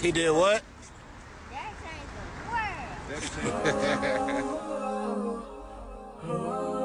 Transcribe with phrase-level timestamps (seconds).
[0.00, 0.62] He did what?
[1.50, 3.32] That changed
[6.22, 6.74] the world.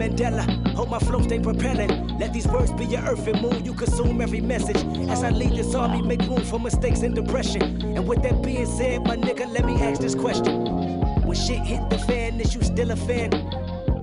[0.00, 0.44] Mandela.
[0.74, 2.18] Hope my flow stay propelling.
[2.18, 3.64] Let these words be your earth and moon.
[3.64, 4.78] You consume every message.
[5.10, 7.62] As I lead this army, make room for mistakes and depression.
[7.96, 10.64] And with that being said, my nigga, let me ask this question.
[11.26, 13.30] When shit hit the fan, is you still a fan?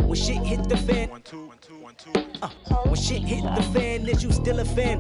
[0.08, 2.12] When shit hit the fan, One, two, one, two, one, two.
[2.44, 2.50] uh,
[2.86, 5.00] when shit hit the fan, is you still a fan?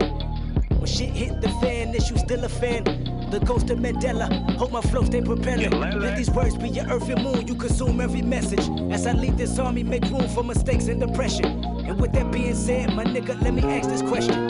[0.80, 2.84] When shit hit the fan, is you still a fan?
[3.30, 5.72] The ghost of Mandela, hope my flow stay propelling.
[5.72, 8.70] Let these words be your earth and moon, you consume every message.
[8.90, 11.46] As I lead this army, make room for mistakes and depression.
[11.86, 14.50] And with that being said, my nigga, let me ask this question.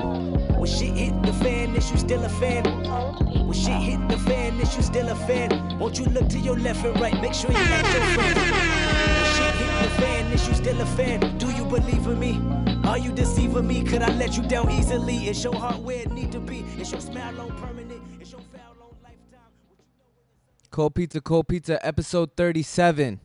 [0.55, 2.65] When shit hit the fan, is you still a fan?
[3.47, 5.79] When shit hit the fan, is you still a fan?
[5.79, 8.37] Won't you look to your left and right, make sure you ask your friends.
[9.17, 11.37] When shit hit the fan, is you still a fan?
[11.39, 12.39] Do you believe in me?
[12.87, 13.83] Are you deceiving me?
[13.83, 15.27] Could I let you down easily?
[15.27, 16.59] Is your heart where it need to be?
[16.79, 17.56] Is your smile on
[20.77, 23.19] Cold Pizza, Cold Pizza, episode 37.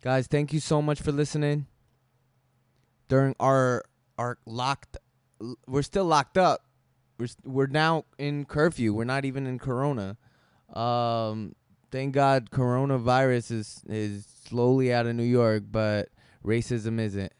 [0.00, 1.66] Guys, thank you so much for listening.
[3.08, 3.82] During our
[4.16, 4.98] our locked
[5.66, 6.64] we're still locked up.
[7.18, 8.94] We're we're now in curfew.
[8.94, 10.16] We're not even in corona.
[10.72, 11.56] Um
[11.90, 16.10] thank God coronavirus is is slowly out of New York, but
[16.46, 17.32] racism isn't.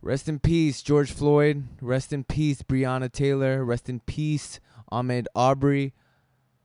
[0.00, 1.64] Rest in peace, George Floyd.
[1.80, 3.64] Rest in peace, Breonna Taylor.
[3.64, 4.60] Rest in peace,
[4.92, 5.94] Ahmaud Arbery.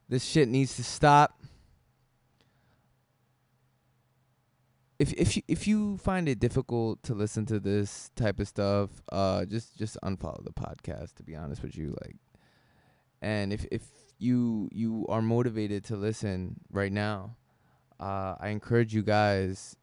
[0.09, 1.39] This shit needs to stop.
[4.97, 8.89] If if you if you find it difficult to listen to this type of stuff,
[9.11, 11.13] uh, just just unfollow the podcast.
[11.15, 12.15] To be honest with you, like,
[13.21, 13.83] and if if
[14.17, 17.37] you you are motivated to listen right now,
[17.99, 19.77] uh, I encourage you guys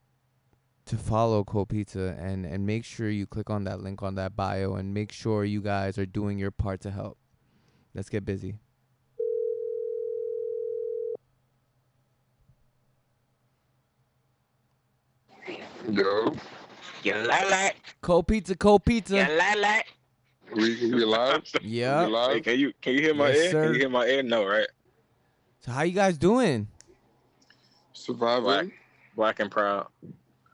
[0.87, 4.37] to follow Cold Pizza and and make sure you click on that link on that
[4.37, 7.17] bio and make sure you guys are doing your part to help.
[7.95, 8.57] Let's get busy.
[15.91, 16.35] Yo,
[17.05, 19.17] You like Cold Pizza, Cold Pizza.
[19.17, 19.87] You like
[20.55, 21.43] we we live.
[21.63, 22.07] Yeah.
[22.07, 22.33] We live.
[22.33, 23.51] Hey, can you can you hear my Yes, ear?
[23.53, 23.63] sir.
[23.65, 24.23] Can you hear my ear?
[24.23, 24.67] No, right?
[25.61, 26.69] So how you guys doing?
[27.93, 28.73] Surviving.
[29.15, 29.87] Black and proud.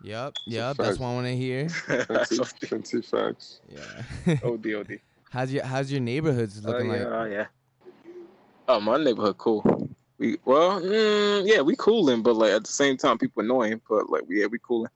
[0.03, 0.77] Yep, a yep.
[0.77, 1.01] That's fact.
[1.01, 1.69] what I want to hear.
[2.09, 3.61] Fancy, fancy facts.
[3.69, 4.37] Yeah.
[4.45, 4.99] OD OD.
[5.31, 7.09] how's your How's your neighborhoods Oh looking yeah, like?
[7.09, 7.47] oh yeah.
[8.69, 9.89] Oh, my neighborhood cool.
[10.19, 13.81] We well, mm, yeah, we cooling, but like at the same time, people annoying.
[13.89, 14.91] But like, we yeah, we cooling.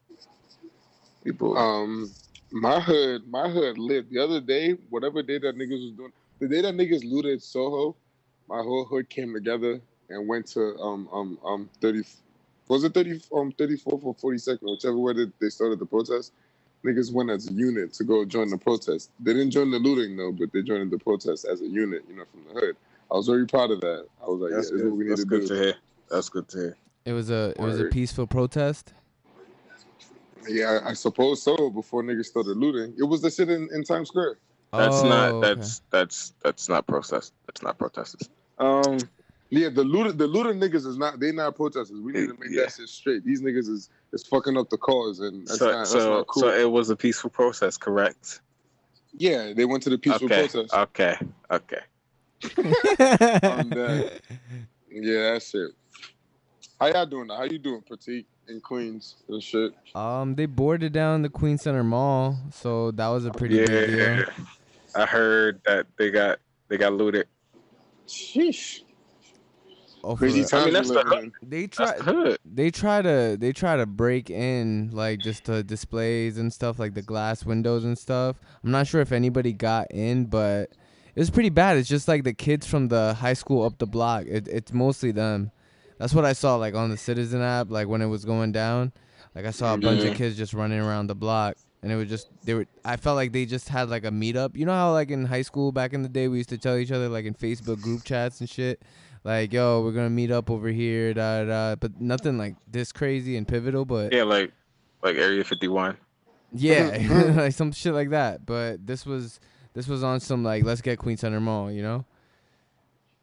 [1.26, 1.58] People.
[1.58, 2.08] Um,
[2.52, 4.08] my hood, my hood lit.
[4.10, 7.96] The other day, whatever day that niggas was doing, the day that niggas looted Soho,
[8.48, 12.04] my whole hood came together and went to um um um thirty.
[12.68, 15.86] Was it thirty um thirty fourth or forty second, whichever way that they started the
[15.86, 16.32] protest?
[16.84, 19.10] Niggas went as a unit to go join the protest.
[19.18, 22.14] They didn't join the looting though, but they joined the protest as a unit, you
[22.14, 22.76] know, from the hood.
[23.10, 24.06] I was very proud of that.
[24.22, 25.04] I was like, that's yeah, this is what we good.
[25.06, 25.48] need That's to good do.
[25.48, 25.74] to hear.
[26.08, 26.76] That's good to hear.
[27.04, 28.92] It was a It was a peaceful protest.
[30.48, 31.70] Yeah, I suppose so.
[31.70, 34.38] Before niggas started looting, it was the shit in, in Times Square.
[34.72, 35.30] That's Oh, not.
[35.32, 35.54] okay.
[35.54, 37.32] That's that's that's not protest.
[37.46, 38.28] That's not protesters.
[38.58, 38.98] Um.
[39.48, 41.20] Yeah, the looter, the looter niggas is not.
[41.20, 42.00] They not protesters.
[42.00, 42.62] We need to make Yeah.
[42.64, 43.24] that shit straight.
[43.24, 46.26] These niggas is is fucking up the cause, and that's so not that's so not
[46.26, 46.42] cool.
[46.42, 48.40] so it was a peaceful process, correct?
[49.18, 50.48] yeah, they went to the peaceful okay.
[50.48, 50.74] protest.
[50.74, 51.16] Okay.
[51.50, 51.80] Okay.
[53.44, 53.70] I'm.
[54.90, 55.70] Yeah, that's it.
[56.80, 57.28] How y'all doing?
[57.28, 59.72] How you doing, Pratik in Queens and shit?
[59.94, 64.16] um, they boarded down the Queens Center Mall, so that was a pretty big yeah.
[64.16, 64.24] deal.
[64.94, 67.26] I heard that they got they got looted.
[68.06, 68.80] Sheesh.
[70.04, 70.48] Oh, Crazy real.
[70.48, 71.50] times I mean, that's the living in.
[71.50, 71.96] They That's try.
[71.96, 72.38] the hood.
[72.44, 73.36] They try to.
[73.38, 77.84] They try to break in, like just to displays and stuff, like the glass windows
[77.84, 78.36] and stuff.
[78.62, 80.70] I'm not sure if anybody got in, but
[81.16, 81.76] it was pretty bad.
[81.76, 84.26] It's just like the kids from the high school up the block.
[84.26, 85.50] It, it's mostly them.
[85.98, 88.92] That's what I saw, like on the Citizen app, like when it was going down.
[89.34, 90.16] Like I saw a bunch of Mhm.
[90.16, 92.66] kids just running around the block, and it was just they were.
[92.84, 94.56] I felt like they just had like a meetup.
[94.56, 96.76] You know how like in high school back in the day we used to tell
[96.78, 98.80] each other like in Facebook group chats and shit,
[99.24, 101.48] like yo we're gonna meet up over here, da da.
[101.48, 101.74] da.
[101.76, 103.84] But nothing like this crazy and pivotal.
[103.84, 104.52] But Yeah, like
[105.02, 105.96] like Area 51.
[106.52, 106.96] yeah,
[107.36, 108.46] like some shit like that.
[108.46, 109.38] But this was
[109.74, 112.06] this was on some like let's get Queens Center Mall, you know.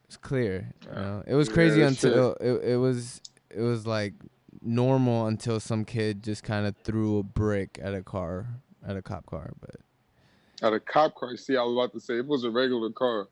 [0.06, 0.74] It's clear.
[0.86, 1.24] You know?
[1.26, 1.88] It was crazy shit.
[1.88, 4.14] until it, it was it was like
[4.62, 8.48] normal until some kid just kind of threw a brick at a car
[8.88, 9.52] at a cop car.
[9.60, 9.76] But
[10.62, 13.28] At a cop car, see, I was about to say it was a regular car,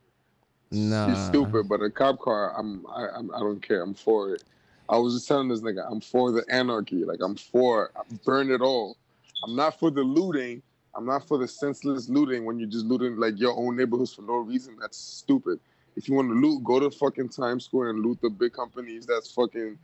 [0.71, 1.09] Nah.
[1.09, 1.67] he's stupid.
[1.67, 3.81] But a cop car, I'm, I, I'm, I don't care.
[3.81, 4.43] I'm for it.
[4.89, 7.05] I was just telling this nigga, I'm for the anarchy.
[7.05, 7.91] Like I'm for,
[8.25, 8.97] burn it all.
[9.43, 10.61] I'm not for the looting.
[10.95, 14.23] I'm not for the senseless looting when you're just looting like your own neighborhoods for
[14.23, 14.77] no reason.
[14.79, 15.59] That's stupid.
[15.95, 19.05] If you want to loot, go to fucking Times Square and loot the big companies
[19.05, 19.77] that's fucking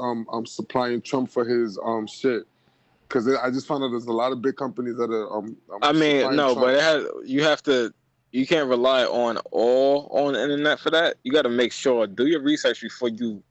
[0.00, 2.44] um, um supplying Trump for his um shit.
[3.08, 5.56] Because I just found out there's a lot of big companies that are um.
[5.72, 6.60] um I mean, no, Trump.
[6.60, 7.06] but it has.
[7.24, 7.92] You have to.
[8.32, 11.16] You can't rely on all on the internet for that.
[11.24, 12.06] You got to make sure.
[12.06, 13.42] Do your research before you.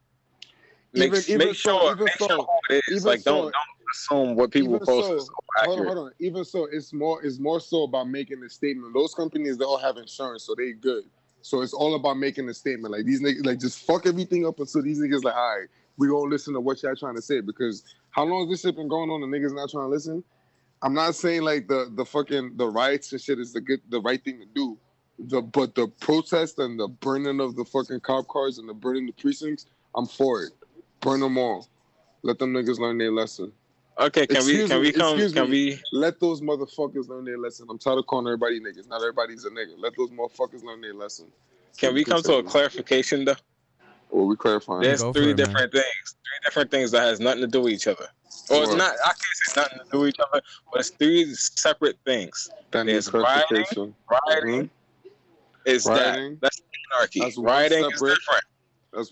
[0.93, 1.91] Make, Even- even make so- sure.
[1.91, 3.01] even make so- sure it is.
[3.01, 3.53] even Like, don't don't
[3.93, 5.95] assume what people even post so, is so hold on, accurate.
[5.97, 6.13] hold on.
[6.19, 8.93] Even so, it's more it's more so about making a statement.
[8.93, 11.03] Those companies they all have insurance, so they good.
[11.41, 12.93] So it's all about making a statement.
[12.93, 16.07] Like these niggas, like just fuck everything up until these niggas like, all right, we
[16.07, 17.41] gonna listen to what y'all trying to say.
[17.41, 20.23] Because how long has this shit been going on and niggas not trying to listen?
[20.81, 24.01] I'm not saying like the the fucking the riots and shit is the good the
[24.01, 24.77] right thing to do.
[25.19, 29.05] The but the protest and the burning of the fucking cop cars and the burning
[29.05, 29.65] the precincts,
[29.95, 30.51] I'm for it.
[31.01, 31.67] Burn them all.
[32.21, 33.51] Let them niggas learn their lesson.
[33.99, 35.17] Okay, can we Excuse can me, we come?
[35.33, 35.57] Can me.
[35.71, 35.81] we?
[35.91, 37.67] Let those motherfuckers learn their lesson.
[37.69, 38.87] I'm tired of calling everybody niggas.
[38.87, 39.73] Not everybody's a nigga.
[39.77, 41.27] Let those motherfuckers learn their lesson.
[41.77, 43.35] Can we come to a clarification though?
[44.09, 44.81] Well, we clarifying.
[44.81, 45.47] There's Go three it, man.
[45.47, 45.85] different things.
[46.05, 48.05] Three different things that has nothing to do with each other.
[48.49, 48.95] Or it's not.
[49.03, 50.41] I can't say nothing to do with each other,
[50.71, 52.49] but it's three separate things.
[52.71, 53.95] That needs there's rioting, clarification.
[54.09, 54.69] Rioting Mhm.
[55.65, 56.31] is Rioting.
[56.35, 56.41] that.
[56.41, 56.61] That's
[56.93, 57.19] anarchy.
[57.19, 58.19] That's one rioting is different.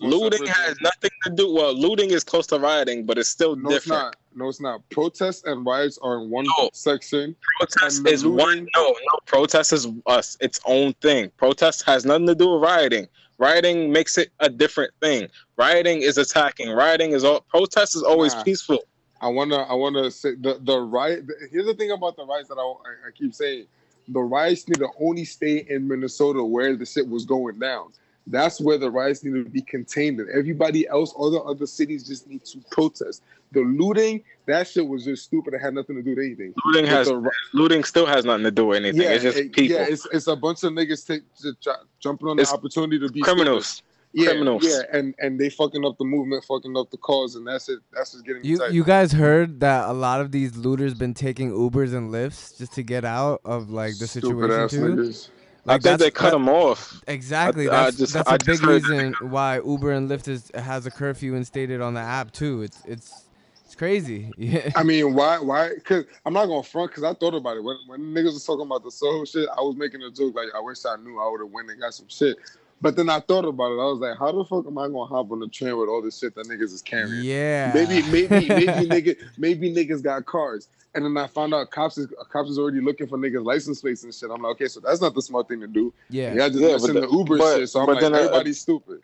[0.00, 0.82] Looting has thing.
[0.82, 1.52] nothing to do.
[1.52, 4.16] Well, looting is close to rioting, but it's still No, it's not.
[4.34, 4.88] No, it's not.
[4.90, 6.70] Protests and riots are in one No.
[6.72, 7.34] section.
[7.58, 8.68] Protest is one.
[8.76, 9.18] No, no.
[9.26, 10.36] Protest is us.
[10.40, 11.30] Its own thing.
[11.36, 13.08] Protest has nothing to do with rioting.
[13.38, 15.28] Rioting makes it a different thing.
[15.56, 16.70] Rioting is attacking.
[16.70, 17.42] Rioting is all.
[17.42, 18.42] Protest is always Nah.
[18.42, 18.80] peaceful.
[19.20, 21.24] I wanna, I wanna say the the riot.
[21.50, 23.66] Here's the thing about the riots that I, I, I keep saying:
[24.08, 27.92] the riots need to only stay in Minnesota where the shit was going down.
[28.30, 30.20] That's where the riots need to be contained.
[30.20, 33.22] And everybody else, all the other cities, just need to protest.
[33.52, 35.54] The looting, that shit was just stupid.
[35.54, 36.52] It had nothing to do with anything.
[36.66, 39.00] Looting But has the looting still has nothing to do with anything.
[39.00, 41.70] yeah, it's just it- people, yeah, it's, it's a bunch of niggas take, just ju-
[42.00, 43.66] jumping on It's the opportunity to be criminals.
[43.66, 43.84] stupid.
[44.14, 44.64] Yeah, criminals.
[44.66, 47.78] Yeah, and and they fucking up the movement, fucking up the cause, and that's it.
[47.92, 48.72] That's just getting You tight.
[48.72, 52.72] you guys heard that a lot of these looters been taking Ubers and Lyfts just
[52.74, 55.02] to get out of like the Stupid situation too.
[55.02, 55.28] niggas.
[55.68, 57.02] I think they cut that- them off.
[57.06, 57.68] Exactly.
[57.68, 60.50] I- I That's, just- that's I a big heard- reason why Uber and Lyft is
[60.54, 62.62] has a curfew instated on the app too.
[62.62, 63.24] It's it's
[63.64, 64.32] it's crazy.
[64.38, 64.70] Yeah.
[64.76, 65.38] I mean, why?
[65.40, 65.74] Why?
[65.74, 66.90] Because I'm not gonna front.
[66.90, 69.48] Because I thought about it when when niggas was talking about the Soho shit.
[69.56, 71.78] I was making a joke like, I wish I knew I would have went and
[71.80, 72.36] got some shit.
[72.80, 73.80] But then I thought about it.
[73.80, 76.00] I was like, how the fuck am I gonna hop on the train with all
[76.00, 77.24] this shit that niggas is carrying?
[77.24, 77.72] Yeah.
[77.74, 80.68] Maybe, maybe, maybe niggas, maybe niggas got cars.
[80.94, 84.04] And then I found out cops is cops is already looking for niggas license plates
[84.04, 84.30] and shit.
[84.30, 85.92] I'm like, okay, so that's not the smart thing to do.
[86.08, 86.34] Yeah.
[86.34, 87.68] Yeah, just Yeah, listen but to the- Uber but- shit.
[87.68, 89.02] So I'm like, then, uh, everybody's stupid.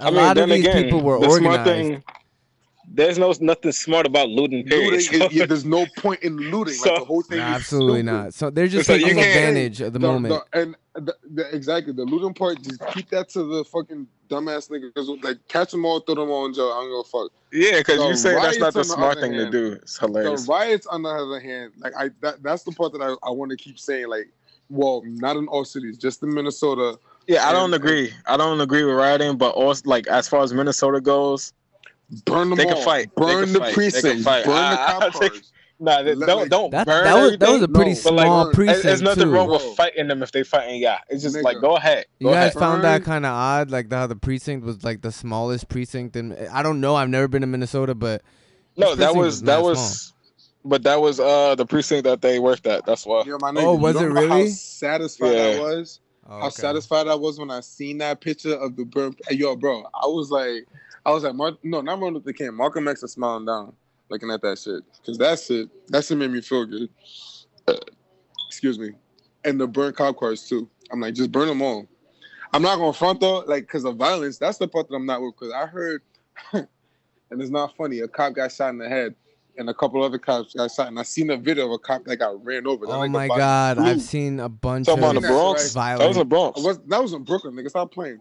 [0.00, 1.64] A I mean, lot of these again, people were the smart organized.
[1.64, 2.02] thing.
[2.90, 4.64] There's no nothing smart about looting.
[4.64, 4.92] Period.
[4.92, 6.74] Looting is, yeah, there's no point in looting.
[6.74, 7.38] So- like the whole thing.
[7.38, 8.12] Nah, is absolutely stupid.
[8.12, 8.34] not.
[8.34, 10.42] So they're just So taking can't- advantage of the, moment.
[10.52, 15.22] and the, the, exactly the looting part, just keep that to the fucking dumbass niggas.
[15.22, 16.70] Like catch them all, throw them all in jail.
[16.72, 17.32] I don't give a fuck.
[17.52, 19.72] yeah, because you say that's not the on the smart other thing to do.
[19.72, 20.46] It's hilarious.
[20.46, 23.30] The riots, on the other hand, like I that, that's the part that I, I
[23.30, 24.08] want to keep saying.
[24.08, 24.28] Like,
[24.70, 26.98] well, not in all cities, just in Minnesota.
[27.28, 28.12] yeah, I don't agree.
[28.26, 31.52] I don't agree with rioting, but also like as far as Minnesota goes,
[32.24, 32.82] Burn them They can all.
[32.82, 33.14] fight.
[33.14, 33.74] Burn can the fight.
[33.76, 34.44] They can fight.
[34.44, 35.42] Burn the I- I'll cop take-
[35.78, 38.26] nah, they, don't don't That, burn that was that was a pretty No, but, like,
[38.26, 39.30] small precinct There's nothing too.
[39.30, 40.80] wrong with fighting them if they fighting.
[40.80, 42.06] Yeah, it's just like go ahead.
[42.18, 42.52] You guys ahead.
[42.54, 46.34] found that kind of odd, like how the precinct was like the smallest precinct, and
[46.52, 46.94] I don't know.
[46.96, 48.22] I've never been to Minnesota, but
[48.76, 50.12] No, that was was that mad was,
[50.64, 52.86] but that was uh the precinct that they worked at.
[52.86, 53.22] That's why.
[53.26, 54.48] Yeah, my Oh, nigga, you was it know How really?
[54.48, 55.42] satisfied Yeah.
[55.42, 56.00] I was.
[56.28, 59.14] oh, how satisfied I was when I seen that picture of the burn.
[59.28, 60.66] Hey, yo, bro, I was like,
[61.04, 62.56] I was like, Mar- no, not Martin Luther King.
[62.56, 63.72] Malcolm X is smiling down,
[64.10, 66.88] looking at that shit, because that shit, that shit made me feel good.
[67.66, 67.74] Uh,
[68.48, 68.90] excuse me,
[69.44, 70.68] and the burn cop cars too.
[70.90, 71.86] I'm like, just burn them all.
[72.52, 74.38] I'm not gonna front though, like, because of violence.
[74.38, 75.34] That's the part that I'm not with.
[75.38, 76.02] Because I heard,
[76.52, 76.66] and
[77.30, 78.00] it's not funny.
[78.00, 79.14] A cop got shot in the head.
[79.56, 82.04] And a couple other cops got shot, and I seen a video of a cop
[82.04, 82.86] that got ran over.
[82.86, 83.86] That Oh nigga my god, blew.
[83.86, 85.64] I've seen a bunch Talking of about the Bronx.
[85.64, 85.98] right.
[85.98, 85.98] violent.
[85.98, 86.62] That was in the Bronx.
[86.62, 87.68] Was, that was in Brooklyn, nigga.
[87.68, 88.20] Stop playing.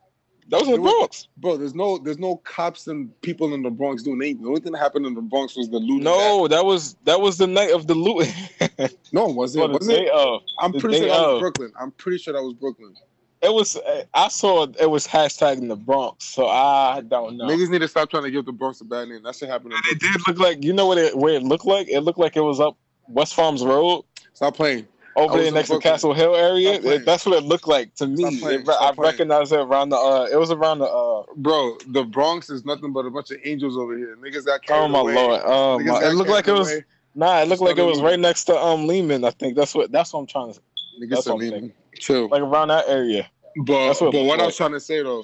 [0.50, 1.27] That was in the was- Bronx.
[1.38, 4.44] Bro, there's no there's no cops and people in the Bronx doing anything.
[4.44, 6.04] The only thing that happened in the Bronx was the looting.
[6.04, 8.27] No, that was that was the night of the loot.
[9.12, 9.70] no, was it?
[9.70, 10.10] Was it?
[10.10, 10.42] of.
[10.60, 11.39] I'm pretty sure that was.
[11.39, 11.74] Brooklyn.
[11.80, 12.96] I'm pretty sure that was Brooklyn.
[13.42, 13.77] It was.
[14.13, 17.46] I saw it was hashtagging the Bronx, so I don't know.
[17.46, 19.24] Niggas need to stop trying to give the Bronx a bad name.
[19.24, 19.74] That shit happened.
[19.74, 21.88] in It did look like you know what it where it looked like.
[21.89, 22.77] It looked like it was up
[23.10, 24.06] West Farms Road
[24.38, 24.88] Stop playing.
[25.17, 26.74] Over there next to Castle Hill area.
[26.74, 28.24] It- that's what it looked like to me.
[28.38, 28.95] It- I playing.
[28.97, 29.97] recognized it around the.
[29.97, 30.86] Uh, it was around the.
[30.86, 34.17] Uh, Bro, the Bronx is nothing but a bunch of angels over here.
[34.17, 35.15] Niggas got oh my away.
[35.15, 35.41] lord!
[35.45, 36.07] Oh Niggas my!
[36.07, 36.71] It looked like it was.
[36.71, 36.83] away.
[37.15, 39.24] Nah, it looked like it was right next to um Lehman.
[39.25, 39.91] I think that's what.
[39.91, 40.59] That's what I'm trying to.
[41.01, 41.59] Niggas That's said what I'm leaving.
[41.62, 41.77] thinking.
[42.00, 42.27] Chill.
[42.27, 43.29] Like around that area.
[43.65, 45.24] But what but what I was trying to say though,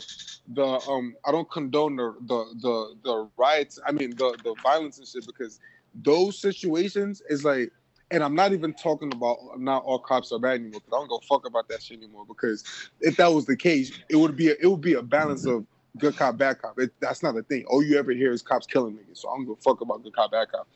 [0.54, 3.80] the um I don't condone the the the, the riots.
[3.86, 5.60] I mean the the violence and shit because
[6.04, 7.72] those situations is like,
[8.14, 10.82] and I'm not even talking about not all cops are bad anymore.
[10.82, 12.26] Cause I don't go fuck about that shit anymore.
[12.28, 12.64] Because
[13.02, 15.66] if that was the case, it would be a, it would be a balance of
[15.98, 16.78] good cop bad cop.
[16.80, 17.66] It, that's not a thing.
[17.66, 19.18] All you ever hear is cops killing niggas.
[19.18, 20.68] So I don't go fuck about good cop bad cop.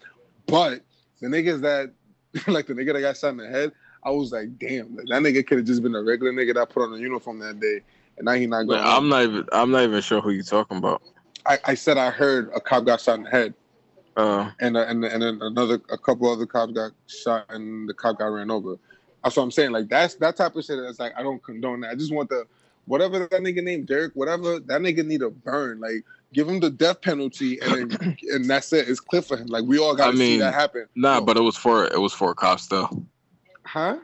[0.48, 0.82] But
[1.22, 1.94] the niggas that
[2.48, 3.72] like the nigga that got shot in the head.
[4.04, 6.70] I was like, damn, like, that nigga could have just been a regular nigga that
[6.70, 7.82] put on a uniform that day,
[8.18, 8.80] and now he not going.
[8.80, 9.46] But I'm not even.
[9.52, 11.02] I'm not even sure who you're talking about.
[11.46, 13.54] I, I said I heard a cop got shot in the head,
[14.18, 17.94] Uh, and uh, and and then another a couple other cops got shot, and the
[17.94, 18.76] cop got ran over.
[19.24, 19.72] That's what I'm saying.
[19.72, 20.80] Like that's that type of shit.
[20.82, 21.92] That's like I don't condone that.
[21.92, 22.46] I just want the
[22.86, 25.80] whatever that nigga named Derek, whatever that nigga need to burn.
[25.80, 28.90] Like give him the death penalty, and then, and that's it.
[28.90, 29.48] It's clear for him.
[29.48, 30.88] Like we all got I to see that happen.
[30.96, 31.26] nah, No.
[31.26, 32.90] but it was for it was for cops though.
[33.64, 33.98] huh?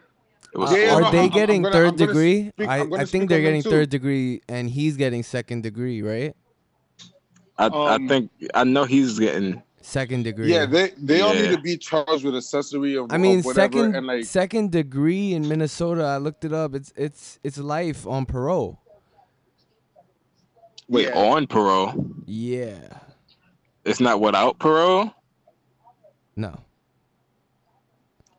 [0.54, 0.72] It was.
[0.72, 2.50] Uh, Yeah, are no, they I'm- I'm getting gonna- third I'm degree?
[2.50, 3.72] speak- I, I'm gonna I think they're getting too.
[3.72, 6.36] third degree, and he's getting second degree, right?
[7.58, 9.62] I, um, I think I know he's getting.
[9.86, 10.50] Second degree.
[10.52, 13.74] Yeah, they they all need to be charged with accessory of, I mean, of whatever,
[13.80, 16.04] second and like second degree in Minnesota.
[16.06, 16.74] I looked it up.
[16.74, 18.80] It's it's it's life on parole.
[20.88, 21.20] Wait, Yeah.
[21.20, 21.94] on parole.
[22.26, 22.80] Yeah.
[23.84, 25.12] It's not without parole.
[26.38, 26.58] No.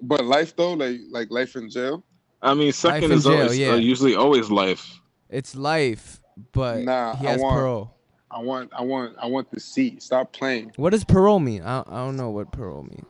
[0.01, 2.03] But life though, like like life in jail.
[2.41, 3.73] I mean, second is jail, always yeah.
[3.73, 4.99] uh, usually always life.
[5.29, 6.21] It's life,
[6.53, 7.91] but Nah, he I has want- parole.
[8.35, 10.03] I want I want I want the seat.
[10.03, 10.73] Stop playing.
[10.77, 11.63] What does parole mean?
[11.63, 13.07] I, I don't know what parole means.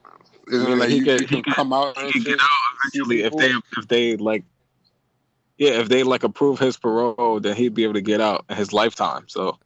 [0.48, 2.38] Is it like he you, could- you he can could- come out He can get
[2.40, 2.48] out
[2.86, 4.44] eventually if they if they like.
[5.56, 8.56] Yeah, if they like approve his parole, then he'd be able to get out in
[8.56, 9.24] his lifetime.
[9.28, 9.58] So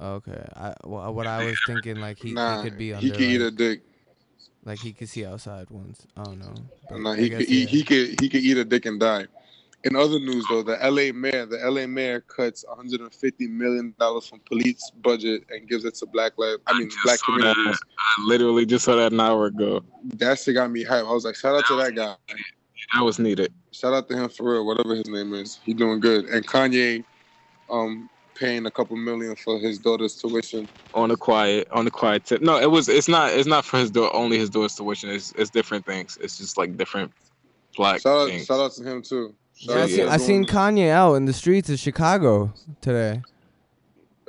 [0.00, 0.42] Okay.
[0.56, 3.20] I well, what I was thinking like he, nah, he could be under he could
[3.20, 3.82] eat a dick.
[4.64, 6.06] like he could see outside once.
[6.16, 6.54] I don't know.
[6.88, 7.66] but Nah, he guess, could eat, yeah.
[7.66, 9.26] he could he could eat a dick and die.
[9.84, 14.40] In other news though, the LA mayor, the LA mayor cuts 150 million dollars from
[14.40, 16.60] police budget and gives it to black lives.
[16.66, 17.24] I mean, just black that.
[17.24, 17.80] communities.
[17.98, 19.82] I literally just saw that an hour ago.
[20.16, 21.08] That shit got me hyped.
[21.08, 22.14] I was like, shout out to that guy.
[22.94, 23.52] That was needed.
[23.72, 25.60] Shout out to him for real, whatever his name is.
[25.64, 26.26] He doing good.
[26.26, 27.04] And Kanye,
[27.70, 30.68] um, paying a couple million for his daughter's tuition.
[30.94, 33.78] on the quiet on the quiet tip no it was it's not it's not for
[33.78, 37.12] his door only his daughter's tuition it's, it's different things it's just like different
[37.76, 39.34] black Shout out, things shout out to him too.
[39.60, 43.20] Shout Yeah, I, out seen, I seen Kanye out in the streets of Chicago today.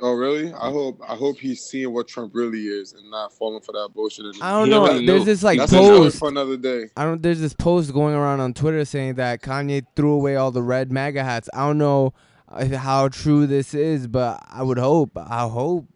[0.00, 0.52] Oh really?
[0.52, 3.90] I hope I hope he's seeing what Trump really is and not falling for that
[3.94, 4.26] bullshit.
[4.26, 4.44] anymore.
[4.46, 4.82] I don't know.
[4.82, 5.24] already There's knew.
[5.26, 6.18] this like That's post.
[6.18, 6.90] for another day.
[6.96, 7.22] I don't.
[7.22, 10.90] There's this post going around on Twitter saying that Kanye threw away all the red
[10.90, 11.48] MAGA hats.
[11.54, 12.12] I don't know
[12.50, 15.12] how true this is, but I would hope.
[15.16, 15.86] I hope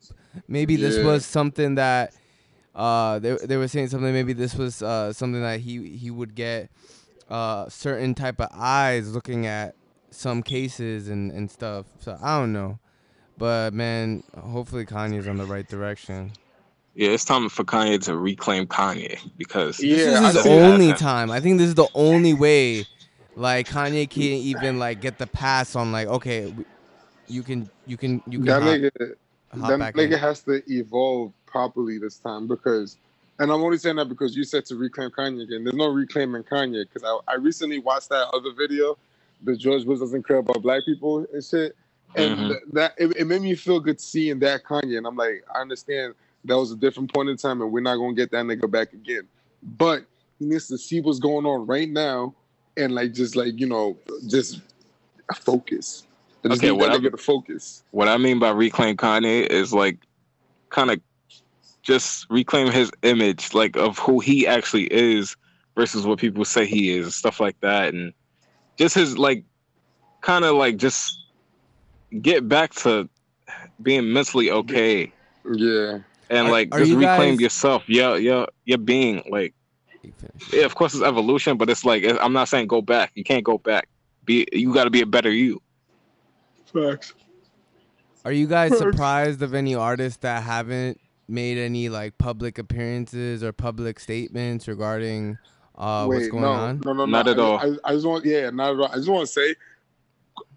[0.46, 1.04] maybe this Yeah.
[1.04, 2.14] was something that
[2.76, 4.12] uh they they were saying something.
[4.12, 6.70] Maybe this was uh something that he he would get
[7.30, 9.74] uh certain type of eyes looking at
[10.10, 11.86] some cases and and stuff.
[12.00, 12.78] So I don't know,
[13.38, 16.38] but man, hopefully Kanye's on the right direction.
[16.94, 20.82] yeah it's time for kanye to reclaim kanye because Yeah, this is his see that.
[20.82, 21.30] only time.
[21.30, 22.86] I think this is the only way.
[23.36, 26.54] Like Kanye can't even like get the pass on like okay,
[27.28, 28.90] you can you can you can That hop, nigga,
[29.52, 30.18] hop that back nigga in.
[30.18, 32.98] has to evolve properly this time because,
[33.38, 35.64] and I'm only saying that because you said to reclaim Kanye again.
[35.64, 38.96] There's no reclaiming Kanye because I, I recently watched that other video,
[39.42, 41.76] the George Bush doesn't care about black people and shit,
[42.14, 42.48] and Mhm.
[42.48, 45.60] th- that it, it made me feel good seeing that Kanye, and I'm like, I
[45.60, 46.14] understand
[46.44, 48.92] that was a different point in time, and we're not gonna get that nigga back
[48.92, 49.22] again,
[49.62, 50.04] but
[50.38, 52.34] he needs to see what's going on right now,
[52.76, 53.96] and like just like you know
[54.28, 54.60] just
[55.34, 56.06] focus.
[56.44, 57.08] I just Okay, that whatever.
[57.08, 57.82] nigga to focus.
[57.90, 59.98] what i mean by reclaim kanye is like
[60.70, 61.00] kind of
[61.86, 65.36] just reclaim his image like of who he actually is
[65.76, 68.12] versus what people say he is stuff like that and
[68.76, 69.44] just his like
[70.20, 71.16] kind of like just
[72.20, 73.08] get back to
[73.82, 75.12] being mentally okay
[75.44, 75.98] Yeah.
[76.28, 79.54] and Are- like are just you reclaim guys- yourself yeah yeah your being like
[80.52, 83.44] yeah of course it's evolution but it's like i'm not saying go back you can't
[83.44, 83.88] go back
[84.24, 85.60] be you got to be a better you
[86.72, 87.14] Facts.
[88.24, 88.82] Are you guys Facts.
[88.82, 95.38] surprised of any artists that haven't made any like public appearances or public statements regarding
[95.76, 96.80] uh what's going no, on?
[96.84, 97.06] No, no, no.
[97.06, 97.58] Not at I- all.
[97.58, 98.88] I, I just want, yeah, not at all.
[98.92, 99.54] I just want to say,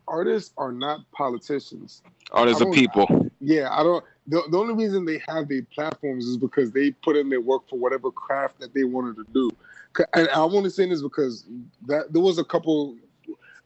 [0.08, 2.02] artists are not politicians.
[2.32, 3.30] Artists are don't- people.
[3.42, 4.04] Yeah, I don't.
[4.28, 7.68] The, the only reason they have their platforms is because they put in their work
[7.68, 9.50] for whatever craft that they wanted to do.
[9.94, 11.46] 'Cause- And I'm only saying this because
[11.88, 12.96] that there was a couple.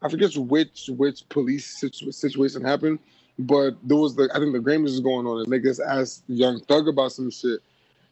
[0.02, 2.98] I forget which which police situ- situation happened,
[3.38, 6.60] but there was the I think the Grammys was going on and niggas asked Young
[6.60, 7.60] Thug about some shit,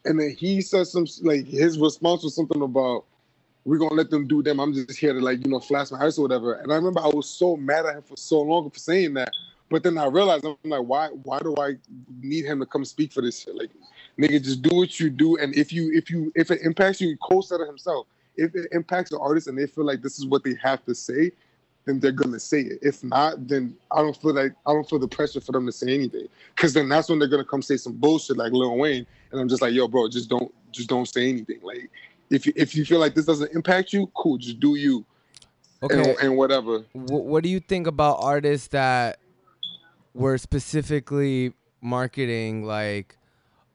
[0.04, 3.04] and then he said some like his response was something about
[3.64, 4.58] we're gonna let them do them.
[4.58, 6.54] I'm just here to like you know flash my ice or whatever.
[6.54, 9.32] And I remember I was so mad at him for so long for saying that.
[9.70, 11.74] But then I realized I'm like, why why do I
[12.20, 13.54] need him to come speak for this shit?
[13.54, 13.70] Like,
[14.18, 15.38] nigga, just do what you do.
[15.38, 18.06] And if you if you if it impacts you, said it himself.
[18.36, 20.94] If it impacts the artist and they feel like this is what they have to
[20.94, 21.32] say,
[21.84, 22.78] then they're gonna say it.
[22.82, 25.72] If not, then I don't feel like I don't feel the pressure for them to
[25.72, 26.28] say anything.
[26.56, 29.06] Cause then that's when they're gonna come say some bullshit like Lil Wayne.
[29.30, 31.60] And I'm just like, yo, bro, just don't just don't say anything.
[31.62, 31.90] Like
[32.30, 35.04] if you if you feel like this doesn't impact you, cool, just do you
[35.82, 35.98] Okay.
[35.98, 36.80] and, and whatever.
[36.92, 39.18] Wh- what do you think about artists that
[40.14, 43.16] were specifically marketing like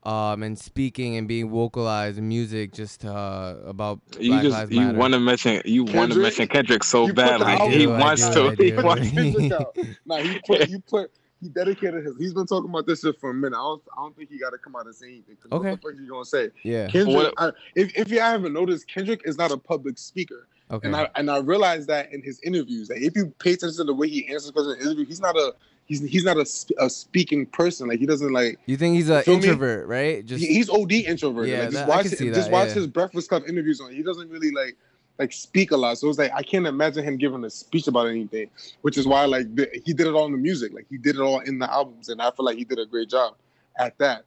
[0.07, 4.71] um and speaking and being vocalized in music just uh about You Black just Lives
[4.71, 7.45] you want to mention you want to mention Kendrick so You badly.
[7.47, 8.41] album he wants to.
[8.49, 9.33] I He wants- do.
[9.49, 9.97] Kendrick.
[10.05, 11.11] Nah, he put he put
[11.41, 12.17] he dedicated his.
[12.17, 13.57] He's been talking about this shit for a minute.
[13.57, 15.35] I don't I don't think he got to come out and say anything.
[15.35, 15.71] 'cause Okay.
[15.71, 16.49] What the fuck you gonna say?
[16.63, 16.87] yeah.
[16.87, 17.15] Kendrick.
[17.15, 20.87] What- I, if if you haven't noticed, Kendrick is not a public speaker, Okay.
[20.87, 22.87] and I and I realized that in his interviews.
[22.87, 25.35] That if you pay attention to the way he answers questions in interview, he's not
[25.35, 25.53] a
[25.87, 27.87] he's he's not a, sp- a speaking person.
[27.87, 29.43] Like he doesn't like you think he's an Feel me?
[29.47, 30.25] introvert, right?
[30.25, 31.47] Just he- he's OD introvert.
[31.47, 32.73] Yeah, like, just that- I watch can see just that, watch yeah.
[32.75, 33.91] his Breakfast Club interviews on.
[33.93, 34.77] He doesn't really like
[35.17, 35.97] like speak a lot.
[35.97, 38.49] So it's like I can't imagine him giving a speech about anything.
[38.81, 40.73] Which is why like the, he did it all in the music.
[40.73, 42.85] Like he did it all in the albums, and I feel like he did a
[42.85, 43.35] great job
[43.79, 44.25] at that.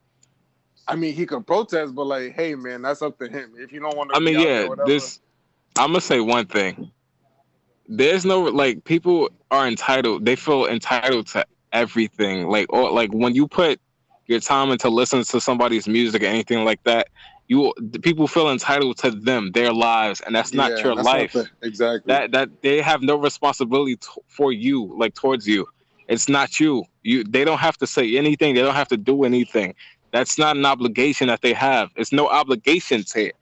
[0.89, 3.53] I mean, he could protest, but like, hey man, that's up to him.
[3.57, 5.21] If you don't want to, I mean, yeah, this.
[5.79, 6.91] I'm gonna say one thing.
[7.91, 10.25] There's no like people are entitled.
[10.25, 12.49] They feel entitled to everything.
[12.49, 13.81] Like or like when you put
[14.29, 17.09] your time into listening to somebody's music or anything like that,
[17.49, 21.19] you people feel entitled to them, their lives, and that's not Yeah, your that's not
[21.19, 21.33] life.
[21.33, 22.13] the- exactly.
[22.13, 25.67] that that they have no responsibility t- for you, like towards you.
[26.07, 26.85] It's not you.
[27.03, 28.55] You they don't have to say anything.
[28.55, 29.75] They don't have to do anything.
[30.13, 31.91] That's not an obligation that they have.
[31.97, 33.33] It's no obligations here.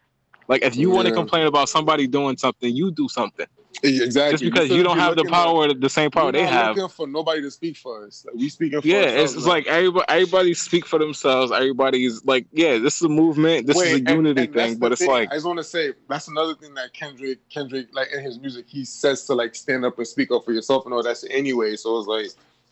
[0.48, 3.46] Like if you want to complain about somebody doing something, you do something.
[3.82, 4.32] Exactly.
[4.32, 6.76] Just because you don't have the power, the same power they have.
[6.76, 8.24] Looking for nobody to speak for us.
[8.26, 11.52] Like, we speaking for Yeah, ourselves it's, it's like everybody, everybody speak for themselves.
[11.52, 13.66] Everybody's like, yeah, this is a movement.
[13.66, 14.76] This Wait, is a and- unity and thing.
[14.78, 15.10] But it's thing.
[15.10, 18.38] like, I just want to say that's another thing that Kendrick, Kendrick, like in his
[18.38, 21.18] music, he says to like stand up and speak up for yourself and all that
[21.18, 21.76] shit anyway.
[21.76, 22.26] So it's like,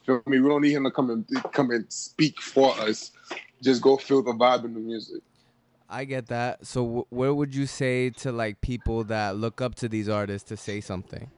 [0.04, 0.40] feel me?
[0.40, 3.12] We don't need him to come and come and speak for us.
[3.62, 5.22] Just go feel the vibe in the music.
[5.88, 6.66] I get that.
[6.66, 10.48] So wh- where would you say to like people that look up to these artists
[10.48, 11.30] to say something?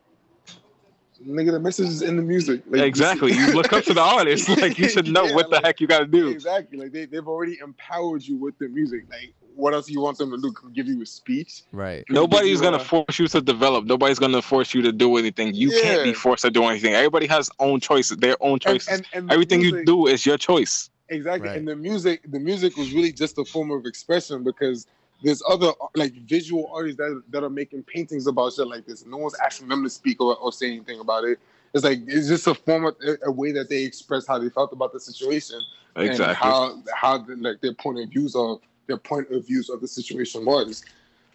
[1.27, 2.63] Nigga, the message is in the music.
[2.69, 3.33] Like, exactly.
[3.33, 4.49] You look up to the artist.
[4.61, 6.29] Like you should know Yeah, what the like- heck you got to do.
[6.29, 6.79] Exactly.
[6.79, 9.05] Like they, they've already empowered you with the music.
[9.11, 10.55] Like, what else do you want them to do?
[10.73, 11.63] Give you a speech?
[11.73, 12.05] Right.
[12.09, 13.85] Nobody's you, gonna uh, force you to develop.
[13.87, 15.53] Nobody's gonna force you to do anything.
[15.55, 16.95] You can't be forced to do anything.
[16.95, 18.89] Everybody has own choices, their own And, choices.
[18.89, 20.89] and, and the Everything you do is your choice.
[21.11, 21.49] Exactly.
[21.49, 21.59] Right.
[21.59, 24.87] And the music, the music was really just a form of expression because
[25.23, 29.05] there's other like visual artists that that are making paintings about shit like this.
[29.07, 31.39] No one's asking them to speak or, or say anything about it.
[31.75, 34.49] It's like it's just a form of a, a way that they express how they
[34.49, 35.61] felt about the situation
[35.97, 36.35] and Exactly.
[36.35, 39.89] how how the, like their point of views of their point of views of the
[39.89, 40.85] situation was.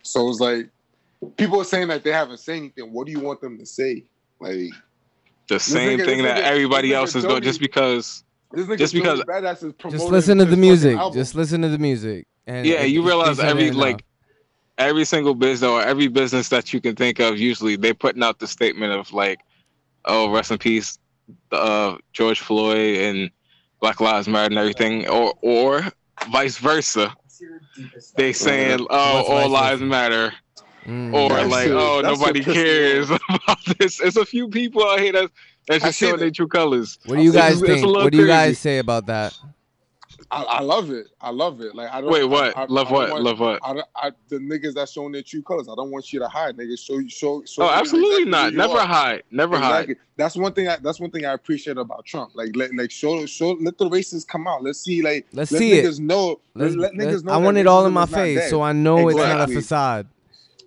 [0.01, 0.69] So it's like
[1.37, 2.93] people are saying that they haven't said anything.
[2.93, 4.03] What do you want them to say?
[4.39, 4.71] Like
[5.47, 8.23] the same nigga- thing that nigga- everybody else is doing just because.
[8.53, 10.97] This nigga Just because- Joey Badass is promoting Just listen to the music.
[11.13, 12.27] Just listen to the music.
[12.47, 13.77] And Yeah, it- you realize every enough.
[13.77, 14.05] like
[14.77, 18.39] every single business or every business that you can think of, usually they're putting out
[18.39, 19.39] the statement of like,
[20.05, 20.97] "Oh, rest in peace,
[21.51, 23.29] uh, George Floyd and
[23.81, 25.85] Black Lives Matter and everything," or or
[26.31, 27.13] vice versa.
[28.15, 29.89] They saying, "Oh, What's all lives versa?
[29.89, 30.33] matter,"
[30.85, 31.13] Mm.
[31.13, 35.11] or like, shit- "Oh, that nobody cares about this." It's a few people out here
[35.13, 35.31] that
[35.67, 36.99] that's I just see showing their true colors.
[37.05, 37.85] What do you guys it's think?
[37.85, 38.55] little What do you guys crazy.
[38.55, 39.37] say about that?
[40.31, 41.07] I, I love it.
[41.21, 41.75] I love it.
[41.75, 42.57] Like I don't Wait, what?
[42.57, 43.09] I, I, Love I don't what?
[43.11, 43.59] want- Love what?
[43.61, 45.67] I, I, the niggas that showing their true colors.
[45.69, 46.79] I don't want you to hide, niggas.
[46.79, 47.43] Show you, show.
[47.45, 48.53] show Oh, absolutely exactly not.
[48.53, 48.87] Never are.
[48.87, 49.23] hide.
[49.31, 49.95] Never hide.
[50.15, 50.67] That's one thing.
[50.67, 52.31] I, that's one thing I appreciate about Trump.
[52.35, 54.63] Like, let, like show, show, let the racists come out.
[54.63, 55.85] Let's see, like, Let's let see it.
[55.85, 56.39] niggas know.
[56.55, 57.33] Let's- let let's- niggas know.
[57.33, 58.49] I want it all in my face, dead.
[58.49, 59.55] so I know it's not a Exactly.
[59.55, 60.07] facade.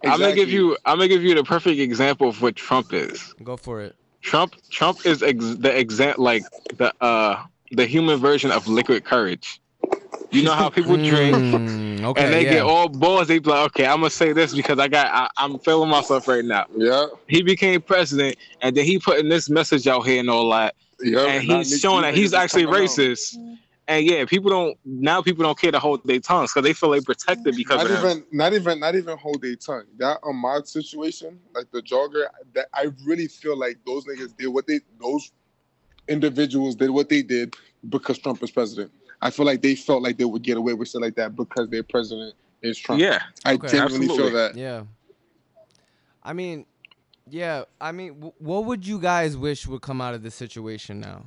[0.05, 0.77] I'm gonna give you.
[0.85, 3.35] I'm gonna give you the perfect example of what Trump is.
[3.43, 3.97] Go for it.
[4.27, 4.57] Trump.
[4.71, 6.43] Trump is ex- the exact like
[6.77, 9.61] the uh the human version of liquid courage.
[10.33, 11.37] You know how people drink.
[11.37, 12.55] Mm, okay, and they yeah.
[12.55, 13.29] get all balls.
[13.29, 16.27] They be like, okay, I'm gonna say this because I got, I, I'm feeling myself
[16.27, 16.67] right now.
[16.77, 20.75] Yeah, He became president, and then he putting this message out here and all that,
[21.01, 21.21] yeah.
[21.27, 23.39] and he's showing that he's actually racist.
[23.39, 23.59] out.
[23.89, 23.97] Racist.
[23.97, 25.23] And yeah, people don't now.
[25.23, 27.57] People don't care to hold their tongues because they feel they protected mm-hmm.
[27.57, 27.99] because Not of him.
[27.99, 29.85] even, not even, not even hold their tongue.
[29.99, 34.67] That Ahmaud situation, like the jogger, that I really feel like those niggas did what
[34.67, 35.31] they, those
[36.09, 37.55] individuals did what they did
[37.89, 38.91] because Trump is president.
[39.23, 41.69] I feel like they felt like they would get away with shit like that because
[41.71, 43.01] their president is Trump.
[43.01, 43.69] Yeah, I Okay.
[43.69, 44.57] genuinely feel that.
[44.57, 44.83] Yeah.
[46.23, 46.67] I mean,
[47.29, 47.65] yeah.
[47.81, 51.25] I mean, w- what would you guys wish would come out of this situation now?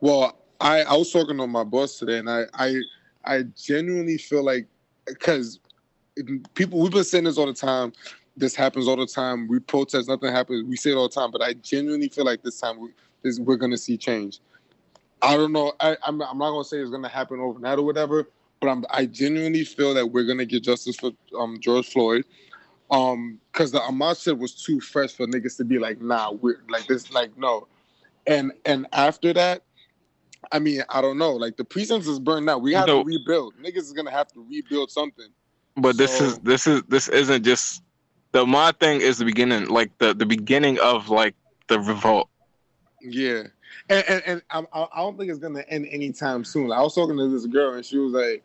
[0.00, 2.80] Well, I I was talking to my boss today, and I I
[3.24, 4.66] I genuinely feel like
[5.06, 5.60] because
[6.54, 7.92] people we've been saying this all the time.
[8.36, 9.48] This happens all the time.
[9.48, 10.64] We protest, nothing happens.
[10.68, 12.90] We say it all the time, but I genuinely feel like this time we,
[13.22, 14.40] this, we're gonna see change.
[15.22, 15.72] I don't know.
[15.80, 18.28] I, I'm I'm not gonna say it's gonna happen overnight or whatever,
[18.60, 22.24] but I'm I genuinely feel that we're gonna get justice for um George Floyd.
[22.90, 26.62] Um, because the Ahmaud shit was too fresh for niggas to be like, nah, we're
[26.70, 27.66] like this, like no.
[28.26, 29.62] And and after that,
[30.52, 31.32] I mean, I don't know.
[31.32, 32.62] Like the precincts is burned out.
[32.62, 33.54] We have to rebuild.
[33.62, 35.26] Niggas is gonna have to rebuild something.
[35.76, 37.82] but this is this is this isn't just
[38.32, 41.34] the mod thing is the beginning, like the the beginning of like
[41.68, 42.28] the revolt.
[43.00, 43.44] Yeah,
[43.88, 46.72] and and, and I, I don't think it's gonna end anytime soon.
[46.72, 48.42] I was talking to this girl, and she was like,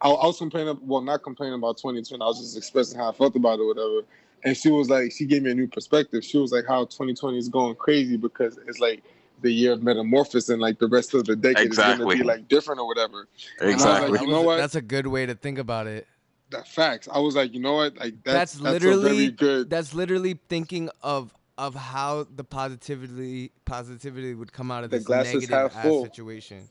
[0.00, 0.78] I, I was complaining.
[0.82, 2.22] Well, not complaining about 2020.
[2.22, 4.06] I was just expressing how I felt about it, or whatever.
[4.44, 6.24] And she was like, she gave me a new perspective.
[6.24, 9.04] She was like, how 2020 is going crazy because it's like
[9.42, 12.48] the year of metamorphosis, and like the rest of the decade is gonna be like
[12.48, 13.28] different or whatever.
[13.60, 14.10] Exactly.
[14.10, 14.56] like, you know what?
[14.56, 16.06] That's a good way to think about it.
[16.50, 17.08] That facts.
[17.10, 17.96] I was like, you know what?
[17.96, 19.70] Like That's, that's, that's, literally a very good.
[19.70, 25.06] That's literally thinking of of how the positivity positivity would come out of The this
[25.06, 26.68] glass negative half ass situation.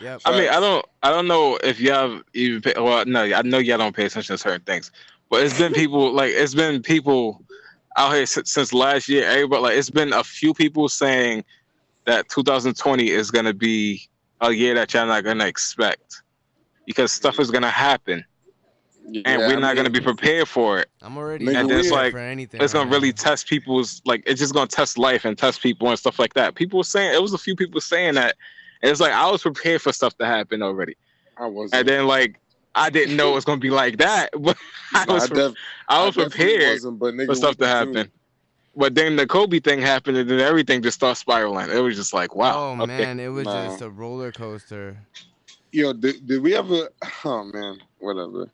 [0.00, 0.20] Yep.
[0.24, 3.58] I mean, I don't, I don't know if y'all even pay, well, no, I know
[3.58, 4.92] y'all don't pay attention to certain things,
[5.28, 7.42] but it's been people like it's been people
[7.96, 9.24] out here since, since last year.
[9.24, 11.44] Everybody like it's been a few people saying
[12.08, 14.08] that 2020 is gonna be
[14.40, 16.22] a year that y'all not gonna expect
[16.86, 18.24] because stuff is gonna happen
[19.24, 20.88] and we're I not gonna be prepared for it.
[21.02, 22.60] I'm already Nigga, not And it's prepared like- for anything.
[22.62, 25.88] It's gonna right really test people's like it's just gonna test life and test people
[25.90, 26.54] and stuff like that.
[26.54, 28.36] People were saying it was a few people saying that.
[28.82, 30.96] And it's like I was prepared for stuff to happen already.
[31.36, 31.72] I was.
[31.72, 32.40] and then like
[32.74, 34.56] I didn't know it was gonna be like that, but
[34.94, 35.54] I Nah, was I, def-
[35.88, 38.10] I was definitely prepared wasn't, but nigga, for stuff to happen.
[38.78, 41.68] But then the Kobe thing happened, and then everything just started spiraling.
[41.70, 42.86] It was just like, wow, Oh okay.
[42.86, 43.66] man, it was Nah.
[43.66, 44.96] just a roller coaster.
[45.72, 46.88] Yo, did, did we ever?
[47.24, 48.48] Oh man, whatever.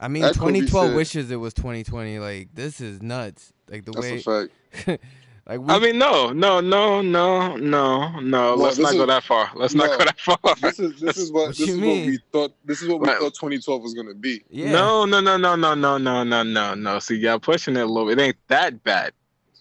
[0.00, 2.18] I mean, That 2012 shit- wishes it was 2020.
[2.18, 3.52] Like this is nuts.
[3.70, 5.02] Like the That's way, a fact.
[5.46, 8.40] like we, I mean, no, no, no, no, no, no.
[8.56, 9.50] Well, Let's not is- go that far.
[9.54, 10.38] Let's not go that far.
[10.62, 12.00] This is this is what What this is mean?
[12.00, 12.52] what we thought.
[12.64, 13.18] This is what we Right.
[13.18, 14.42] thought 2012 was gonna be.
[14.50, 14.72] yeah.
[14.72, 16.98] No, no, no, no, no, no, no, no, no, no.
[16.98, 18.08] See, y'all pushing it a little.
[18.08, 19.12] It ain't that bad.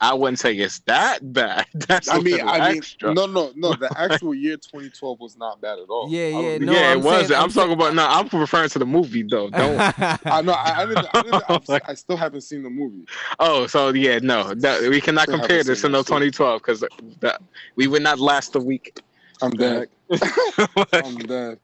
[0.01, 1.65] I wouldn't say it's that bad.
[1.73, 3.13] That's I a mean, I mean, extra.
[3.13, 3.73] no, no, no.
[3.73, 6.07] The actual year 2012 was not bad at all.
[6.09, 7.27] Yeah, yeah, no, yeah, I'm it was.
[7.27, 7.93] saying- I'm, I'm talking saying- about.
[7.95, 9.49] No, I'm referring to the movie though.
[9.49, 9.79] Don't.
[10.25, 10.51] I know.
[10.53, 13.05] I, I, didn't, I, didn't, I'm, I still haven't seen the movie.
[13.39, 16.83] Oh, so yeah, no, that, we cannot Still compare this to seen no 2012 because
[17.75, 18.99] we would not last a week.
[19.41, 19.87] I'm dead.
[20.93, 21.59] I'm dead.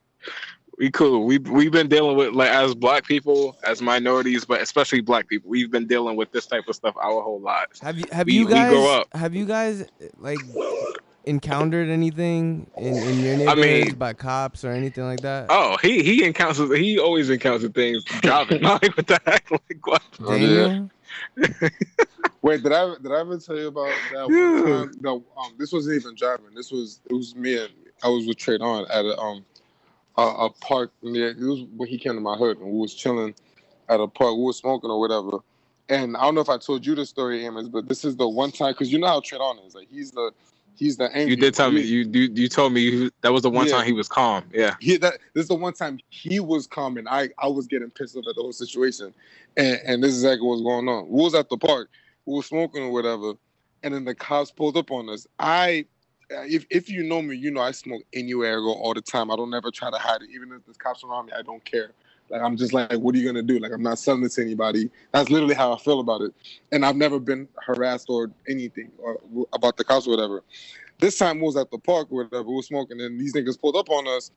[0.81, 1.25] We cool.
[1.25, 5.47] We we've been dealing with like as black people, as minorities, but especially black people.
[5.49, 7.79] We've been dealing with this type of stuff our whole lives.
[7.81, 9.07] have you have We- you guys grow up.
[9.13, 9.85] have you guys
[10.17, 10.39] like
[11.25, 15.45] encountered anything in, in your I neighborhoods mean- by cops or anything like that?
[15.49, 18.61] Oh, he he encounters he always encounters things driving.
[18.63, 19.51] like what the heck?
[19.51, 20.01] Like what?
[20.25, 20.85] Oh, yeah.
[22.41, 24.61] Wait, did I did I ever tell you about that Yeah.
[24.61, 24.91] one time?
[25.01, 26.55] No, um, this wasn't even driving.
[26.55, 27.69] This was it was me and
[28.03, 29.45] I was with Trade On at a um
[30.17, 31.29] a, a park near.
[31.29, 33.33] It was when he came to my hood and we was chilling
[33.89, 34.35] at a park.
[34.35, 35.39] We was smoking or whatever.
[35.89, 38.27] And I don't know if I told you the story, Amos, but this is the
[38.27, 39.75] one time because you know how Trade On is.
[39.75, 40.31] Like he's the
[40.75, 41.31] he's the angry.
[41.31, 43.73] You did tell me you you, you told me you, that was the one Yeah.
[43.73, 44.45] time he was calm.
[44.53, 44.75] Yeah.
[44.79, 47.89] he that this is the one time he was calm and I I was getting
[47.89, 49.13] pissed off at the whole situation,
[49.57, 51.09] and and this is exactly what's going on.
[51.09, 51.89] We was at the park,
[52.25, 53.33] we were smoking or whatever,
[53.83, 55.27] and then the cops pulled up on us.
[55.39, 55.85] I.
[56.31, 59.31] If, if you know me, you know I smoke anywhere I go all the time.
[59.31, 60.29] I don't ever try to hide it.
[60.33, 61.91] Even if there's cops around me, I don't care.
[62.29, 63.59] Like I'm just like, what are you gonna do?
[63.59, 64.89] Like I'm not selling it to anybody.
[65.11, 66.33] That's literally how I feel about it.
[66.71, 69.17] And I've never been harassed or anything or
[69.53, 70.43] about the cops or whatever.
[70.99, 72.43] This time we was at the park or whatever.
[72.43, 74.31] We were smoking, and these niggas pulled up on us.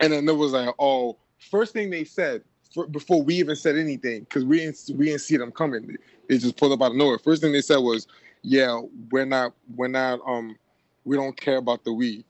[0.00, 3.76] And then there was like, oh, first thing they said for, before we even said
[3.76, 5.86] anything, because we didn't we didn't see them coming.
[5.86, 5.96] They,
[6.28, 7.18] they just pulled up out of nowhere.
[7.18, 8.06] First thing they said was,
[8.42, 10.56] yeah, we're not we're not um
[11.08, 12.24] we don't care about the weed,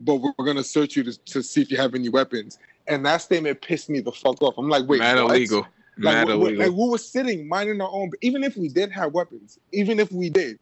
[0.00, 2.58] but we're gonna search you to, to see if you have any weapons.
[2.88, 4.54] and that statement pissed me the fuck off.
[4.58, 5.36] I'm like, wait, Mad what?
[5.36, 5.60] illegal.
[5.98, 6.66] Like, Mad we- we- illegal.
[6.66, 8.10] like we were sitting minding our own.
[8.22, 10.58] Even if we did have weapons, even if we did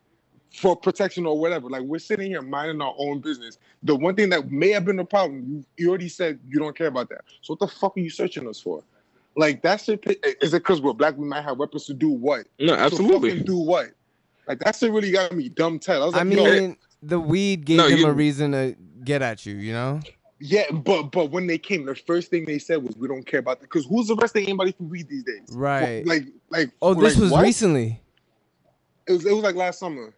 [0.55, 3.57] for protection or whatever, like we're sitting here minding our own business.
[3.85, 6.77] The one thing that may have been a problem, you, you already said you don't
[6.77, 7.23] care about that.
[7.41, 8.83] So what the fuck are you searching us for?
[9.37, 10.05] Like that shit.
[10.43, 11.17] Is it because we're black?
[11.17, 12.47] We might have weapons to do what?
[12.59, 13.31] no, To absolutely.
[13.31, 13.87] fucking do what?
[14.49, 15.97] Like that shit really got me dumb tight.
[16.03, 18.77] I was like, I yo, mean, the weed gave No, him you- a reason to
[19.05, 19.55] get at you.
[19.57, 20.01] You know.
[20.41, 23.41] yeah, but but when they came, the first thing they said was we don't care
[23.41, 23.67] about that.
[23.71, 25.49] Because who's arresting anybody for weed these days?
[25.53, 26.05] Right.
[26.07, 26.71] Like like.
[26.83, 27.43] Oh, this like, was what?
[27.43, 28.01] recently.
[29.07, 30.15] It was it was like last summer.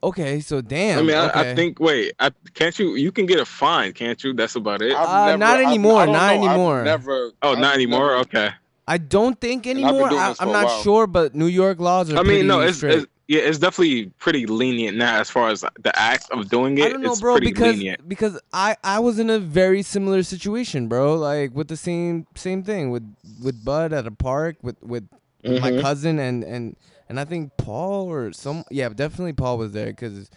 [0.00, 1.00] Okay, so damn.
[1.00, 1.50] I mean, I, okay.
[1.52, 1.80] I think.
[1.80, 2.94] Wait, I, can't you?
[2.94, 4.32] You can get a fine, can't you?
[4.32, 4.94] That's about it.
[4.94, 6.82] I've Uh, not anymore, I don't not know, I've anymore.
[6.84, 7.32] never.
[7.42, 8.06] oh, I've not anymore.
[8.10, 8.50] never- Okay.
[8.86, 10.08] I don't think anymore.
[10.12, 12.16] I, I'm not sure, but New York laws are.
[12.18, 15.60] I mean, no, pretty it's, it's yeah, it's definitely pretty lenient now as far as
[15.60, 16.86] the act of doing it.
[16.86, 18.08] I don't know, it's bro, pretty because lenient.
[18.08, 21.14] because I I was in a very similar situation, bro.
[21.14, 23.04] Like with the same same thing with
[23.42, 25.06] with Bud at a park with with,
[25.44, 25.82] with my mm-hmm.
[25.82, 26.74] cousin and and
[27.10, 30.30] and I think Paul or some yeah definitely Paul was there because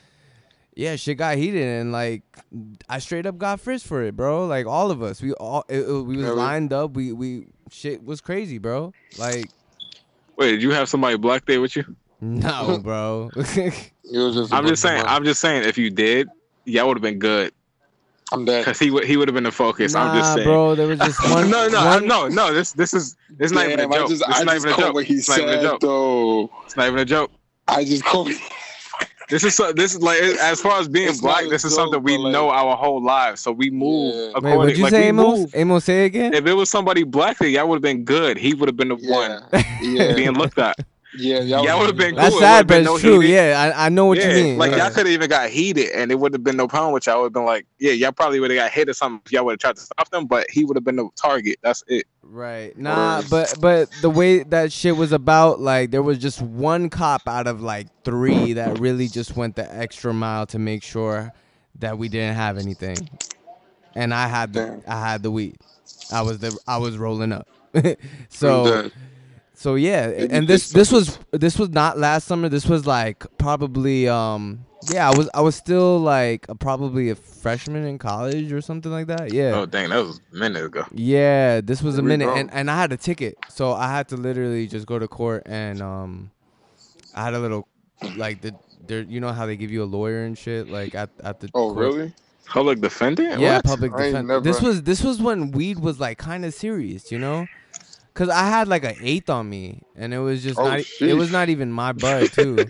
[0.76, 2.24] yeah shit got heated and like
[2.90, 4.48] I straight up got frisked for it, bro.
[4.48, 6.36] Like all of us, we all it, it- we was Really?
[6.36, 6.92] lined up.
[6.92, 8.92] We we shit was crazy, bro.
[9.18, 9.46] Like
[10.36, 11.96] Wait, did you have somebody black there with you?
[12.22, 13.30] No, bro.
[13.36, 13.74] It
[14.14, 14.52] was just.
[14.52, 15.04] a I'm just saying.
[15.06, 15.68] I'm just saying.
[15.68, 16.28] If you did,
[16.66, 17.52] yeah, would have been good
[18.32, 18.62] I'm dead.
[18.66, 19.96] because he would he would have been the focus.
[19.96, 20.48] I'm just Nah, saying.
[20.48, 20.76] bro.
[20.76, 21.50] There was just one.
[21.50, 22.54] no, no, one, no, no.
[22.54, 24.10] This this is it's not even a Damn, I joke.
[24.10, 24.94] just- It's I not even a joke.
[24.94, 25.80] What he It's not even a said, joke.
[25.82, 26.50] though.
[26.66, 27.32] It's not even a joke.
[27.68, 28.30] I just caught.
[29.30, 31.48] This is so, this is like as far as being It's black.
[31.48, 33.40] This is joke, something we like- know our whole lives.
[33.40, 34.40] So we move Yeah.
[34.42, 35.40] Wait, what'd you like say, we Amos?
[35.40, 35.56] move.
[35.56, 36.34] Amos, say again.
[36.34, 38.38] If it was somebody black there, y'all would have been good.
[38.38, 40.76] He would have been the one Yeah, yeah, being looked at.
[41.18, 41.40] Yeah.
[41.42, 43.20] Y'all would've been That's cool, it sad, but it's no true.
[43.20, 43.34] heated.
[43.34, 44.58] Yeah, I, I know what yeah, you mean.
[44.58, 44.78] like yeah.
[44.78, 47.20] y'all could have even got heated, and it would have been no problem with y'all.
[47.20, 49.46] Would have been like, yeah, y'all probably would have got hit or something if y'all
[49.46, 51.58] would have tried to stop them, but he would have been the target.
[51.62, 52.06] That's it.
[52.24, 52.78] Right.
[52.78, 53.26] Nah, Word.
[53.30, 57.48] but but the way that shit was about, like there was just one cop out
[57.48, 61.34] of like three that really just went the extra mile to make sure
[61.80, 62.98] that we didn't have anything.
[63.96, 64.84] And I had the Damn.
[64.88, 65.58] I had the weed.
[66.12, 67.48] I was the I was rolling up.
[68.30, 68.92] So dead.
[69.62, 72.50] So yeah, and this this was this was not last summer.
[72.50, 77.16] This was like probably um yeah, I was I was still like a, probably a
[77.16, 79.32] freshman in college or something like that.
[79.32, 79.52] Yeah.
[79.54, 80.86] Oh dang, that was a minute ago.
[80.92, 82.36] Yeah, this was a Here we minute, go.
[82.36, 85.44] and, and I had a ticket, so I had to literally just go to court,
[85.46, 86.32] and um,
[87.14, 87.68] I had a little,
[88.16, 88.56] like the,
[88.88, 91.50] there, you know how they give you a lawyer and shit, like at at the.
[91.54, 91.78] Oh, court.
[91.78, 92.14] really?
[92.48, 93.40] Public defendant?
[93.40, 93.66] Yeah, What?
[93.66, 94.44] public I ain't defense.
[94.44, 97.46] This was this was when weed was like kind of serious, you know,
[98.14, 100.82] cause I had like an eighth on me, and it was just Oh, not.
[101.00, 102.56] It was not even my bud too.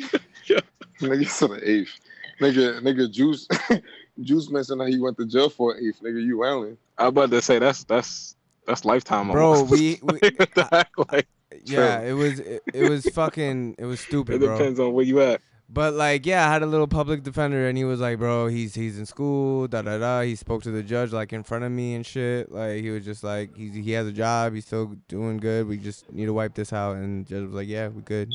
[1.00, 2.00] Nigga said an eighth.
[2.40, 3.48] Nigga, nigga, Juice,
[4.22, 6.02] Juice mentioned that he went to jail for an eighth.
[6.02, 6.78] Nigga, you Allen.
[6.98, 9.32] I was about to say that's that's that's lifetime.
[9.32, 9.72] Bro, almost.
[9.72, 11.28] we, we What the like
[11.66, 14.58] yeah, it was it, it was fucking it was it stupid, bro.
[14.58, 15.42] depends on where you at.
[15.74, 18.76] But like, yeah, I had a little public defender, and he was like, "Bro, he's
[18.76, 21.72] he's in school, da da da." He spoke to the judge like in front of
[21.72, 22.52] me and shit.
[22.52, 25.68] Like he was just like, he's he has a job, he's still doing good.
[25.68, 26.98] We just need to wipe this out.
[26.98, 28.34] And the judge was like, "Yeah, we good."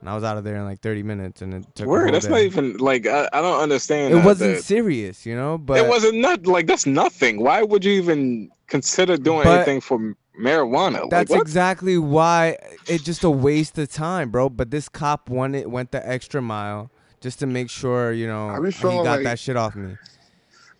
[0.00, 1.84] And I was out of there in like 30 minutes, and it took.
[1.84, 2.30] a Word, that's day.
[2.32, 4.14] not even like I, I don't understand.
[4.14, 5.58] It wasn't that- serious, you know.
[5.58, 7.42] But it wasn't not like that's nothing.
[7.42, 11.08] Why would you even consider doing But- anything for marijuana?
[11.10, 11.40] That's what?
[11.40, 14.48] exactly why it's just a waste of time, bro.
[14.48, 18.62] But this cop won it, went the extra mile just to make sure, you know,
[18.62, 19.96] he got like- that shit off me.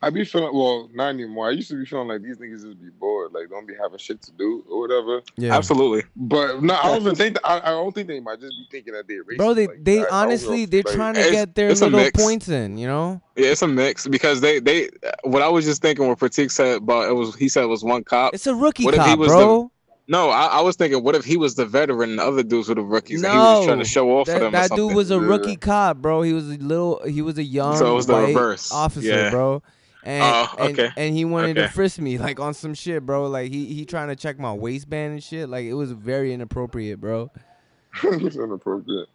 [0.02, 1.48] I be feeling well, not anymore.
[1.48, 3.98] I used to be feeling like these niggas just be bored, like don't be having
[3.98, 5.20] shit to do or whatever.
[5.36, 6.04] Yeah, Absolutely.
[6.16, 7.46] But no, I don't even think that.
[7.46, 9.36] I, I don't think they might just be thinking that they're racist.
[9.36, 12.10] Bro, they like, they I- I honestly know, they're like- trying to get their little
[12.14, 13.20] points in, you know.
[13.36, 14.88] Yeah, it's a mix because they they
[15.22, 17.84] what I was just thinking what Pratik said about it was he said it was
[17.84, 18.32] one cop.
[18.32, 19.70] It's a rookie What if he cop, was bro.
[20.08, 22.68] No, I, I was thinking what if he was the veteran and the other dudes
[22.70, 24.68] were the rookies and he was No, trying to show off for that, them that
[24.68, 24.88] something.
[24.88, 25.20] dude was a Yeah.
[25.20, 26.22] rookie cop, bro.
[26.22, 27.00] He was a little.
[27.06, 28.72] He was a young So it was the white reverse.
[28.72, 29.30] officer, Yeah.
[29.30, 29.62] bro.
[30.02, 30.90] And, Oh, and okay.
[30.96, 33.26] and he wanted to frisk me like on some shit, bro.
[33.28, 35.48] Like he he trying to check my waistband and shit.
[35.48, 37.30] Like it was very inappropriate, bro.
[38.02, 39.08] it's inappropriate.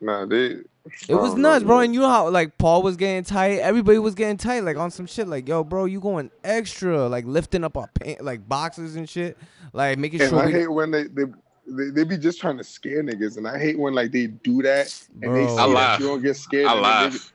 [0.00, 0.56] Nah, they.
[1.08, 1.80] It was don't know, nuts, bro.
[1.80, 3.58] And you know how like Paul was getting tight.
[3.58, 5.28] Everybody was getting tight, like on some shit.
[5.28, 9.36] Like yo, bro, you going extra, like lifting up our pant, like boxes and shit,
[9.72, 10.40] like making And sure.
[10.40, 11.24] I we- hate when they, they
[11.66, 14.62] they they be just trying to scare niggas, and I hate when like they do
[14.62, 15.46] that and they Bro.
[15.48, 16.00] see I that laugh.
[16.00, 16.66] you don't get scared.
[16.66, 17.32] I and they laugh.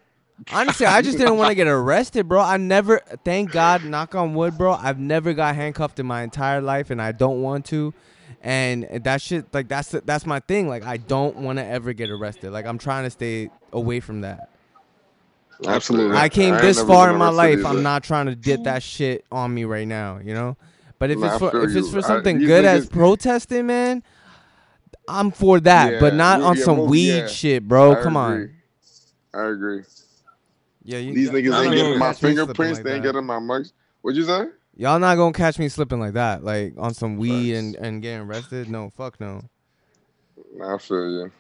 [0.52, 2.42] Honestly, I just didn't want to get arrested, bro.
[2.42, 4.74] I never, thank God, knock on wood, bro.
[4.74, 7.94] I've never got handcuffed in my entire life, and I don't want to.
[8.42, 10.68] And that shit, like that's that's my thing.
[10.68, 12.52] Like I don't want to ever get arrested.
[12.52, 14.50] Like I'm trying to stay away from that.
[15.66, 16.16] Absolutely.
[16.16, 17.60] I came ain't this far in my life.
[17.60, 17.68] either.
[17.68, 20.20] I'm not trying to get that shit on me right now.
[20.24, 20.58] You know.
[21.00, 24.04] But if it's for if it's for something these good as protesting, man,
[25.08, 26.00] I'm for that.
[26.00, 27.28] but not on some weed yeah.
[27.28, 27.94] shit, bro.
[27.94, 28.54] I Come on.
[29.34, 29.84] I agree.
[30.86, 32.78] Yeah, you, These niggas ain't getting my catch me slipping fingerprints.
[32.78, 33.14] like they ain't that.
[33.14, 33.74] getting my marks.
[34.02, 34.46] What'd you say?
[34.78, 37.60] Y'all not gonna catch me slipping like that, like on some weed Facts.
[37.60, 38.70] and, and getting arrested.
[38.70, 39.42] No, fuck no.
[40.56, 41.32] Nah, I feel you.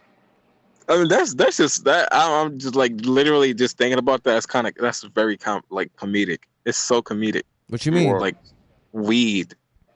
[0.89, 2.07] I mean, that's that's just that.
[2.11, 4.33] I'm I'm just like literally just thinking about that.
[4.33, 6.39] That's kind of that's very com- like comedic.
[6.65, 7.43] It's so comedic.
[7.69, 8.11] What you mean?
[8.11, 8.35] Well, Like
[8.93, 9.53] weed,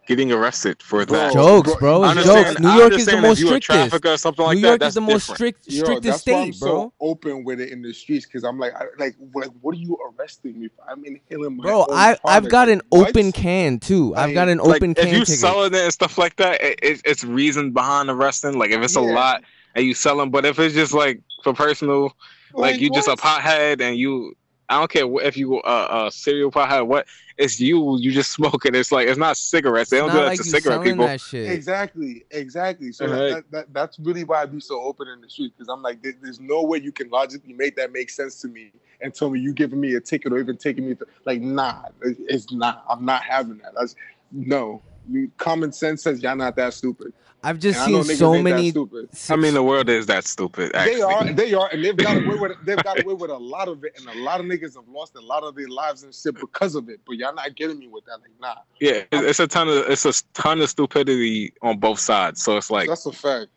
[0.09, 1.33] getting arrested for Bro, that.
[1.33, 2.03] jokes, bro, bro.
[2.11, 2.59] It's jokes.
[2.59, 4.05] New York is the most if strictest.
[4.05, 4.67] or something like New.
[4.67, 5.37] York That's is the most different.
[5.37, 6.69] strict Yo, strictest that's why I'm state, bro.
[6.69, 9.77] so open with it in the streets because I'm like, I, like, like, what are
[9.77, 10.83] you arresting me for?
[10.89, 13.09] I'm inhaling my Bro, own I I've got an What?
[13.09, 14.15] open can too.
[14.15, 15.27] I've Like- got an Like open if can you ticket.
[15.39, 18.57] selling it and stuff like that, it, it, it's reason behind arresting.
[18.57, 19.43] Like if it's a lot
[19.75, 22.15] and you selling, but if it's just like for personal,
[22.53, 23.19] like, you just a what?
[23.19, 24.35] pothead and you.
[24.69, 26.85] I don't care wh- if you uh, a serial pothead.
[26.87, 27.97] What it's you.
[27.99, 28.75] You just smoking.
[28.75, 29.89] It's like it's not cigarettes.
[29.89, 31.05] They It's don't do that like to cigarette people.
[31.07, 31.49] that shit.
[31.49, 32.91] Exactly, exactly.
[32.91, 33.15] So Uh-huh.
[33.29, 36.01] that, that that's really why I be so open in the street because I'm like,
[36.03, 39.29] there- there's no way you can logically make that make sense to me and tell
[39.29, 42.51] me you giving me a ticket or even taking me to, like, nah, it- it's
[42.51, 42.83] not.
[42.89, 43.73] I'm not having that.
[43.77, 43.95] That's
[44.31, 44.81] no.
[45.11, 47.13] You, common sense says y'all not that stupid.
[47.41, 48.71] I've just And seen so many.
[48.71, 49.07] stupid.
[49.29, 50.75] I mean, the world is that stupid.
[50.75, 50.95] Actually.
[50.95, 53.69] They are, they are, and they've got away with they've got away with a lot
[53.69, 56.13] of it, and a lot of niggas have lost a lot of their lives and
[56.13, 56.99] shit because of it.
[57.07, 58.55] But y'all not getting me with that, like nah.
[58.81, 62.43] Yeah, it- it's a ton of it's a ton of stupidity on both sides.
[62.43, 63.47] So it's like, That's a fact.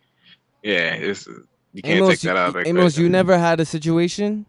[0.62, 1.26] yeah, it's
[1.72, 2.52] you can't Amos, take that out.
[2.52, 4.46] you, Like Amos, you never had a situation.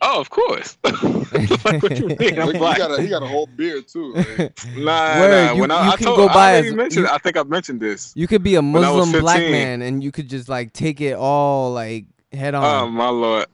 [0.00, 0.78] Oh, of course.
[0.84, 2.18] like, what you mean?
[2.38, 2.78] I'm Like, he black.
[2.78, 4.12] got a he got a whole beard too.
[4.14, 4.38] Like,
[4.76, 5.52] Nah, Word, nah.
[5.54, 7.06] you- when I, you I can told, go by I as- mentioned.
[7.06, 8.12] you- I think I mentioned this.
[8.14, 10.72] You could be a When I was Muslim black man and you could just like
[10.72, 12.84] take it all like head oh, on.
[12.84, 13.46] Oh my lord.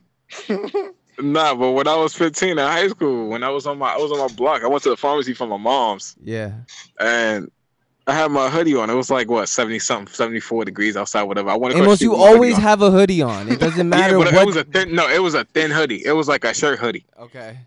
[1.21, 3.99] Nah, but when I was 15 in high school, when I was on my I
[3.99, 6.53] was on my block, I went to the pharmacy for my mom's, yeah.
[6.99, 7.51] and
[8.07, 8.91] I had my hoodie on.
[8.91, 11.49] It was like what 70 something, 74 degrees outside, whatever.
[11.51, 13.49] I went across Amos, street you always have a hoodie on.
[13.51, 14.43] It doesn't matter yeah, but what.
[14.43, 14.95] it was a thin.
[14.95, 16.05] No, it was a thin hoodie.
[16.05, 17.07] It was like a shirt hoodie.
[17.19, 17.59] okay.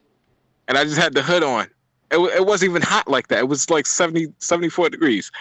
[0.68, 1.68] and I just had the hood on.
[2.12, 3.40] It, it wasn't even hot like that.
[3.40, 5.32] It was like 70, 74 degrees.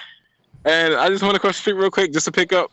[0.64, 2.70] And I just went across the street real quick just to pick up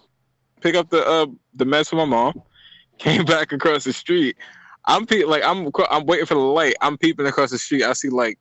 [0.62, 2.42] pick up the uh the meds for my mom.
[3.00, 4.38] Came back across the street.
[4.86, 6.76] I'm pe- like I'm I'm waiting for the light.
[6.82, 7.84] I'm peeping across the street.
[7.84, 8.40] I see like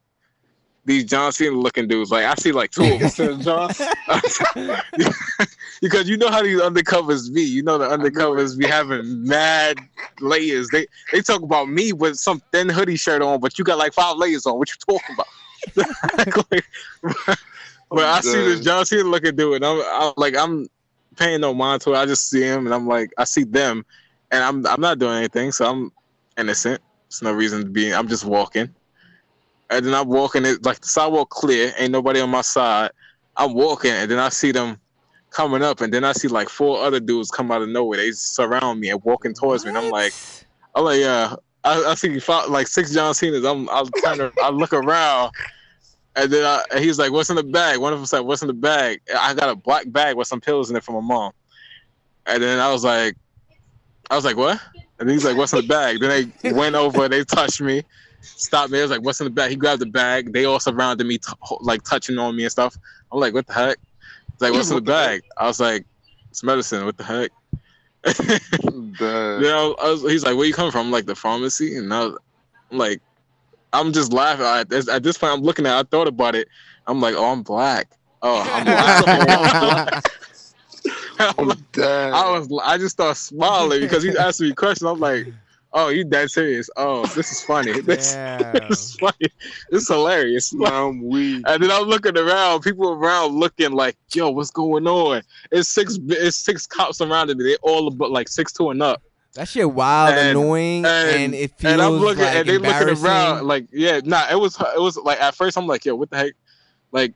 [0.85, 2.11] these John Cena looking dudes.
[2.11, 3.41] Like I see like two of them.
[3.41, 3.71] John.
[5.81, 7.43] because you know how these undercovers be.
[7.43, 9.79] You know the undercovers be having mad
[10.21, 10.69] layers.
[10.69, 13.93] They they talk about me with some thin hoodie shirt on, but you got like
[13.93, 14.59] five layers on.
[14.59, 15.27] What you talking about?
[16.17, 16.35] Like,
[17.89, 18.61] but I see this.
[18.61, 20.67] John Cena looking dude, and I'm, I'm like I'm
[21.17, 21.97] paying no mind to it.
[21.97, 23.87] I just see him, and I'm like I see them,
[24.33, 25.93] and I'm I'm not doing anything, so I'm
[26.37, 26.83] innocent.
[27.09, 27.95] There's no reason to be.
[27.95, 28.75] I'm just walking,
[29.73, 30.45] and then I'm walking.
[30.45, 32.91] It like the sidewalk clear, ain't nobody on my side.
[33.37, 34.79] I'm walking, and then I see them
[35.31, 37.99] coming up, and then I see like four other dudes come out of nowhere.
[37.99, 40.13] They surround me and walking towards me, and I'm like,
[40.75, 41.35] I'm like, yeah.
[41.65, 43.45] I, I see five, like six John Cena's.
[43.45, 45.31] I'm, I'll kind of, I look around,
[46.17, 48.43] and then I, and he's like, "What's in the bag?" One of them said, "What's
[48.43, 51.07] in the bag?" I got a black bag with some pills in it for my
[51.07, 51.33] mom.
[52.27, 53.17] And then I was like,
[54.11, 54.61] I was like, "What?"
[54.99, 57.85] And he's like, "What's in the bag?" Then they went over, they touched me,
[58.23, 58.79] stopped me.
[58.79, 60.33] I was like, "What's in the bag?" He grabbed the bag.
[60.33, 62.77] They all surrounded me, t- like touching on me and stuff.
[63.11, 63.79] I'm like, "What the heck?"
[64.33, 65.23] He's like, "What's in the What the heck?
[65.23, 65.85] bag?" I was like,
[66.31, 67.31] "It's medicine." What the heck?
[68.05, 69.41] Dang.
[69.43, 71.93] You know, I was, he's like, "Where you coming from?" I'm like, "The pharmacy," and
[71.93, 72.17] I was,
[72.71, 73.01] I'm like,
[73.73, 74.45] I'm just laughing.
[74.45, 75.77] I, at, this point, I'm looking at.
[75.77, 76.49] I thought about it.
[76.87, 77.91] I'm like, "Oh, I'm black."
[78.23, 80.05] Oh, I'm black.
[81.21, 84.89] I'm like- I was, I just started smiling because he asked me questions.
[84.91, 85.27] I'm like,
[85.73, 86.69] "Oh, you dead serious?
[86.77, 87.81] Oh, this is funny.
[87.81, 88.15] This,
[88.69, 89.29] this is funny.
[89.71, 91.43] This is hilarious." I'm weak.
[91.47, 95.99] And then I'm looking around, people around looking like, "Yo, what's going on?" It's six,
[96.09, 97.45] it's six cops surrounded me.
[97.45, 99.03] They all about like six two and up.
[99.35, 103.03] That shit wild, And- annoying, and, it feels and I'm looking, like and they looking
[103.03, 106.11] around, like, yeah, nah, it was, it was like at first I'm like, yo, what
[106.11, 106.33] the heck,
[106.91, 107.15] like,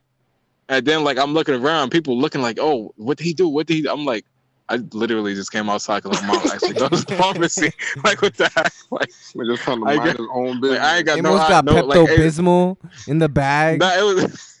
[0.67, 3.47] and then like I'm looking around, people looking like, oh, what did he do?
[3.47, 3.87] What did he?
[3.87, 4.25] I'm like,
[4.69, 7.71] I literally just came outside because my mom actually goes to the pharmacy.
[8.03, 8.73] like, what the heck?
[8.91, 10.79] Like, Nigga trying to I mind got- his own like.
[10.79, 13.79] I ain't got no, Amos got no, Pepto like, it- Bismol in the bag.
[13.79, 14.53] Nah, it was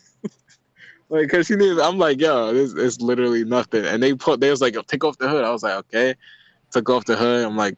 [1.09, 1.79] like cause she needed.
[1.79, 3.85] I'm like, yo, this it's literally nothing.
[3.85, 5.43] And they put, they was like, yo, take off the hood.
[5.43, 6.15] I was like, okay.
[6.71, 7.45] Took off the hood.
[7.45, 7.77] I'm like,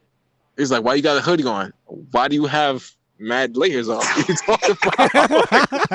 [0.58, 1.74] he's like, why you got a hoodie on?
[2.12, 4.04] Why do you have mad layers on?
[4.28, 5.92] You talking about?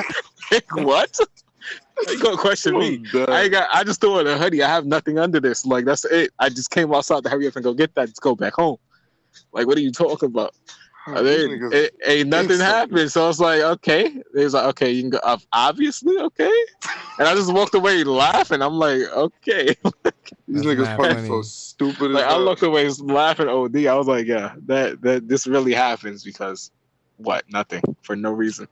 [0.50, 1.18] like, what?
[2.08, 2.98] You gonna question me?
[3.12, 3.28] Dang.
[3.30, 3.68] I got.
[3.72, 4.62] I just threw in a hoodie.
[4.62, 5.64] I have nothing under this.
[5.64, 6.32] Like that's it.
[6.38, 8.08] I just came outside to hurry up and go get that.
[8.08, 8.78] Just go back home.
[9.52, 10.54] Like what are you talking about?
[11.06, 13.12] Oh, And then it, ain't nothing happened.
[13.12, 14.22] So I was like, okay.
[14.34, 15.20] They was like, okay, you can go.
[15.22, 16.52] ob- Obviously, okay.
[17.18, 18.62] and I just walked away laughing.
[18.62, 19.66] I'm like, okay.
[20.48, 22.10] These niggas mad probably so stupid.
[22.10, 23.48] like I looked away laughing.
[23.48, 23.76] Od.
[23.76, 26.70] I was like, yeah, that that this really happens because
[27.18, 27.44] what?
[27.50, 28.66] Nothing for no reason.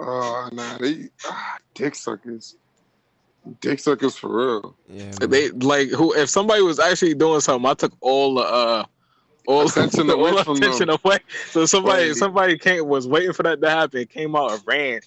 [0.00, 2.56] Oh nah, they ah, dick suckers.
[3.60, 4.76] Dick suckers for real.
[4.88, 5.30] Yeah, man.
[5.30, 6.14] They like who?
[6.14, 8.84] If somebody was actually doing something, I took all the uh.
[9.46, 10.98] All Attention all away from attention them.
[11.02, 11.18] away.
[11.50, 12.16] So somebody, Right.
[12.16, 14.06] somebody came was waiting for that to happen.
[14.06, 15.00] Came out and ran.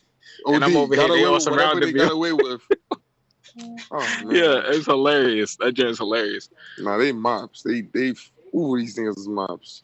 [0.46, 2.00] OD, And I'm over here, they all surrounded they me.
[2.00, 2.62] got away with.
[3.92, 4.00] Oh.
[4.32, 5.56] Yeah, it's hilarious.
[5.58, 6.50] That joint's hilarious.
[6.80, 7.62] Nah, they mops.
[7.62, 8.16] They they
[8.56, 9.84] ooh these things is mops.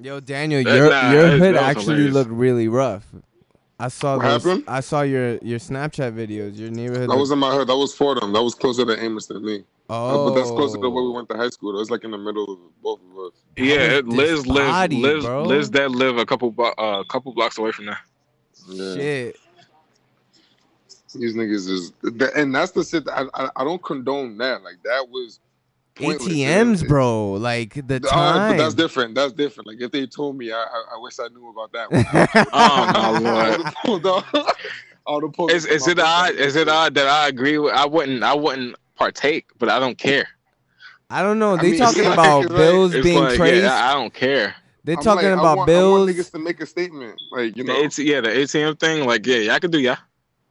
[0.00, 2.14] Yo, Daniel, That- your nah, your hood actually hilarious.
[2.14, 3.06] looked really rough.
[3.78, 4.44] I saw What those.
[4.44, 4.64] happened?
[4.68, 6.56] I saw your your Snapchat videos.
[6.58, 7.10] Your neighborhood.
[7.10, 7.68] That was in my hood.
[7.68, 8.32] That was Fordham.
[8.32, 9.64] That was closer to Amos than me.
[9.90, 11.74] oh, But that's closer to where we went to high school.
[11.74, 11.80] Though.
[11.80, 13.32] It's like in the middle of both of us.
[13.56, 15.42] Yeah, was Liz this body, Liz bro?
[15.44, 17.98] Liz that live a couple blo- uh couple blocks away from there.
[18.68, 18.94] Yeah.
[18.94, 19.36] Shit.
[21.14, 21.92] These niggas is,
[22.34, 23.04] and that's the shit.
[23.06, 24.62] That I, I I don't condone that.
[24.62, 25.45] Like that was pointless.
[25.96, 27.32] ATMs, It- bro.
[27.32, 28.52] Like the Uh, time.
[28.56, 29.14] but that's different.
[29.14, 29.66] That's different.
[29.68, 31.90] Like if they told me, I I, I wish I knew about that.
[31.90, 32.46] One.
[32.52, 33.58] Oh my I lord.
[33.58, 36.34] would've pulled off- I would've pulled Is is it odd?
[36.34, 37.72] Is it odd that I agree with?
[37.74, 38.22] I wouldn't.
[38.22, 40.26] I wouldn't partake, but I don't care.
[41.08, 41.54] I don't know.
[41.54, 43.62] I They mean, talking like- about it's like- bills being like, traced.
[43.62, 44.56] yeah, I don't care.
[44.84, 46.10] They're I'm talking like, I about want, I want bills.
[46.10, 47.20] niggas to make a statement.
[47.32, 49.04] Like you The know, AT, yeah, the ATM thing.
[49.06, 49.96] Like, yeah, y'all can do yeah.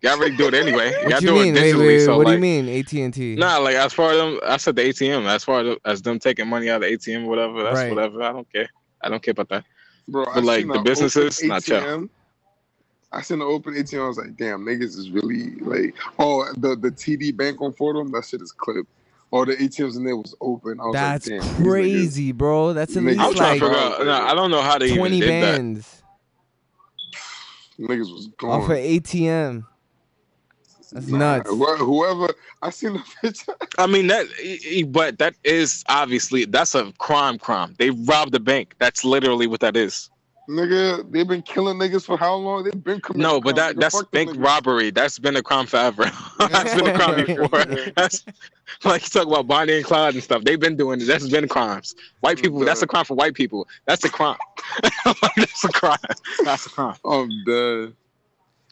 [0.05, 0.91] Y'all already do it anyway.
[1.01, 1.57] y'all what do mean?
[1.57, 1.87] it Wait, digitally.
[1.87, 2.79] wait, so what like, do you mean?
[2.79, 3.35] AT and T.
[3.35, 5.25] Nah, like as far as them, I said the ATM.
[5.25, 7.63] As far as, as them taking money out of the ATM, or whatever.
[7.63, 7.89] That's Right.
[7.89, 8.21] whatever.
[8.21, 8.69] I don't care.
[9.01, 9.63] I don't care about that.
[10.07, 10.25] bro.
[10.33, 11.81] but, like, the businesses, not not chill.
[11.81, 12.09] ATM.
[13.11, 14.03] I seen the open ATM.
[14.03, 18.11] I was like, damn, niggas is really like, oh, the the TD Bank on Fordham.
[18.11, 18.89] That shit is clipped.
[19.31, 20.79] All the ATMs in there was open.
[20.79, 22.73] I was That's like, damn, these niggas- crazy, bro.
[22.73, 24.05] That's at Niggas- least I'm trying like to figure out.
[24.05, 25.57] Nah, I don't know how they even twenty did that.
[25.57, 26.03] bands
[27.79, 28.49] Niggas was gone.
[28.51, 28.77] off gone.
[28.77, 29.65] of ATM.
[30.95, 31.49] That's nuts.
[31.49, 33.53] wh- Whoever I seen the picture.
[33.77, 34.27] I mean that,
[34.91, 37.37] but that is obviously that's a crime.
[37.37, 37.75] Crime.
[37.77, 38.75] They robbed the bank.
[38.79, 40.09] That's literally what that is.
[40.47, 42.63] Nigga, they've been killing niggas for how long?
[42.63, 43.79] They've been committing No, but that nigga.
[43.81, 44.45] that's bank niggas.
[44.45, 44.91] robbery.
[44.91, 46.03] That's been a crime forever.
[46.39, 47.65] that's been a crime before.
[47.95, 48.23] That's
[48.85, 50.43] like you talk about Bonnie and Clyde and stuff.
[50.43, 51.05] They've been doing it.
[51.05, 51.95] That's been crimes.
[52.21, 52.59] White people.
[52.59, 53.67] That's a crime for white people.
[53.85, 54.37] That's a crime.
[55.35, 55.97] that's a crime.
[56.43, 56.95] That's a crime.
[57.03, 57.93] I'm dead.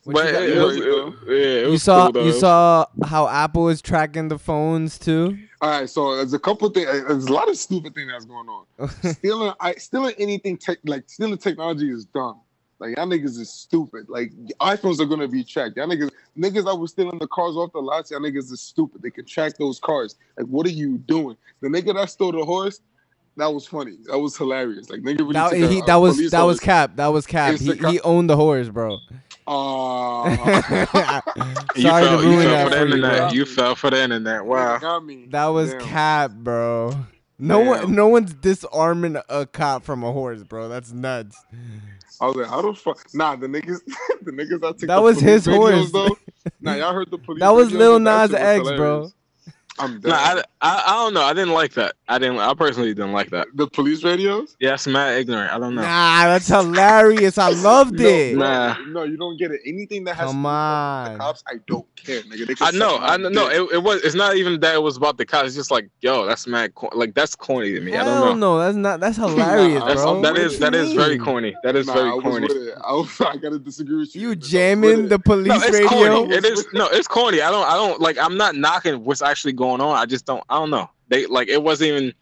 [0.06, 0.84] What but you got- it, was, it-
[1.28, 2.26] yeah, it You was saw cool, though.
[2.26, 5.38] you saw how Apple is tracking the phones too.
[5.62, 6.88] All right, so there's a couple things.
[6.90, 8.90] Uh, there's a lot of stupid things that's going on.
[9.14, 12.42] stealing, I stealing anything tech, like stealing technology is dumb.
[12.80, 14.10] Like y'all niggas is stupid.
[14.10, 15.78] Like iPhones are gonna be tracked.
[15.78, 19.02] Y'all niggas, niggas that was stealing the cars off the lots, y'all niggas is stupid.
[19.02, 20.16] They can track those cars.
[20.38, 21.38] Like, what are you doing?
[21.62, 22.82] The nigga that stole the horse,
[23.38, 23.96] that was funny.
[24.08, 24.90] That was hilarious.
[24.90, 26.66] Like nigga really that, took he, a that uh, was police that was horse.
[26.66, 26.96] cap.
[26.98, 27.56] That was cap.
[27.58, 28.98] He, the he owned the horse, bro.
[29.48, 31.22] Uh, Aw.
[31.76, 33.32] You Sorry fell, to you ruin fell that for the for you, internet.
[33.32, 34.46] You fell for the internet.
[34.46, 34.82] Wow.
[35.30, 35.82] That was Damn.
[35.82, 37.08] cap, bro.
[37.40, 40.70] No one, no one's disarming a cop from a horse, bro.
[40.70, 41.46] That's nuts.
[42.22, 43.00] I was like, how the fuck?
[43.14, 43.82] Nah, the niggas,
[44.22, 45.92] the niggas that took That the was his radios, horse.
[45.92, 46.18] Though.
[46.62, 47.42] Nah, y'all heard the police.
[47.42, 47.80] That was radios?
[47.80, 49.12] Lil That Nas X, bro.
[49.78, 49.96] Hilarious.
[49.96, 50.10] I'm dead.
[50.10, 51.22] No, I, I, I don't know.
[51.24, 51.96] I didn't like that.
[52.08, 52.38] I didn't.
[52.40, 53.48] I personally didn't like that.
[53.56, 54.56] the police radios.
[54.60, 55.52] Yeah, that's mad ignorant.
[55.52, 55.82] I don't know.
[55.82, 57.38] Nah, that's hilarious.
[57.38, 58.36] I loved No, it.
[58.36, 58.76] bro, Nah.
[58.90, 59.62] no, you don't get it.
[59.66, 61.14] Anything that has Come to do with on.
[61.14, 62.58] the cops, I don't care, nigga.
[62.62, 63.30] I know, I know.
[63.30, 64.02] No, it, it was.
[64.04, 65.48] It's not even that it was about the cops.
[65.48, 66.76] It's just like, yo, that's mad.
[66.76, 67.94] Cor- like that's corny to me.
[67.94, 68.58] I Hell don't know.
[68.58, 69.00] no, that's not.
[69.00, 70.22] That's hilarious, Nah, That's, bro.
[70.22, 71.56] that What is you that is very corny.
[71.64, 72.48] That is Nah, very I was corny.
[72.86, 74.22] I, was, I gotta disagree with you.
[74.22, 75.88] You I was with jamming the police No, it's radio?
[75.88, 76.36] corny.
[76.36, 77.42] It is no, it's corny.
[77.42, 77.66] I don't.
[77.66, 78.18] I don't like.
[78.20, 79.98] I'm not knocking what's actually going on.
[79.98, 80.44] I just don't.
[80.50, 80.90] I don't know.
[81.10, 82.14] They like it wasn't even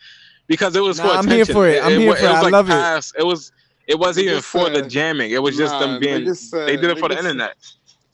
[0.47, 1.35] because it was Nah, for I'm attention.
[1.37, 1.83] here for it.
[1.83, 2.29] I'm here wa- for it.
[2.29, 2.71] was I like love it.
[2.71, 3.23] past, it.
[3.25, 3.51] was.
[3.87, 5.31] It wasn't even Niggas for the jamming.
[5.31, 6.21] It was just Nah, them being.
[6.21, 7.55] niggas said- They did it for the niggas- internet.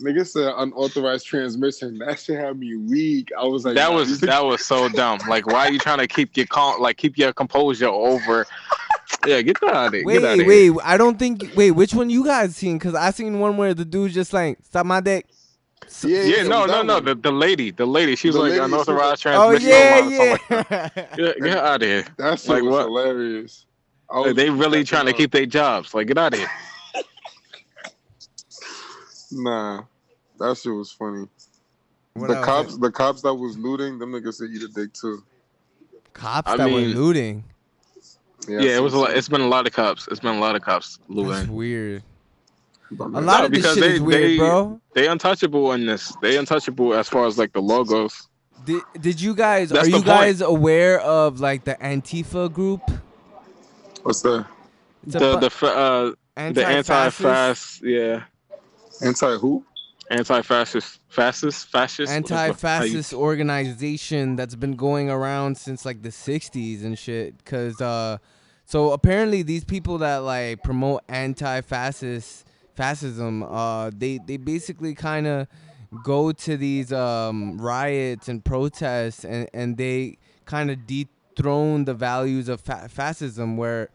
[0.02, 1.98] Nigga said unauthorized transmission.
[2.06, 3.30] That shit had me weak.
[3.38, 5.20] I was like, That nah, was that was so dumb.
[5.28, 8.46] Like, why are you trying to keep your calm, like keep your composure over?
[9.26, 10.04] Yeah, get that out of there.
[10.06, 10.64] Wait, get out of wait.
[10.64, 10.76] here.
[10.84, 11.52] I don't think.
[11.56, 12.80] Wait, which one you guys seen?
[12.80, 15.28] Cause I seen one where the dude just like stop my dick.
[16.04, 17.00] Yeah, Yeah, no, that no, no.
[17.00, 19.70] The, the lady, the lady, she was The like lady, she was unauthorized Oh transmission.
[19.70, 20.56] yeah, alarm or something yeah.
[20.58, 21.18] like that.
[21.18, 22.06] Get, get out of here.
[22.18, 22.84] That's Like what?
[22.86, 23.66] hilarious.
[24.10, 25.94] I Like, they really trying to keep their jobs.
[25.94, 26.50] Like, get out of here.
[29.32, 29.84] Nah,
[30.40, 31.28] that shit was funny.
[32.14, 32.46] What the else?
[32.46, 35.22] cops, the cops that was looting, them niggas said eat a dick too.
[36.14, 37.44] cops I that were looting.
[38.48, 38.94] Yeah, Yeah, it was.
[38.94, 40.08] A lot, it's been a lot of cops.
[40.10, 41.54] It's been a lot of cops That's looting.
[41.54, 42.04] weird.
[42.96, 44.82] Some- A lot No, of this because shit they- is weird, they- bro.
[44.94, 46.16] They untouchable in this.
[46.22, 48.28] They untouchable as far as like the logos.
[48.66, 49.70] Did, did you guys?
[49.70, 50.06] That's are you point.
[50.08, 52.82] guys aware of like the Antifa group?
[54.04, 54.46] What's that?
[55.06, 56.90] It's a The the fa- uh the anti-fascist?
[57.26, 57.84] anti-fast.
[57.84, 58.24] Yeah.
[59.02, 59.64] Anti who?
[60.10, 67.44] Anti-fascist, fascist, fascist, anti-fascist organization that's been going around since like the 60s and shit
[67.44, 68.18] cuz uh
[68.66, 72.46] so apparently these people that like promote anti-fascist
[72.78, 75.48] fascism uh they they basically kind of
[76.04, 82.48] go to these um riots and protests and and they kind of dethrone the values
[82.48, 83.90] of fa- fascism where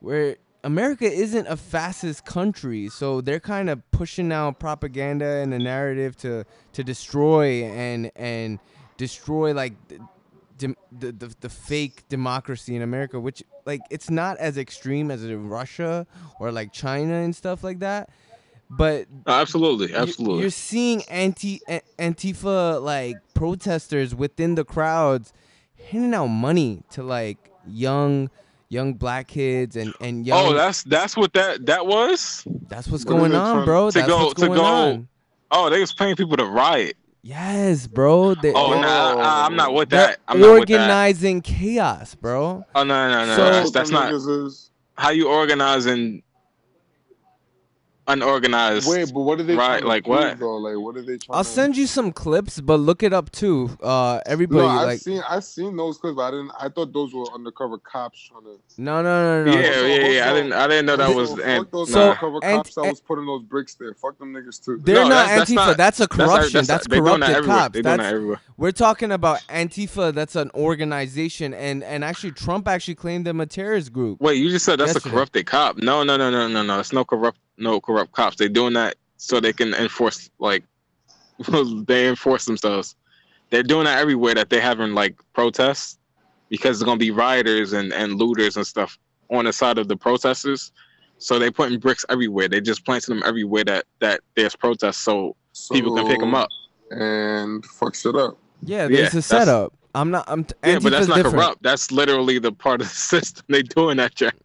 [0.00, 5.58] where America isn't a fascist country, so they're kind of pushing out propaganda and a
[5.58, 8.58] narrative to to destroy and and
[8.98, 9.72] destroy like
[10.60, 15.24] the, the, the the fake democracy in America, which like it's not as extreme as
[15.24, 16.06] in Russia
[16.38, 18.08] or like China and stuff like that,
[18.70, 20.40] but oh, Absolutely, you- absolutely.
[20.42, 21.60] You're seeing anti
[21.98, 25.32] Antifa like protesters within the crowds
[25.90, 28.30] handing out money to like young
[28.68, 30.46] young black kids and and oh, young.
[30.46, 32.44] oh, that's that's what that that was.
[32.68, 33.90] that's what's What going on, bro.
[33.90, 35.08] to That's go- what's to going go- on.
[35.52, 36.96] Oh, they was paying people to riot.
[37.22, 38.34] Yes, bro.
[38.34, 40.18] They, Oh, they're, nah, I, I'm not with that.
[40.26, 40.80] I'm not with that.
[40.80, 42.64] organizing chaos, bro.
[42.74, 43.36] Oh no, no, no.
[43.36, 46.22] So- that's, that's not is- how you organizing
[48.12, 48.88] unorganized.
[48.88, 50.38] Wait, but what are they Right, trying to like prove, what?
[50.38, 50.56] Though?
[50.56, 51.36] Like, what are they trying?
[51.36, 51.50] I'll to...
[51.50, 53.70] send you some clips, but look it up too.
[53.82, 56.52] Uh, everybody No, I've like seen I've seen those clips, but I didn't.
[56.60, 58.58] I thought those were undercover cops trying to.
[58.78, 59.58] no, no, no, no.
[59.60, 60.30] yeah, So- yeah, yeah.
[60.30, 61.30] I didn't, I didn't know that So was.
[61.34, 63.94] fuck those So- undercover and- cops that was putting those bricks there.
[63.94, 64.78] Fuck them niggas too.
[64.82, 65.54] They're No, not that's- that's Antifa.
[65.54, 66.64] not- That's, a corruption.
[66.66, 67.56] That's, they doing corrupted everywhere.
[67.58, 67.72] cops.
[67.74, 68.40] They doing That's that everywhere.
[68.56, 70.14] we're talking about Antifa.
[70.14, 74.20] That's an organization, and and actually Trump actually claimed them a terrorist group.
[74.20, 75.10] Wait, you just said that's Yesterday.
[75.10, 75.76] a corrupted cop.
[75.78, 76.80] No, no, no, no, no, no.
[76.80, 78.36] It's no corrupt, no corrupt cops.
[78.36, 80.64] They doing that so they can enforce, like,
[81.86, 82.96] they enforce themselves.
[83.50, 85.98] They're doing that everywhere that they having like protests
[86.48, 88.98] because there's gonna be rioters and and looters and stuff
[89.30, 90.72] on the side of the protesters.
[91.18, 92.48] So they putting bricks everywhere.
[92.48, 95.36] They just planting them everywhere that that there's protests, so
[95.72, 96.48] people can pick them up.
[96.90, 98.38] and fuck shit up.
[98.62, 99.72] Yeah, Yeah, there's a setup.
[99.94, 100.24] I'm not.
[100.28, 100.46] I'm.
[100.64, 101.36] Yeah, but that's not different.
[101.36, 101.62] corrupt.
[101.62, 104.14] That's literally the part of the system they doing that.
[104.14, 104.36] Jack.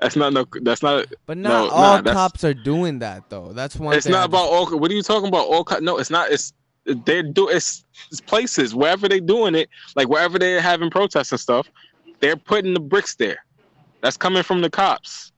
[0.00, 0.46] That's not no.
[0.62, 1.06] That's not.
[1.26, 3.52] But No, not nah, all that's- cops are doing that though.
[3.52, 3.94] That's one.
[3.96, 4.78] It's thing I not about just- all.
[4.78, 5.46] What are you talking about?
[5.46, 5.64] All.
[5.64, 5.82] cops?
[5.82, 6.30] No, it's not.
[6.30, 6.52] It's
[6.86, 7.48] they do.
[7.48, 11.70] It's, it's places wherever they're doing it, like wherever they're having protests and stuff.
[12.20, 13.38] They're putting the bricks there.
[14.02, 15.32] That's coming from the cops.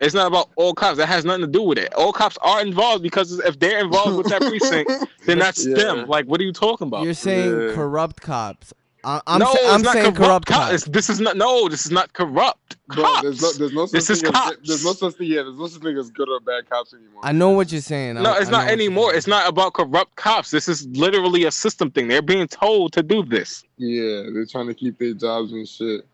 [0.00, 0.96] It's not about all cops.
[0.98, 1.92] That has nothing to do with it.
[1.94, 4.90] All cops are involved because if they're involved with that precinct,
[5.26, 5.74] then that's Yeah.
[5.74, 6.06] them.
[6.08, 7.02] Like, what are you talking about?
[7.04, 7.74] You're saying Yeah.
[7.74, 8.72] corrupt cops.
[9.08, 9.38] I, I'm.
[9.38, 10.74] no, sa- it's I'm not saying corrupt cop- cops.
[10.74, 11.36] it's- This is not.
[11.38, 12.76] No, this is not corrupt.
[12.88, 13.22] Bro, cops.
[13.22, 14.56] there's no, there's no such This is thing as, cops.
[14.68, 15.28] there's no such thing.
[15.28, 17.22] Yeah, there's no such thing as good or bad cops anymore.
[17.24, 18.16] I know what you're saying.
[18.16, 19.14] No, I it's know not anymore.
[19.14, 20.50] It's not about corrupt cops.
[20.50, 22.08] This is literally a system thing.
[22.08, 23.64] They're being told to do this.
[23.78, 26.06] Yeah, they're trying to keep their jobs and shit.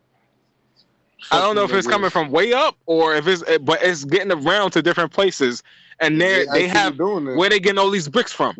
[1.31, 4.05] I don't know if Fucking it's coming from way up or if it's, but it's
[4.05, 5.63] getting around to different places,
[5.99, 7.35] and they're, they actually have doing it.
[7.35, 8.55] where they getting all these bricks from.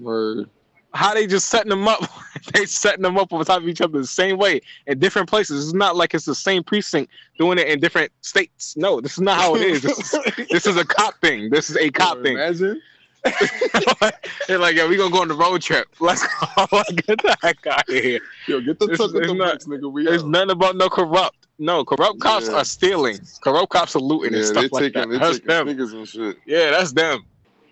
[0.00, 0.50] Word.
[0.96, 2.00] How they just setting them up?
[2.54, 5.64] they setting them up on top of each other the same way in different places.
[5.64, 8.76] It's not like it's the same precinct doing it in different states.
[8.76, 9.82] No, this is not how it is.
[9.82, 10.20] This is,
[10.50, 11.50] this is a cop thing.
[11.50, 12.34] This is a cop thing.
[12.34, 12.80] Imagine.
[14.48, 15.88] They're like, yeah, we gonna go on the road trip.
[16.00, 16.66] Let's go.
[17.06, 18.20] Get the heck out of here.
[18.46, 19.90] Yo, get the truck with the not- bricks, nigga.
[19.90, 20.28] We There's out.
[20.28, 21.46] nothing about no corrupt.
[21.58, 22.56] No, corrupt cops Yeah.
[22.56, 23.18] are stealing.
[23.40, 25.18] Corrupt cops are looting Yeah, and stuff like taking, that.
[25.20, 25.68] That's them.
[25.68, 26.36] and shit.
[26.46, 27.24] Yeah, that's them.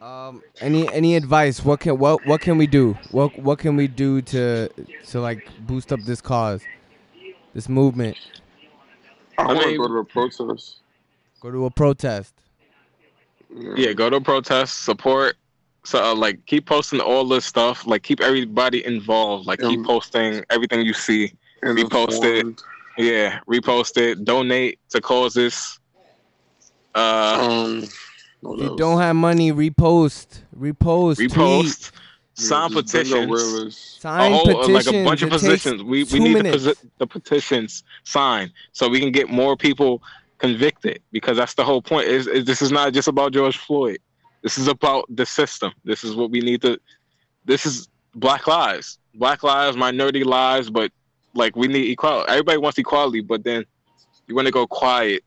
[0.04, 1.64] Um, any any advice?
[1.64, 2.94] What can what what can we do?
[3.10, 4.68] What what can we do to
[5.08, 6.62] to like boost up this cause,
[7.54, 8.18] this movement?
[9.38, 10.80] I, want to mean- go to a protest.
[11.40, 12.34] Go to a protest.
[13.50, 15.36] Yeah, go to protests, support.
[15.84, 17.86] So uh, like, keep posting all this stuff.
[17.86, 19.46] Like, keep everybody involved.
[19.46, 21.32] Like, keep posting everything you see.
[21.62, 22.62] And repost it.
[22.98, 24.24] Yeah, repost it.
[24.24, 25.78] Donate to causes.
[26.94, 27.88] Uh, Um,
[28.44, 28.78] what If you else?
[28.78, 31.92] don't have money, repost, repost, repost.
[31.92, 32.00] Yeah,
[32.36, 33.78] Sign just bingo petitions.
[34.00, 34.86] sign a whole, petitions.
[34.86, 35.82] like a bunch of It takes positions.
[35.84, 40.02] We we need the, the petitions signed so we can get more people
[40.38, 42.08] convicted because that's the whole point.
[42.08, 43.98] Is, is this is not just about George Floyd.
[44.42, 45.72] This is about the system.
[45.84, 46.78] This is what we need to.
[47.44, 50.90] This is Black lives, Black lives, minority lives, but
[51.34, 52.30] like we need equality.
[52.30, 53.64] Everybody wants equality, but then
[54.26, 55.22] you want to go quiet.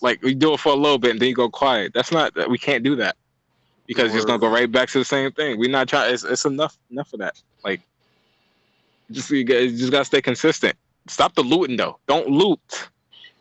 [0.00, 1.92] Like we do it for a little bit and then you go quiet.
[1.94, 2.32] That's not.
[2.50, 3.16] We can't do that
[3.86, 5.58] because it's gonna go right back to the same thing.
[5.58, 6.12] We're not trying.
[6.14, 6.76] It's, it's enough.
[6.90, 7.40] Enough of that.
[7.64, 7.80] Like
[9.10, 10.76] just you, guys, you just gotta stay consistent.
[11.08, 11.98] Stop the looting though.
[12.06, 12.88] Don't loot.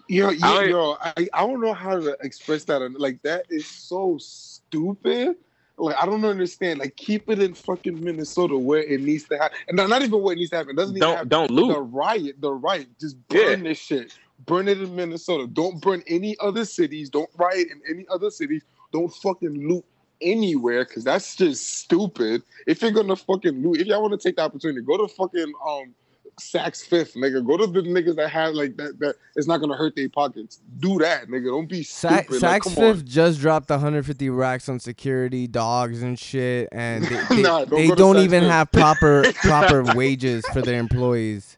[0.07, 2.81] Yo, yo, I- yo, I, I don't know how to express that.
[2.99, 5.35] Like that is so stupid.
[5.77, 6.79] Like I don't understand.
[6.79, 10.33] Like keep it in fucking Minnesota where it needs to happen, and not even where
[10.33, 10.71] it needs to happen.
[10.71, 11.73] It doesn't even Don't have don't loot.
[11.73, 12.41] the riot.
[12.41, 12.87] The riot.
[12.99, 13.69] Just burn Yeah.
[13.69, 14.17] this shit.
[14.45, 15.47] Burn it in Minnesota.
[15.47, 17.09] Don't burn any other cities.
[17.09, 18.63] Don't riot in any other cities.
[18.93, 19.83] Don't fucking loot
[20.21, 22.41] anywhere because that's just stupid.
[22.67, 25.53] If you're gonna fucking loot, if y'all want to take the opportunity, go to fucking
[25.67, 25.93] um
[26.39, 27.45] Saks Fifth, nigga.
[27.45, 30.59] Go to the niggas that have like that that it's not gonna hurt their pockets.
[30.79, 31.47] Do that, nigga.
[31.47, 32.41] Don't be Sa- stupid.
[32.41, 33.05] like, Saks come Fifth on.
[33.07, 37.87] just dropped 150 racks on security, dogs and shit, and they, they, Nah, don't they
[37.89, 41.57] don't even have proper proper wages for their employees.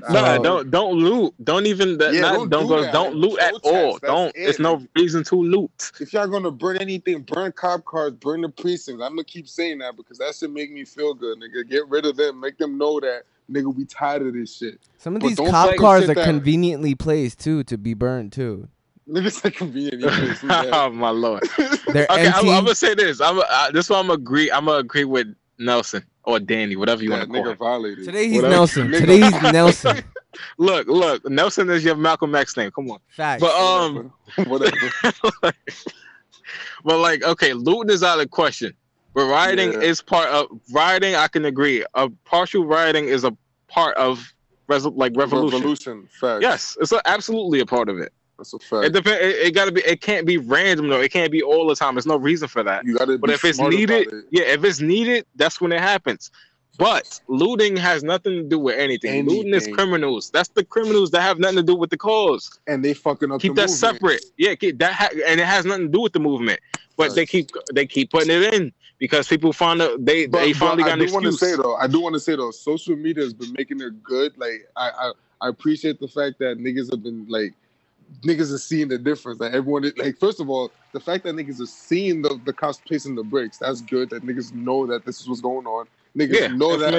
[0.00, 1.34] Nah, So- don't don't loot.
[1.44, 2.14] Don't even that.
[2.14, 2.82] Yeah, not, don't don't do go.
[2.82, 2.92] that.
[2.92, 3.98] Don't loot at Protest, all.
[3.98, 4.28] Don't.
[4.28, 4.34] it.
[4.44, 5.92] There's no reason to loot.
[6.00, 9.02] If y'all gonna burn anything, burn cop cars, burn the precincts.
[9.02, 11.68] I'm gonna keep saying that because that should make me feel good, nigga.
[11.68, 12.40] Get rid of them.
[12.40, 14.78] Make them know that nigga we tired of this shit.
[14.98, 16.24] Some of But these cop cars are there.
[16.24, 18.68] conveniently placed too to be burned too.
[19.08, 19.94] Niggas like convenient.
[20.04, 21.42] English, oh my lord.
[21.88, 22.48] They're Okay, I'm.
[22.48, 23.20] I'm gonna say this.
[23.20, 23.98] I'm uh, this one.
[24.04, 24.50] I'm agree.
[24.50, 25.26] I'm gonna agree with
[25.58, 27.56] Nelson or Danny, whatever you that want to call nigga him.
[27.58, 28.04] violated.
[28.04, 28.54] Today he's Whatever.
[28.54, 28.92] Nelson.
[28.92, 30.04] Today he's Nelson.
[30.56, 31.28] Look, look.
[31.28, 32.70] Nelson is your Malcolm X name.
[32.70, 33.00] Come on.
[33.10, 33.42] Facts.
[33.42, 34.10] But um,
[34.46, 34.74] whatever.
[36.84, 38.72] but like, okay, looting is out of question.
[39.14, 39.80] But rioting Yeah.
[39.80, 41.14] is part of rioting.
[41.16, 41.84] I can agree.
[41.94, 43.36] A partial rioting is a
[43.68, 44.32] part of
[44.68, 45.58] res- like revolution.
[45.58, 46.08] Revolution.
[46.18, 46.40] Fact.
[46.42, 48.10] Yes, it's a, absolutely a part of it.
[48.42, 48.92] That's a It fact.
[48.94, 49.20] depend.
[49.22, 49.82] It, it gotta be.
[49.82, 51.00] It can't be random though.
[51.00, 51.94] It can't be all the time.
[51.94, 52.84] There's no reason for that.
[52.84, 54.24] You gotta But if it's needed, it.
[54.30, 56.30] yeah, if it's needed, that's when it happens.
[56.78, 59.26] But looting has nothing to do with anything.
[59.26, 60.30] Looting is criminals.
[60.30, 62.58] That's the criminals that have nothing to do with the cause.
[62.66, 63.78] and they fucking up Keep the that movement.
[63.78, 64.24] separate.
[64.38, 66.58] Yeah, keep that ha- and it has nothing to do with the movement.
[66.96, 70.52] But they keep they keep putting it in because people find out they But, they
[70.52, 72.50] finally got an I do want to say though, I do want to say though,
[72.50, 74.36] social media has been making it good.
[74.38, 75.12] Like I, I,
[75.42, 77.54] I appreciate the fact that niggas have been like,
[78.20, 79.40] niggas are seeing the difference.
[79.40, 82.52] Like everyone, is- like first of all, the fact that niggas are seeing the the
[82.52, 84.10] cops placing the bricks, that's good.
[84.10, 85.86] That niggas know that this is what's going on.
[86.16, 86.92] Niggas yeah, know that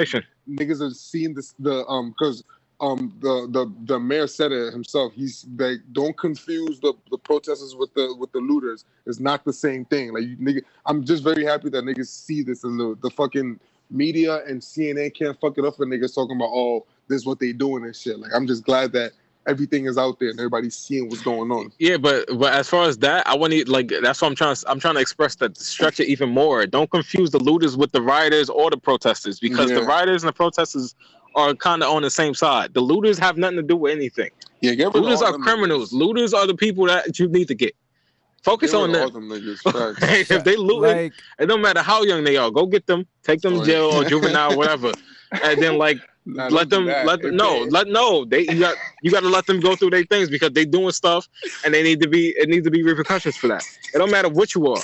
[0.48, 2.44] niggas are seeing this the um because
[2.80, 5.12] um the the the mayor said it himself.
[5.14, 8.84] He's like, don't confuse the the protesters with the with the looters.
[9.06, 10.12] It's not the same thing.
[10.12, 13.60] Like you nigga, I'm just very happy that niggas see this and the the fucking
[13.90, 17.38] media and CNN can't fuck it up for niggas talking about oh this is what
[17.38, 18.18] they doing and shit.
[18.18, 19.12] Like I'm just glad that
[19.46, 21.72] everything is out there and everybody's seeing what's going on.
[21.78, 24.54] Yeah, but but as far as that, I want to like that's what I'm trying.
[24.54, 26.66] To, I'm trying to express that structure even more.
[26.66, 30.32] Don't confuse the looters with the rioters or the protesters because the rioters and the
[30.32, 30.94] protesters
[31.34, 32.74] are kind of on the same side.
[32.74, 34.30] The looters have nothing to do with anything.
[34.60, 35.92] Yeah, get rid of Looters all are them criminals.
[35.92, 35.98] niggas.
[35.98, 37.74] Looters are the people that you need to get.
[38.42, 39.12] Focus Get on them.
[39.12, 40.30] them niggas.
[40.30, 42.50] If they loot, like it don't matter how young they are.
[42.50, 44.92] Go get them, take them to jail or juvenile, whatever,
[45.42, 45.96] and then like
[46.26, 47.04] Let them that.
[47.06, 49.90] let them no let no they you got you got to let them go through
[49.90, 51.28] their things because they doing stuff
[51.64, 53.62] and they need to be it needs to be repercussions for that.
[53.94, 54.82] It don't matter what you are.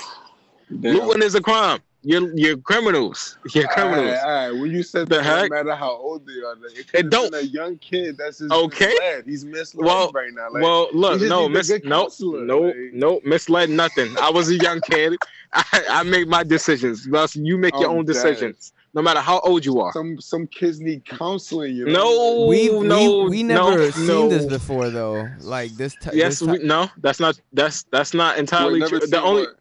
[0.79, 0.97] Damn.
[0.97, 1.79] Looting is a crime.
[2.03, 3.37] You're you're criminals.
[3.53, 4.17] You're criminals.
[4.23, 4.61] All right, all right.
[4.61, 5.49] When you said The that, heck?
[5.51, 8.51] no matter how old they are, like, it, It don't- a young kid that's just
[8.51, 8.87] Okay.
[8.87, 9.25] misled.
[9.27, 10.49] He's misled Well- right now.
[10.51, 14.15] Like, well, look, no, miss, no, counselor, no, like- no, misled nothing.
[14.19, 15.15] I was a young kid.
[15.53, 17.05] I, I make my decisions.
[17.35, 18.13] You make your I'm own dead.
[18.13, 19.93] decisions, no matter how old you are.
[19.93, 21.75] some some kids need counseling.
[21.75, 21.93] You know?
[21.93, 24.29] No, we no, we, we no, never seen no.
[24.29, 25.27] this before though.
[25.39, 25.95] Like this.
[26.01, 29.07] T- Yes, this we, no, that's not that's that's not entirely never true.
[29.07, 29.59] The only what,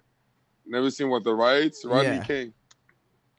[0.67, 1.85] never seen what the riots.
[1.85, 2.25] Rodney Yeah.
[2.25, 2.53] King.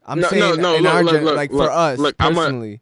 [0.06, 2.00] I'm No, saying no, no, in look, our look, gen- look, like look, for us
[2.00, 2.82] look, I'm a- personally.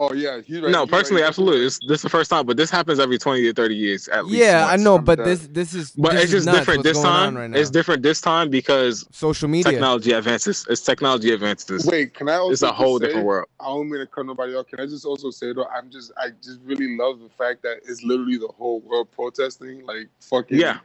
[0.00, 0.70] Oh yeah, he's right.
[0.70, 1.28] no, he's personally, right.
[1.28, 1.60] absolutely.
[1.60, 4.26] This this is the first time, but this happens every twenty to thirty years at
[4.26, 4.38] least.
[4.38, 4.82] Yeah, I once.
[4.82, 7.36] know, I'm but this this is But this it's just different this time.
[7.36, 9.72] right it's different this time because Social media.
[9.72, 10.64] technology advances.
[10.70, 11.84] It's technology advances.
[11.84, 12.52] Wait, can I also?
[12.52, 13.48] it's a whole say- different world.
[13.58, 14.68] I don't mean to cut nobody off.
[14.68, 17.78] Can I just also say though, I'm just I just really love the fact that
[17.88, 19.84] it's literally the whole world protesting.
[19.84, 20.78] Like fucking Yeah.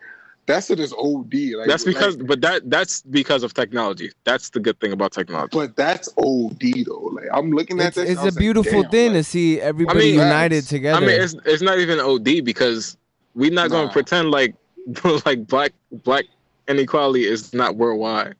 [0.46, 1.34] That's it is OD.
[1.56, 4.12] Like That's because, like, but that that's because of technology.
[4.26, 5.50] That's the good thing about technology.
[5.58, 7.10] but that's OD though.
[7.14, 8.10] Like I'm looking at It's, this.
[8.12, 10.98] it's I a was like, beautiful damn, thing to see everybody mean, united together.
[10.98, 12.98] I mean, it's it's not even OD because
[13.36, 14.56] we're not going to pretend like
[15.26, 16.26] like black black
[16.68, 18.36] inequality is not worldwide.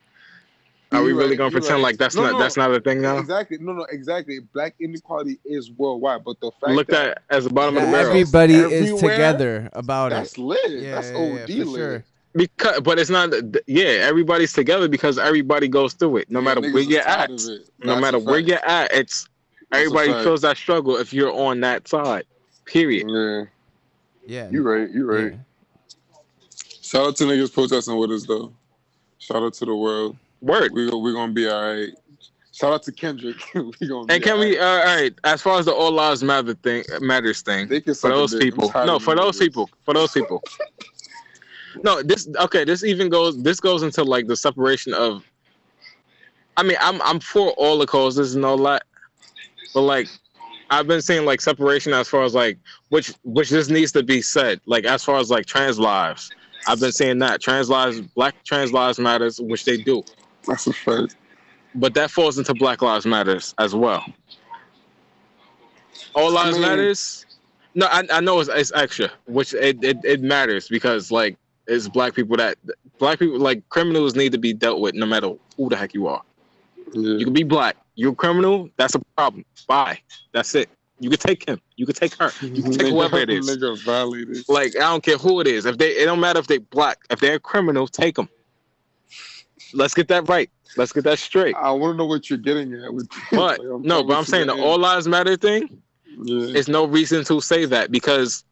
[0.94, 1.82] Are we really right, going to pretend right.
[1.82, 2.38] like that's No, not no.
[2.38, 3.18] that's not a thing now?
[3.18, 3.58] Exactly.
[3.60, 4.38] No, no, exactly.
[4.52, 7.90] Black inequality is worldwide, but the fact Looked that at as the bottom of the
[7.90, 8.08] barrel.
[8.10, 10.16] everybody is together about it.
[10.16, 10.40] that's it.
[10.40, 10.70] lit.
[10.70, 11.76] Yeah, that's yeah, yeah, OD lit.
[11.76, 12.04] sure.
[12.36, 13.32] Because, but it's not.
[13.66, 16.30] Yeah, everybody's together because everybody goes through it.
[16.30, 17.40] No Yeah, matter niggas where is you're at, it.
[17.40, 17.60] no
[17.92, 19.28] That's matter where you're at, it's
[19.70, 22.24] That's everybody feels that struggle if you're on that side.
[22.64, 23.06] Period.
[23.08, 23.44] Yeah,
[24.26, 24.50] Yeah.
[24.50, 24.90] you right.
[24.90, 25.32] You right.
[25.32, 25.38] yeah.
[26.82, 28.52] Shout out to niggas protesting with us though.
[29.18, 30.16] Shout out to the world.
[30.44, 30.72] Word.
[30.74, 31.90] We we gonna be all right.
[32.52, 33.36] Shout out to Kendrick.
[33.54, 33.72] we
[34.10, 34.58] And can we?
[34.58, 35.12] Uh, all right.
[35.24, 38.70] As far as the all lives matter thing, matters thing, for those people.
[38.74, 39.70] No, for those people.
[39.84, 40.42] For those people.
[41.82, 42.64] No, this okay.
[42.64, 43.42] This even goes.
[43.42, 45.24] This goes into like the separation of.
[46.58, 48.84] I mean, I'm I'm for all the causes and all that,
[49.72, 50.08] but like,
[50.70, 52.58] I've been seeing like separation as far as like
[52.90, 54.60] which which just needs to be said.
[54.66, 56.30] Like as far as like trans lives,
[56.68, 60.04] I've been saying that trans lives, black trans lives matters, which they do,
[60.46, 61.16] That's a fact.
[61.74, 64.04] but that falls into Black Lives Matters as well.
[66.14, 67.26] All lives mean- matters.
[67.76, 71.36] No, I, I know it's, it's extra, which it, it, it matters because like
[71.66, 72.56] it's black people that
[73.00, 76.06] black people like criminals need to be dealt with no matter who the heck you
[76.06, 76.22] are.
[76.92, 77.76] You can be black.
[77.96, 78.68] You're a criminal.
[78.76, 79.44] That's a problem.
[79.66, 79.98] Bye.
[80.32, 80.68] That's it.
[81.00, 81.60] You can take him.
[81.74, 82.30] You can take her.
[82.40, 83.58] You can take whoever it is.
[84.48, 85.66] Like I don't care who it is.
[85.66, 86.98] If they, it don't matter if they black.
[87.10, 88.28] If they're a criminal, take them.
[89.72, 90.50] Let's get that right.
[90.76, 91.54] Let's get that straight.
[91.56, 93.08] I want to know what you're getting at with.
[93.30, 95.82] But Like, no, but I'm saying the all lives matter thing.
[96.22, 96.52] Yeah.
[96.52, 98.44] There's no reason to say that because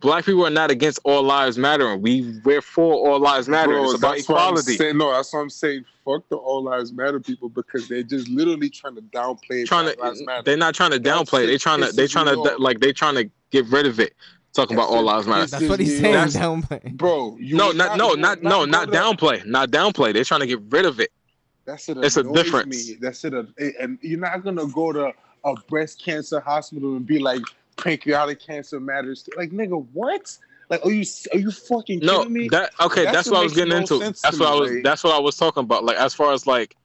[0.00, 2.02] black people are not against all lives mattering.
[2.02, 3.72] We we're for all lives matter.
[3.72, 4.76] Bro, it's about that's what I'm equality.
[4.76, 4.98] saying.
[4.98, 5.84] No, that's what I'm saying.
[6.04, 10.42] Fuck the all lives matter people because they're just literally trying to downplay Trying to,
[10.44, 11.40] they're not trying to downplay.
[11.40, 13.98] shit They trying to, they pisses trying to, like They're trying to get rid of
[14.00, 14.14] it.
[14.54, 15.46] Talking about all lives matter.
[15.46, 16.14] That's what he's saying.
[16.14, 16.28] off.
[16.30, 16.96] Downplay.
[16.96, 20.12] Bro, you No, not no, not no, go not downplay, not downplay.
[20.12, 21.10] They're trying to get rid of it.
[21.64, 22.88] That's shit It's a difference.
[22.88, 22.94] Me.
[23.00, 23.34] That shit,
[23.80, 25.12] and you're not gonna go to
[25.44, 27.42] a breast cancer hospital and be like
[27.76, 29.28] pancreatic cancer matters.
[29.36, 30.36] Like, nigga, what?
[30.70, 32.48] Like, are you are you fucking No, kidding me?
[32.48, 33.04] that okay.
[33.04, 33.98] That that's shit what I was getting no into.
[33.98, 34.70] That's to what I was.
[34.70, 35.84] like- That's what I was talking about.
[35.84, 36.76] Like as far as like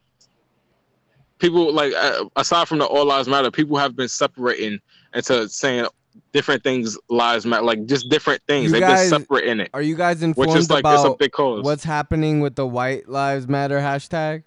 [1.38, 4.80] people, like uh, aside from the all lives matter, people have been separating
[5.14, 5.86] into saying
[6.34, 8.66] different things lives matter, like just different things.
[8.66, 11.04] You They've guys- been separating it, Are you guys informed which informed is like it's
[11.04, 11.64] a about big cause.
[11.64, 14.44] what's happening with the White Lives Matter hashtag?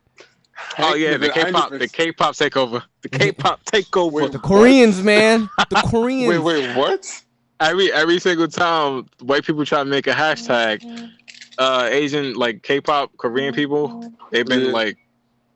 [0.79, 4.13] oh yeah, the Nigga, I ain't K-pop, the K-pop takeover, the K-pop takeover.
[4.13, 5.49] Wait, The Koreans, man.
[5.71, 6.29] The Koreans.
[6.29, 7.23] Wait, wait, what?
[7.61, 11.11] every every single time white people try to make a hashtag,
[11.59, 14.73] uh, Asian like K-pop Korean people, they've been Yeah.
[14.73, 14.99] like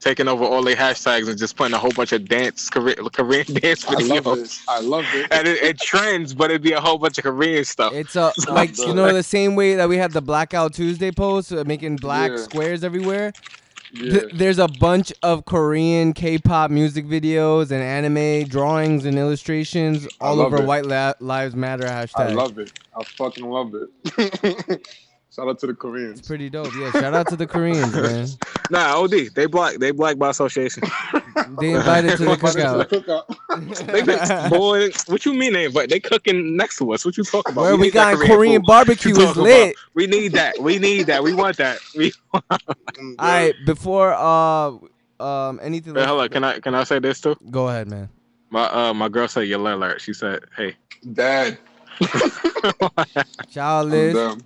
[0.07, 3.45] taking over all their hashtags and just putting a whole bunch of dance Korean, Korean
[3.55, 4.45] dance I love videos.
[4.45, 4.59] it.
[4.69, 5.27] I love it.
[5.33, 7.93] And it, it trends, but it'd be a whole bunch of Korean stuff.
[7.93, 11.53] It's a like you know the same way that we had the Blackout Tuesday post
[11.53, 12.37] uh, making black Yeah.
[12.37, 13.33] squares everywhere.
[13.93, 14.11] Yeah.
[14.21, 20.41] Th- there's a bunch of Korean K-pop music videos and anime drawings and illustrations all
[20.41, 20.65] over it.
[20.67, 22.31] White La- Lives Matter hashtag.
[22.31, 22.73] I love it.
[22.97, 24.87] I fucking love it.
[25.37, 26.23] Shout out to the Koreans.
[26.23, 26.75] Pretty dope.
[26.75, 28.27] Yeah, shout out to the Koreans, man.
[28.71, 30.83] Nah, OD, they black, they black by association.
[31.61, 32.89] They invited to the But it's cookout.
[32.89, 33.87] the cookout.
[33.93, 35.91] They been, boy, what you mean they invite?
[35.91, 37.05] They cooking next to us.
[37.05, 37.63] What you talking about?
[37.63, 38.67] Where we need that got Korean food.
[38.67, 39.73] barbecue is lit.
[39.73, 39.75] about?
[39.95, 40.59] We need that.
[40.59, 41.23] We need that.
[41.23, 41.79] We want that.
[41.95, 42.13] We.
[42.33, 42.43] All
[43.19, 44.73] right, before uh
[45.23, 45.93] um anything.
[45.95, 46.29] Wait, hold on.
[46.31, 47.37] Can I can I say this too?
[47.51, 48.09] Go ahead, man.
[48.51, 50.01] My uh my girl said your alert.
[50.01, 50.77] She said, "Hey."
[51.13, 51.59] Dad.
[53.51, 54.41] Ciao, I'm dumb.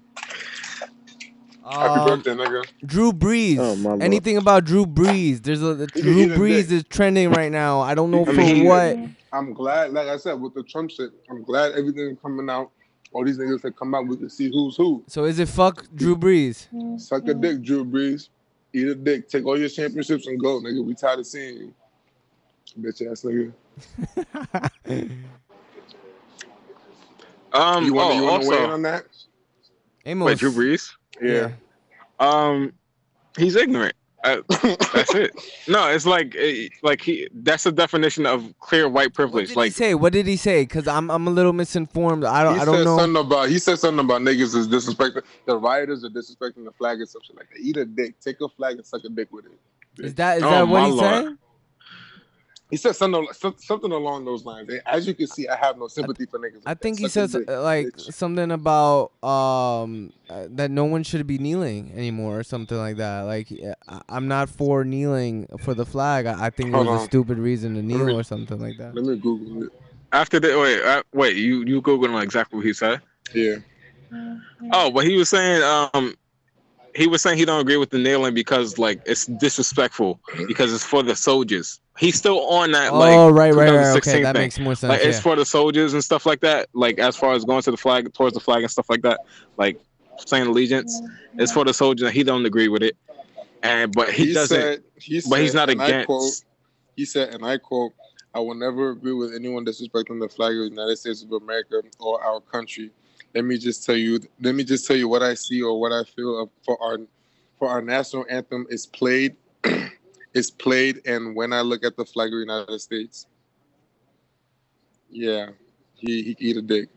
[1.70, 2.64] Happy Um, birthday, nigga.
[2.84, 3.58] Drew Brees.
[3.58, 4.02] Oh, my lord.
[4.02, 5.42] Anything about Drew Brees?
[5.42, 6.70] There's a the He- Drew he's a Brees dick.
[6.72, 7.80] is trending right now.
[7.80, 8.96] I don't know I for mean, he- what.
[9.32, 12.70] I'm glad, like I said, with the Trump shit, I'm glad everything coming out.
[13.12, 15.04] All these niggas that come out, we can see who's who.
[15.06, 16.66] So is it fuck Drew Brees?
[17.00, 18.28] Suck a dick, Drew Brees.
[18.72, 19.28] Eat a dick.
[19.28, 20.84] Take all your championships and go, nigga.
[20.84, 21.74] We tired of seeing you.
[22.80, 23.52] Bitch ass nigga.
[27.52, 27.84] Um.
[27.84, 29.04] You want oh, you want to weigh in also, on that?
[30.06, 30.26] Amos.
[30.26, 30.92] wait, Drew Brees.
[31.20, 31.52] Yeah.
[32.18, 32.72] Um,
[33.38, 33.94] he's ignorant.
[34.22, 35.32] Uh, that's it.
[35.68, 36.36] No, it's like
[36.82, 37.26] like he.
[37.32, 39.48] That's the definition of clear white What privilege.
[39.48, 39.94] did he Like say?
[39.94, 40.66] What did he say?
[40.66, 42.24] Cause I'm I'm a little misinformed.
[42.24, 42.98] I don't I don't said know.
[42.98, 46.98] something about he said something about niggas is disrespecting the rioters are disrespecting the flag
[46.98, 47.60] and some shit like that.
[47.60, 49.52] Eat a dick, take a flag and suck a dick with it.
[50.04, 51.14] Is that is Oh, that what my he's lord.
[51.24, 51.38] saying?
[52.70, 53.26] He said something
[53.58, 54.70] something along those lines.
[54.86, 56.62] As you can see, I have no sympathy for niggas.
[56.66, 57.02] I think that.
[57.02, 58.12] he Suck says dick, uh, like bitch.
[58.14, 63.22] something about um uh, that no one should be kneeling anymore or something like that.
[63.22, 63.48] Like
[63.88, 66.26] I- I'm not for kneeling for the flag.
[66.26, 68.76] I, I think it Hold was a stupid reason to kneel me- or something like
[68.78, 68.94] that.
[68.94, 69.70] Let me Google it.
[70.12, 73.00] after the wait, uh, wait, you you googling exactly what he said?
[73.34, 73.56] Yeah.
[74.72, 76.14] Oh, but he was saying um.
[76.94, 80.46] He was saying he don't agree with the kneeling because like it's disrespectful mm-hmm.
[80.46, 81.80] because it's for the soldiers.
[81.98, 83.94] He's still on that oh, like oh right, right, right.
[83.94, 84.90] 2016 Okay, that makes more sense.
[84.90, 85.08] like yeah.
[85.08, 86.68] it's for the soldiers and stuff like that.
[86.72, 89.20] Like as far as going to the flag towards the flag and stuff like that,
[89.56, 89.78] like
[90.26, 91.00] saying allegiance,
[91.38, 92.06] it's for the soldiers.
[92.06, 92.96] And he don't agree with it,
[93.62, 94.60] and but he, doesn't.
[94.60, 96.06] Said, he but he's not and I against.
[96.06, 96.32] quote,
[96.96, 97.92] he said, and I quote,
[98.34, 101.82] I will never agree with anyone disrespecting the flag of the United States of America
[101.98, 102.90] or our country.
[103.34, 105.92] Let me just tell you, let me just tell you what I see or what
[105.92, 106.98] I feel for our
[107.58, 109.36] for our national anthem is played,
[110.34, 113.26] is played, and when I look at the flag of the United States,
[115.10, 115.50] yeah,
[115.94, 116.88] he he eat a dick.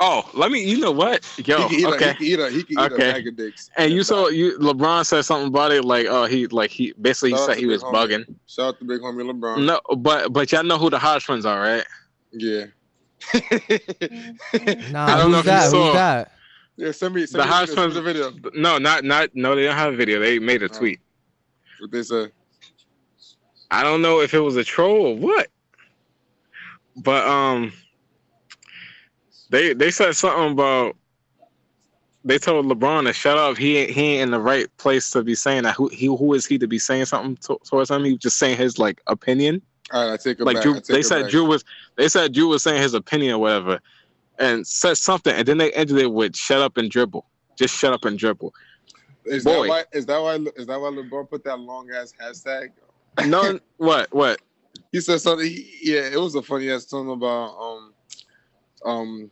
[0.00, 0.64] Oh, let me.
[0.64, 1.22] You know what?
[1.46, 2.10] Yo, he can eat okay.
[2.10, 3.10] a, he can eat a he can eat Okay.
[3.10, 3.70] a bag of dicks.
[3.76, 7.30] And you saw you LeBron said something about it, like oh he like he basically
[7.30, 7.92] he Shout out said he was Homie.
[7.92, 8.34] bugging.
[8.46, 9.64] Shout out to big homie LeBron.
[9.66, 11.84] No, but but y'all know who the Hodge twins are, right?
[12.32, 12.66] Yeah.
[14.90, 15.70] nah, I don't know who's if you that?
[15.70, 16.32] saw- Who's that?
[16.76, 17.26] Yeah, send me.
[17.26, 17.94] Send The me Hodge send twins.
[17.94, 18.32] the video.
[18.54, 19.30] No, not not.
[19.34, 20.18] No, they don't have a video.
[20.20, 20.68] They made a Oh.
[20.78, 21.00] tweet.
[21.80, 22.28] What they say?
[23.70, 25.48] I don't know if it was a troll or what,
[26.96, 27.72] but um,
[29.50, 30.96] they they said something about.
[32.24, 33.58] They told LeBron to shut up.
[33.58, 35.74] He ain't, he ain't in the right place to be saying that.
[35.74, 38.04] Who he who is he to be saying something to, towards him?
[38.04, 39.60] He was just saying his like opinion.
[39.92, 40.62] All right, I take it like back.
[40.62, 41.30] Drew, I take they it said back.
[41.30, 41.64] Drew was
[41.96, 43.80] they said Drew was saying his opinion or whatever,
[44.38, 47.26] and said something, and then they ended it with "shut up and dribble."
[47.58, 48.54] Just shut up and dribble.
[49.26, 49.62] Is Boy.
[49.64, 49.84] that why?
[49.92, 50.34] Is that why?
[50.56, 52.70] Is that why LeBron put that long ass hashtag?
[53.26, 54.40] No, what what?
[54.90, 55.46] He said something.
[55.46, 57.92] He, yeah, it was a funny ass something about um
[58.84, 59.30] um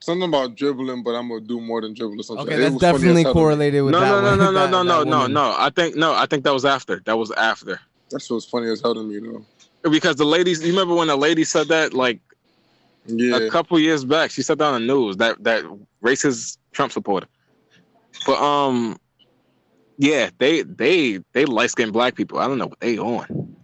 [0.00, 2.46] something about dribbling, but I'm gonna do more than dribble or something.
[2.46, 3.42] Okay, It that's was definitely hell to me.
[3.42, 5.54] correlated with No, that no, no, one- no, no, that- no, no, that no, no.
[5.58, 7.00] I think no, I think that was after.
[7.04, 7.78] That was after.
[8.10, 9.44] That's shit was funny as hell to me, though.
[9.82, 12.20] Because the ladies, you remember when the lady said that like
[13.06, 14.30] Yeah, a couple years back?
[14.30, 15.64] She said that on the news that that
[16.02, 17.26] racist Trump supporter.
[18.26, 18.98] But um,
[19.96, 22.38] yeah, they they they light skinned black people.
[22.38, 23.56] I don't know what they on.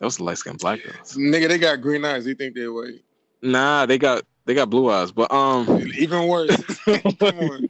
[0.00, 1.16] Those light skinned black girls.
[1.16, 2.26] nigga, they got green eyes.
[2.26, 3.02] You think they white?
[3.42, 5.12] Nah, they got they got blue eyes.
[5.12, 6.64] But um, Even worse.
[7.18, 7.68] Come on.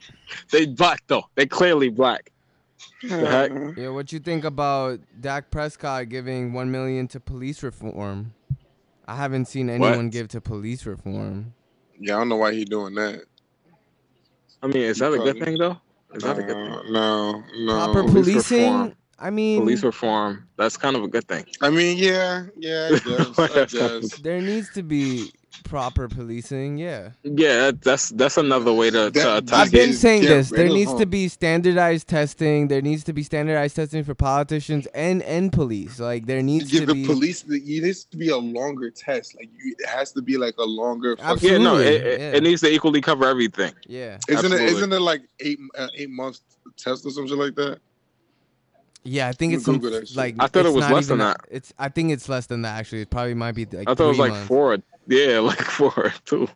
[0.51, 1.25] they black though.
[1.35, 2.31] They clearly black.
[3.03, 3.51] Heck?
[3.77, 8.35] Yeah, what you think about Dak Prescott giving one million to police reform?
[9.07, 10.11] I haven't seen anyone What?
[10.13, 11.53] give to police reform.
[11.99, 13.23] Yeah, I don't know why he doing that.
[14.63, 15.79] I mean, is that a good thing though?
[16.15, 16.73] Is that a good thing?
[16.73, 17.93] Uh, no, no.
[17.93, 18.63] Proper police policing.
[18.73, 18.95] reform.
[19.19, 20.49] I mean, Police reform.
[20.57, 21.45] That's kind of a good thing.
[21.61, 22.91] I mean, yeah, yeah,
[23.39, 23.75] I guess.
[23.75, 24.19] I guess.
[24.19, 25.33] there needs to be
[25.63, 26.79] proper policing.
[26.79, 29.95] Yeah, Yeah, that's that's another way to, to That- attack I've been it.
[29.95, 30.51] Saying get this.
[30.51, 32.69] There of needs to be standardized testing.
[32.69, 36.01] There needs to be standardized testing for politicians and and police.
[36.01, 37.07] Like there needs Give to the be.
[37.07, 37.43] police.
[37.43, 39.37] The, it needs to be a longer test.
[39.37, 41.17] Like you, it has to be like a longer.
[41.21, 41.51] Absolutely.
[41.59, 42.33] Yeah, no, it, it, yeah.
[42.33, 43.73] it needs to equally cover everything.
[43.87, 44.65] Yeah, Isn't Absolutely.
[44.67, 44.73] it?
[44.73, 46.43] Isn't it like eight uh, eight months
[46.77, 47.79] test or something like that?
[49.05, 49.29] Yeah.
[49.29, 50.17] I think it's some Google that shit.
[50.17, 50.35] like.
[50.39, 51.73] I thought it was less even than a- It's.
[51.79, 52.79] I think it's less than that.
[52.79, 53.89] Actually, it probably might be like.
[53.89, 54.49] I thought it was like months.
[54.49, 54.79] four.
[55.07, 56.49] Yeah, like four too.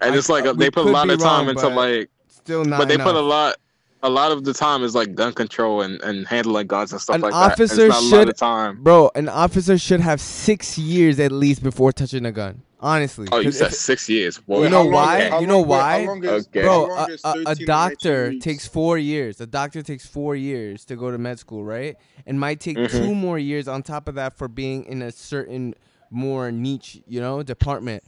[0.00, 2.64] And I- it's like uh, they put a lot of time wrong, into like, Still
[2.64, 2.78] not.
[2.78, 3.56] but they put a lot.
[4.02, 7.16] A lot of the time is like gun control and, and handling guns and stuff
[7.16, 7.52] An like that.
[7.52, 8.82] officer it's a lot should- of time.
[8.82, 12.60] Bro, an officer should have six years at least before touching a gun.
[12.84, 13.26] Honestly.
[13.32, 14.40] Oh, you said if- six years.
[14.46, 15.28] You know How long- why?
[15.30, 16.04] how You know long- why?
[16.04, 16.60] long is- Okay.
[16.62, 19.40] Bro, a, a, a doctor takes four years.
[19.40, 21.96] A doctor takes four years to go to med school, right?
[22.26, 22.90] And might take Mhm.
[22.90, 25.74] two more years on top of that for being in a certain
[26.10, 28.04] more niche, you know, department.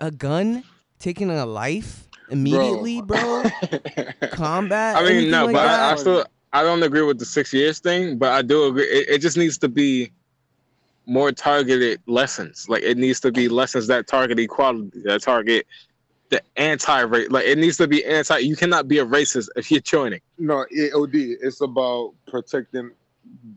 [0.00, 0.64] A gun
[0.98, 3.44] taking a life immediately, bro.
[4.32, 4.96] Combat.
[4.96, 7.78] I mean, no, like but I, I still I don't agree with the six years
[7.78, 8.84] thing, but I do agree.
[8.86, 10.10] It, it just needs to be
[11.08, 12.68] more targeted lessons.
[12.68, 15.66] Like it needs to be lessons that target equality, that target
[16.28, 17.30] the anti-race.
[17.30, 18.38] Like it needs to be anti.
[18.38, 20.20] You cannot be a racist if you're joining.
[20.38, 21.14] No, it, OD.
[21.14, 22.90] It's about protecting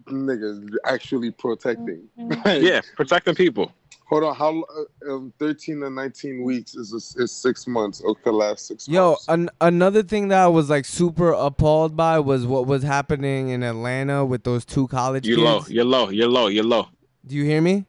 [0.06, 0.70] niggas.
[0.86, 2.08] Actually protecting.
[2.18, 3.72] Like, Yeah, protecting people.
[4.10, 4.36] Hold on.
[4.36, 8.02] How uh, um, thirteen to nineteen weeks is is six months?
[8.04, 9.26] Okay, last six Yo, months.
[9.30, 13.64] an- another thing that I was like super appalled by was what was happening in
[13.64, 15.46] Atlanta with those two college You kids.
[15.46, 15.64] low.
[15.70, 16.10] You're low.
[16.10, 16.48] You're low.
[16.48, 16.88] You're low.
[17.26, 17.86] Do you hear me?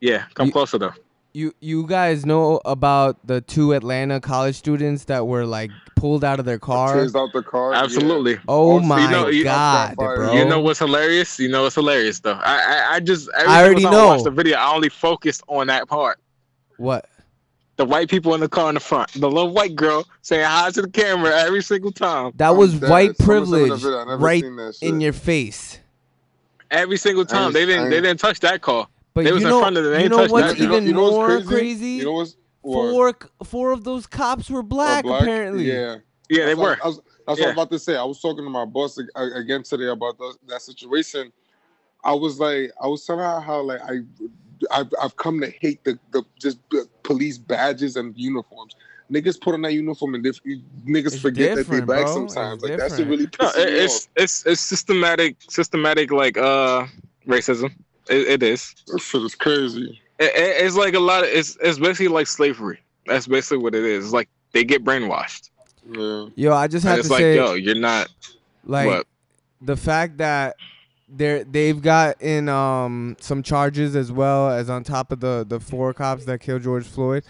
[0.00, 0.92] Yeah, come You- closer though.
[1.36, 6.38] You you guys know about the two Atlanta college students that were like pulled out
[6.38, 6.94] of their car?
[7.02, 7.72] Chased out the car.
[7.72, 7.82] yeah.
[7.82, 8.38] Absolutely.
[8.46, 10.32] Oh You my know- you- god, bro!
[10.32, 11.40] You know what's hilarious?
[11.40, 12.38] You know what's hilarious though.
[12.40, 13.90] I I, I just I already know.
[13.90, 14.24] time I watch know.
[14.24, 14.58] the video.
[14.58, 16.20] I only focused on that part.
[16.76, 17.06] what?
[17.76, 20.70] the white people in the car in the front, the little white girl saying hi
[20.70, 23.98] to the camera every single time, That was white Someone sent me the privilege video.
[23.98, 24.44] I never right
[24.80, 25.80] in your face.
[26.70, 27.44] Every single time.
[27.46, 27.90] ain't- They didn't.
[27.90, 28.88] They didn't touch that car.
[29.14, 29.92] But They you was in know, front of them.
[29.92, 30.58] They you ain't know touched what's that.
[30.58, 31.46] You know- even you know what's more crazy?
[31.48, 31.86] crazy?
[31.86, 32.90] You know what's what?
[32.90, 35.64] four four of those cops were black, Oh, apparently.
[35.70, 35.96] Yeah.
[36.28, 36.84] Yeah, they That's what- were.
[36.84, 36.96] I was,
[37.26, 37.96] that's what I was about to say.
[37.96, 39.04] I was talking to my boss uh,
[39.34, 41.32] again today about those, that situation.
[42.02, 44.00] I was like, I was telling her how like I,
[44.70, 48.74] I've, I've come to hate the, the just the police badges and uniforms.
[49.12, 52.26] Niggas put on that uniform and if niggas It's forget that they different, black bro.
[52.26, 52.62] sometimes.
[52.64, 56.86] It's Like that shit really No, it, it's it's it's systematic, systematic like uh
[57.26, 57.74] racism.
[58.08, 58.74] It, it is.
[58.88, 58.92] off.
[58.94, 60.00] That shit is crazy.
[60.18, 61.30] It, it- it's like a lot of.
[61.30, 62.80] It's it's basically like slavery.
[63.06, 64.04] That's basically what it is.
[64.06, 65.50] It's like they get brainwashed.
[65.90, 66.26] Yeah.
[66.36, 68.08] Yo, I just And have it's to like, say, yo, you're not.
[68.64, 69.06] like, what?
[69.60, 70.56] the fact that
[71.10, 75.60] they're they've got in um some charges as well as on top of the the
[75.60, 77.22] four cops that killed George Floyd.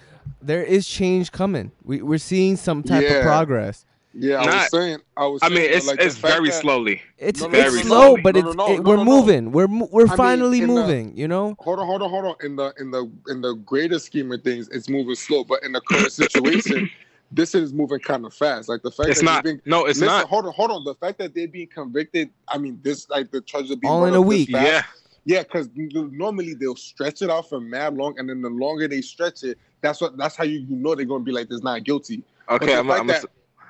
[0.42, 1.72] There is change coming.
[1.84, 3.16] We we're seeing some type Yeah.
[3.18, 3.84] of progress.
[4.16, 4.98] Yeah, I Not- was saying.
[5.16, 5.40] I was.
[5.42, 7.02] I mean, it's like, it's very that- slowly.
[7.18, 8.20] It's No, no, it's very slow, slowly.
[8.22, 9.10] but it's no, no, it, we're no, no.
[9.20, 9.50] moving.
[9.52, 11.16] We're we're mean, finally in the- moving.
[11.16, 11.56] you know.
[11.58, 12.34] Hold on, hold on, hold on.
[12.44, 15.42] In the in the in the greater scheme of things, it's moving slow.
[15.42, 16.88] But in the current situation,
[17.32, 18.68] this is moving kind of fast.
[18.68, 19.42] Like the fact It's that not.
[19.42, 20.28] they're being, No, it's listen, not.
[20.28, 20.84] Hold on, hold on.
[20.84, 22.30] The fact that they're being convicted.
[22.46, 24.50] I mean, this like the charges are being All in a week.
[24.50, 24.64] fast.
[24.64, 24.82] Yeah,
[25.24, 29.00] Yeah, because normally they'll stretch it out for mad long, and then the longer they
[29.00, 31.82] stretch it, that's what that's how you, you know they're gonna be like this not
[31.84, 32.22] guilty.
[32.50, 32.66] Okay.
[32.66, 33.24] the I'm, fact I'm, that,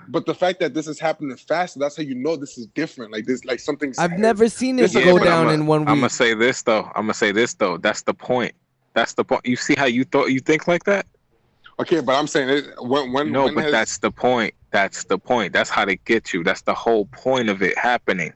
[0.08, 3.12] but the fact that this is happening fast, that's how you know this is different.
[3.12, 3.98] Like this, like something's.
[3.98, 6.62] I've never seen it This is go down I'ma- in one I'm gonna say this
[6.62, 6.84] though.
[6.96, 7.76] I'm gonna say this though.
[7.78, 8.52] That's the point.
[8.94, 9.46] That's the point.
[9.46, 11.06] You see how you thought you think like that?
[11.80, 14.54] Okay, but I'm saying it when when No, when but has- that's the point.
[14.72, 15.52] That's the point.
[15.52, 16.42] That's how they get you.
[16.42, 18.32] That's the whole point of it happening.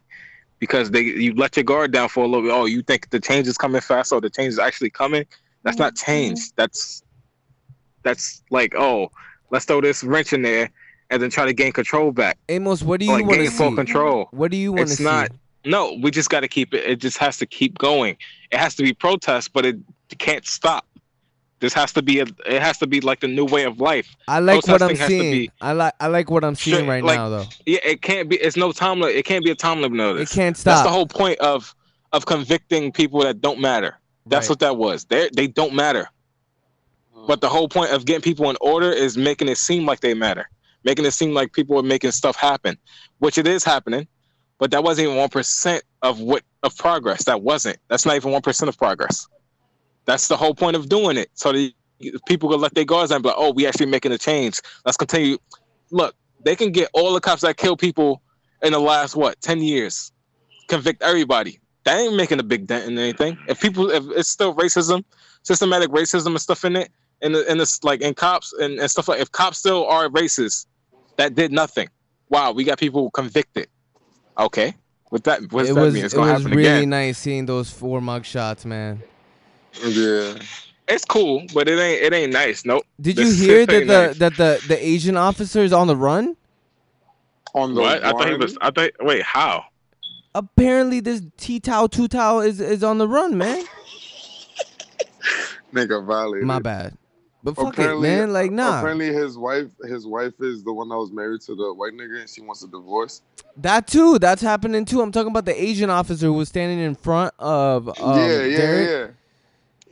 [0.58, 2.52] Because they you let your guard down for a little bit.
[2.52, 5.24] Oh, you think the change is coming fast or the change is actually coming?
[5.62, 6.52] That's not change.
[6.56, 7.02] That's
[8.02, 9.10] that's like, oh,
[9.50, 10.70] let's throw this wrench in there
[11.10, 12.38] and then try to gain control back.
[12.48, 14.28] Amos, what do you Like want to gain full control.
[14.32, 15.04] What do you want to It's see?
[15.04, 15.30] not
[15.64, 16.84] no, we just gotta keep it.
[16.84, 18.16] It just has to keep going.
[18.50, 19.76] It has to be protest, but it
[20.18, 20.86] can't stop.
[21.60, 24.14] This has to be a it has to be like the new way of life.
[24.28, 25.32] I like what I'm seeing.
[25.32, 27.44] be- I like I like what I'm seeing right like, now, though.
[27.66, 28.36] Yeah, it can't be.
[28.36, 29.02] It's no time.
[29.02, 30.72] It can't be a time limit of It can't stop.
[30.76, 31.74] That's the whole point of
[32.12, 33.96] of convicting people that don't matter.
[34.26, 34.50] That's Right.
[34.50, 35.04] what that was.
[35.06, 36.08] They they don't matter.
[37.26, 40.14] But the whole point of getting people in order is making it seem like they
[40.14, 40.48] matter,
[40.84, 42.78] making it seem like people are making stuff happen,
[43.18, 44.06] which it is happening.
[44.58, 47.24] But that wasn't even one percent of what of progress.
[47.24, 47.78] That wasn't.
[47.88, 49.26] That's not even one percent of progress.
[50.08, 51.70] That's the whole point of doing it, so that
[52.26, 53.16] people can let their guards down.
[53.16, 54.58] And be like, oh, we actually making a change.
[54.86, 55.36] Let's continue.
[55.90, 58.22] Look, they can get all the cops that kill people
[58.62, 60.10] in the last what ten years,
[60.66, 61.60] convict everybody.
[61.84, 63.36] That ain't making a big dent in anything.
[63.48, 65.04] If people, if it's still racism,
[65.42, 66.90] systematic racism and stuff in it,
[67.20, 70.64] and and this like in cops and, and stuff like, if cops still are racist,
[71.18, 71.88] that did nothing.
[72.30, 73.68] Wow, we got people convicted.
[74.38, 74.74] Okay,
[75.10, 76.04] what that what does it that was mean?
[76.06, 76.90] It's it gonna was happen really again.
[76.90, 79.02] nice seeing those four mug shots, man.
[79.84, 80.34] Yeah.
[80.88, 82.64] It's cool, but it ain't it ain't nice.
[82.64, 82.84] Nope.
[83.00, 84.18] Did This you hear that the nice.
[84.18, 86.36] that the the Asian officer is on the run?
[87.54, 88.04] On the What?
[88.04, 88.56] I thought he was.
[88.60, 88.90] I thought.
[89.00, 89.64] Wait, how?
[90.34, 93.64] Apparently, this T Tao Tou Thao is is on the run, man.
[95.74, 96.46] nigga violated.
[96.46, 96.94] My bad.
[97.44, 98.32] But fuck Apparently, it, man.
[98.32, 101.72] Like nah, Apparently, his wife, his wife is the one that was married to the
[101.72, 103.22] white nigga, and she wants a divorce.
[103.58, 104.18] that too.
[104.18, 105.00] That's happening too.
[105.00, 108.56] I'm talking about the Asian officer who was standing in front of um, yeah, yeah,
[108.56, 108.88] Derek.
[108.88, 109.14] yeah,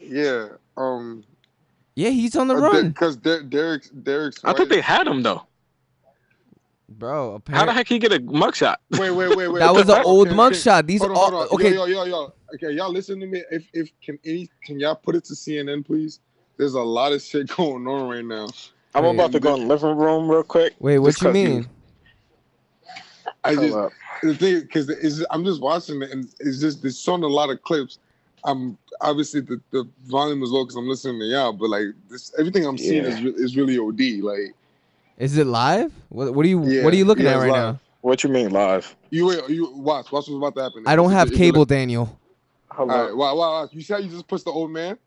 [0.09, 0.49] yeah.
[0.77, 1.25] Um,
[1.95, 4.41] Yeah, he's on the run, because Derek's Derek's.
[4.45, 5.43] I thought they had him though.
[6.89, 7.43] bro.
[7.49, 8.77] How the heck he get a mugshot?
[8.91, 9.59] Wait, wait, wait, wait.
[9.61, 10.87] that was an old can- mugshot.
[10.87, 11.75] These Hold on, all okay.
[11.75, 12.33] Yo, yo, yo, yo.
[12.55, 13.43] Okay, y'all listen to me.
[13.51, 16.21] If if can any can y'all put it to CNN, please?
[16.59, 18.49] There's a lot of shit going on right now.
[18.95, 19.15] I'm Wait.
[19.15, 20.75] about to go in the living room real quick.
[20.79, 21.69] Wait, what just you 'cause mean?
[23.45, 23.77] I just
[24.23, 27.63] the thing because I'm just watching it and it's just it's showing a lot of
[27.63, 27.99] clips.
[28.47, 32.33] I'm obviously the, the volume is low because I'm listening to y'all, but like this
[32.39, 33.11] everything I'm seeing Yeah.
[33.11, 34.23] is re- is really OD.
[34.25, 34.55] Like
[35.19, 35.93] Is it live?
[36.09, 37.75] What What are you Yeah, What are you looking yeah, at right live.
[37.75, 37.81] now?
[38.03, 38.95] What you mean live?
[39.11, 40.85] you wait, you watch watch what's about to happen.
[40.87, 42.19] I don't Is it- have is it cable, like- Daniel.
[42.71, 43.15] Hold all up.
[43.17, 43.69] wow, wow, wow.
[43.73, 44.99] You see how you just pushed the old man,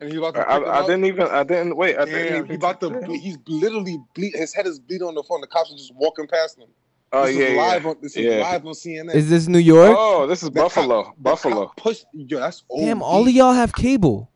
[0.00, 0.40] and he's about to.
[0.40, 1.28] I, I didn't even.
[1.28, 1.96] I didn't wait.
[1.96, 2.46] I didn't Damn, even.
[2.48, 2.90] he about to.
[2.90, 4.34] Ble- he's literally bleed.
[4.34, 5.40] His head is bleeding on the phone.
[5.40, 6.68] The cops are just walking past him.
[7.12, 7.62] Oh this yeah, is yeah.
[7.62, 7.96] live on.
[8.02, 8.36] This is Yeah.
[8.42, 9.14] live on CNN.
[9.14, 9.94] Is this New York?
[9.96, 11.04] Oh, this is The Buffalo.
[11.04, 11.66] the Buffalo.
[11.66, 12.06] cop Pushed.
[12.12, 12.84] Yo, that's old.
[12.84, 14.30] Damn, all of y'all have cable.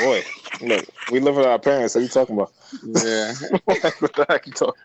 [0.00, 0.22] Boy,
[0.60, 1.94] look, we live with our parents.
[1.96, 2.52] What are you talking about?
[2.82, 3.34] Yeah.
[3.64, 4.80] what the heck you talking?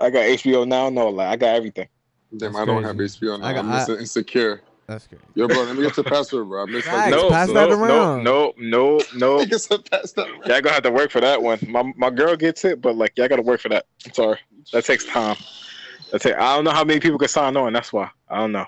[0.00, 0.90] I got HBO now.
[0.90, 1.88] No, like I got everything.
[2.36, 2.96] Damn, That's I don't have.
[2.96, 3.46] HBO now.
[3.46, 4.62] I I got- am missing insecure.
[4.86, 5.20] That's great.
[5.34, 6.64] Yo, bro, let me get your password, bro.
[6.64, 7.10] I missed like.
[7.12, 8.24] No, pass no, that no, around.
[8.24, 9.36] no, no, no.
[9.36, 10.26] Let me pass that.
[10.44, 11.58] Y'all gonna have to work for that one.
[11.68, 13.86] My my girl gets it, but like y'all gotta work for that.
[14.04, 14.38] I'm sorry.
[14.72, 15.36] That takes time.
[16.10, 17.72] That take, I don't know how many people can sign on.
[17.72, 18.66] That's why I don't know.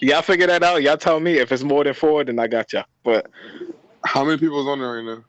[0.00, 0.82] Y'all figure that out.
[0.82, 2.84] Y'all tell me if it's more than four, then I got y'all.
[3.04, 3.26] But
[4.04, 5.24] How many people's on there right now?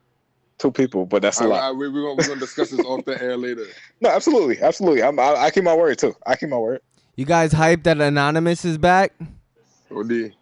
[0.60, 1.64] two people, but that's a I, lot.
[1.64, 3.66] I, we, we're gonna we're gonna discuss this off the air later.
[4.02, 5.04] No, absolutely, absolutely.
[5.04, 6.16] I'm, I, I keep my word too.
[6.26, 6.80] I keep my word.
[7.18, 9.12] You guys hyped that Anonymous is back?
[9.94, 10.34] OD.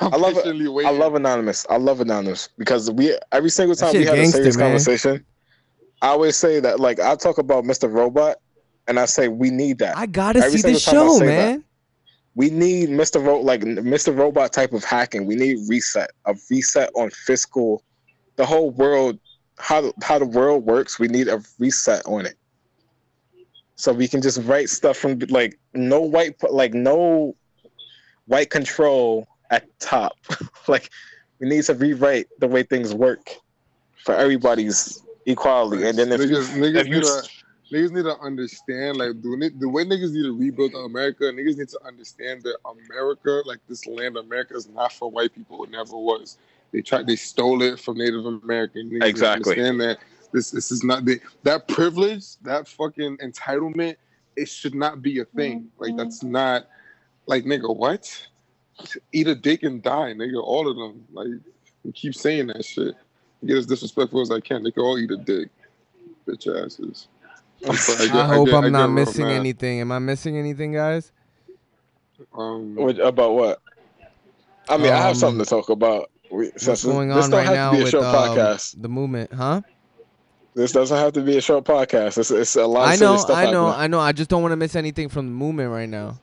[0.00, 0.46] I'm I love it.
[0.84, 1.64] I love anonymous.
[1.70, 4.66] I love anonymous because we every single That time we have a gangster, serious man.
[4.66, 5.24] conversation,
[6.00, 7.92] I always say that like I talk about Mr.
[7.92, 8.36] Robot,
[8.86, 9.96] and I say we need that.
[9.96, 11.50] I gotta Every see the single time I show, say that.
[11.50, 11.64] man.
[12.34, 13.24] we need Mr.
[13.24, 14.16] Ro- like Mr.
[14.16, 15.26] Robot type of hacking.
[15.26, 17.82] We need reset, a reset on fiscal,
[18.36, 19.18] the whole world,
[19.58, 20.98] how the, how the world works.
[20.98, 22.36] We need a reset on it,
[23.74, 27.34] so we can just write stuff from like no white, like no
[28.26, 30.16] white control at top.
[30.68, 30.90] like
[31.40, 33.30] we need to rewrite the way things work
[34.04, 35.86] for everybody's equality.
[35.86, 37.28] And then if niggas, niggas if you need to
[37.70, 41.24] niggas need to understand like the, the way niggas need to rebuild America.
[41.24, 45.62] Niggas need to understand that America, like this land, America is not for white people.
[45.64, 46.38] It never was.
[46.72, 48.90] They tried, they stole it from Native American.
[48.90, 49.52] Niggas Exactly.
[49.52, 49.98] Understand that
[50.32, 53.96] this this is not the, that privilege, that fucking entitlement.
[54.36, 55.60] It should not be a thing.
[55.60, 55.82] Mm-hmm.
[55.82, 56.68] Like that's not
[57.26, 57.74] like nigga.
[57.74, 58.28] What?
[59.12, 60.42] Eat a dick and die, nigga.
[60.42, 61.04] All of them.
[61.12, 61.28] Like
[61.84, 62.94] you keep saying that shit.
[63.46, 64.62] Get as disrespectful as I can.
[64.62, 65.48] They can all eat a dick.
[66.26, 67.08] Bitch asses.
[67.66, 69.36] I'm sorry, I, get- hope get- I'm not missing mad.
[69.36, 69.80] anything.
[69.80, 71.12] Am I missing anything, guys?
[72.36, 73.60] Um, What, about what?
[74.68, 76.10] I mean, I have Um, something to talk about.
[76.30, 78.04] We, What's since going this on don't right have now to be a with short
[78.04, 78.82] um, podcast.
[78.82, 79.62] the movement, huh?
[80.54, 82.18] This doesn't have to be a short podcast.
[82.18, 83.82] It's, it's a lot of I know, serious stuff I know, happening.
[83.84, 84.00] I know.
[84.00, 86.18] I just don't want to miss anything from the movement right now.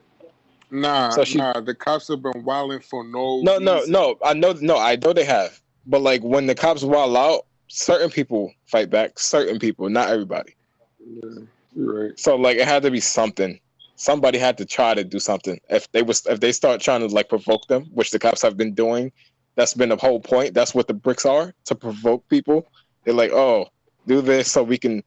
[0.70, 1.59] nah, So she- nah.
[1.59, 3.41] The cops have been wilding for no.
[3.41, 4.18] No, no, no.
[4.24, 5.59] I know, no, I know they have.
[5.86, 9.20] But like when the cops wild out, certain people fight back.
[9.20, 10.56] Certain people, not everybody.
[11.00, 11.44] Yeah,
[11.76, 12.20] right.
[12.20, 13.60] So like it had to be something.
[13.98, 15.60] Somebody had to try to do something.
[15.70, 18.58] If they was, if they start trying to like provoke them, which the cops have
[18.58, 19.12] been doing,
[19.56, 20.54] that's been the whole point.
[20.54, 22.68] That's what the bricks are to provoke people.
[23.04, 23.68] They're like, oh,
[24.08, 25.04] do this so we can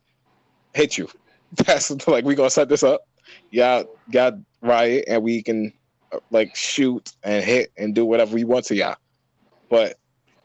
[0.75, 1.09] hit you.
[1.67, 3.03] That's like we gonna set this up.
[3.51, 5.73] Yeah, got riot, and we can
[6.13, 8.97] uh, like shoot and hit and do whatever we want to y'all.
[9.71, 9.99] But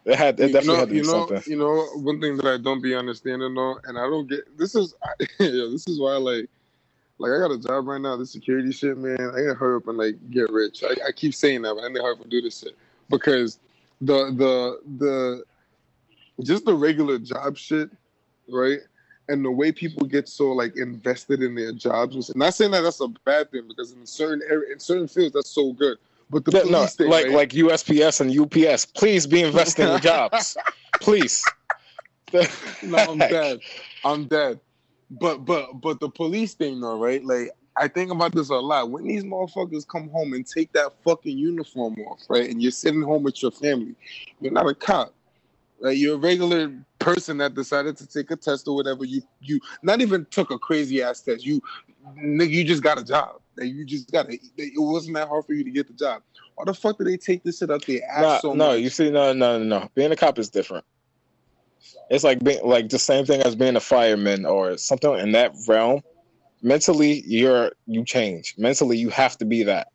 [0.06, 1.52] it had it you definitely know, had to be you know, something.
[1.52, 4.76] you know, one thing that I don't be understanding though, and I don't get this
[4.76, 4.94] is,
[5.40, 6.50] yeah, this is why like,
[7.20, 9.18] like I got a job right now, this security shit, man.
[9.20, 10.84] I gotta hurry up and like get rich.
[10.84, 12.76] I, I keep saying that, but I need to hurry up and do this shit
[13.10, 13.60] because
[14.02, 15.44] the the the
[16.44, 17.90] just the regular job shit,
[18.50, 18.80] right?
[19.30, 22.82] And the way people get so like invested in their jobs, and not saying that
[22.82, 25.98] that's a bad thing because in certain area, in certain fields, that's so good.
[26.34, 27.36] But the Yeah, police no, thing, like right?
[27.36, 30.58] like USPS and UPS, please be investing in jobs,
[31.00, 31.46] please.
[32.84, 33.62] no, I'm dead.
[34.04, 34.60] I'm dead.
[35.12, 37.24] But but but the police thing though, right?
[37.24, 38.90] Like I think about this a lot.
[38.90, 42.50] When these motherfuckers come home and take that fucking uniform off, right?
[42.50, 43.96] And you're sitting home with your family,
[44.42, 45.14] you're not a cop.
[45.80, 45.96] Right?
[45.96, 49.06] You're a regular person that decided to take a test or whatever.
[49.06, 51.46] You you not even took a crazy ass test.
[51.46, 51.62] You
[52.18, 53.40] nigga, you just got a job.
[53.56, 54.42] Like, you just got it.
[54.58, 56.24] It wasn't that hard for you to get the job.
[56.56, 58.02] Why the fuck do they take this shit out there?
[58.10, 58.80] ass no, so no, much?
[58.80, 59.90] you see, no, no, no, no.
[59.96, 60.86] Being a cop is different.
[62.10, 65.54] It's like being like the same thing as being a fireman or something in that
[65.68, 66.02] realm.
[66.62, 68.56] Mentally, you're you change.
[68.58, 69.88] Mentally, you have to be that.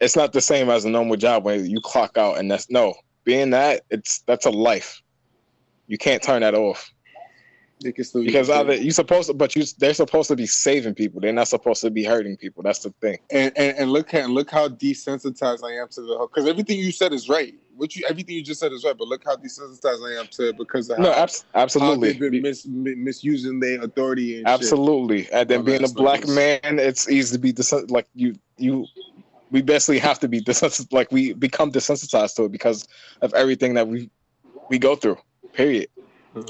[0.00, 2.94] It's not the same as a normal job where you clock out and that's no.
[3.24, 5.02] Being that, it's that's a life.
[5.86, 6.92] You can't turn that off
[7.82, 8.60] They can still because use it.
[8.60, 11.20] either you supposed to, but you they're supposed to be saving people.
[11.20, 12.62] They're not supposed to be hurting people.
[12.62, 13.18] That's the thing.
[13.30, 16.26] and, and and look at look how desensitized I am to the whole.
[16.28, 17.54] because everything you said is right.
[17.76, 20.48] What you everything you just said is right, but look how desensitized I am to
[20.48, 22.12] it because of No, how, abs- how absolutely.
[22.12, 24.54] they've been mis, misusing their authority and shit.
[24.62, 28.34] Absolutely, and then being a black is- man, it's easy to be desen- like you
[28.56, 28.86] you.
[29.50, 32.88] We basically have to be desensitized, like we become desensitized to it because
[33.20, 34.10] of everything that we
[34.70, 35.18] we go through.
[35.52, 35.88] Period.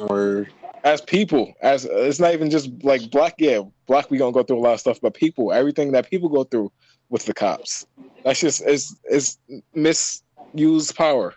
[0.08, 0.48] Or
[0.86, 3.34] As people, as it's not even just like black.
[3.38, 4.08] Yeah, black.
[4.08, 6.70] We gonna go through a lot of stuff, but people, everything that people go through
[7.10, 7.84] with the cops,
[8.24, 9.36] that's just is is
[9.74, 11.34] misused power,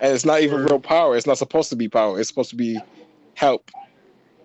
[0.00, 1.18] and it's not even real power.
[1.18, 2.18] It's not supposed to be power.
[2.18, 2.80] It's supposed to be
[3.34, 3.70] help.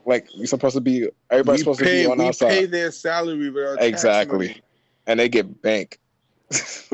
[0.05, 1.07] Like you're supposed to be.
[1.31, 2.49] Everybody's we supposed pay to be on we our side.
[2.49, 4.61] pay their salary with our tax Exactly.
[5.07, 5.97] and they get bank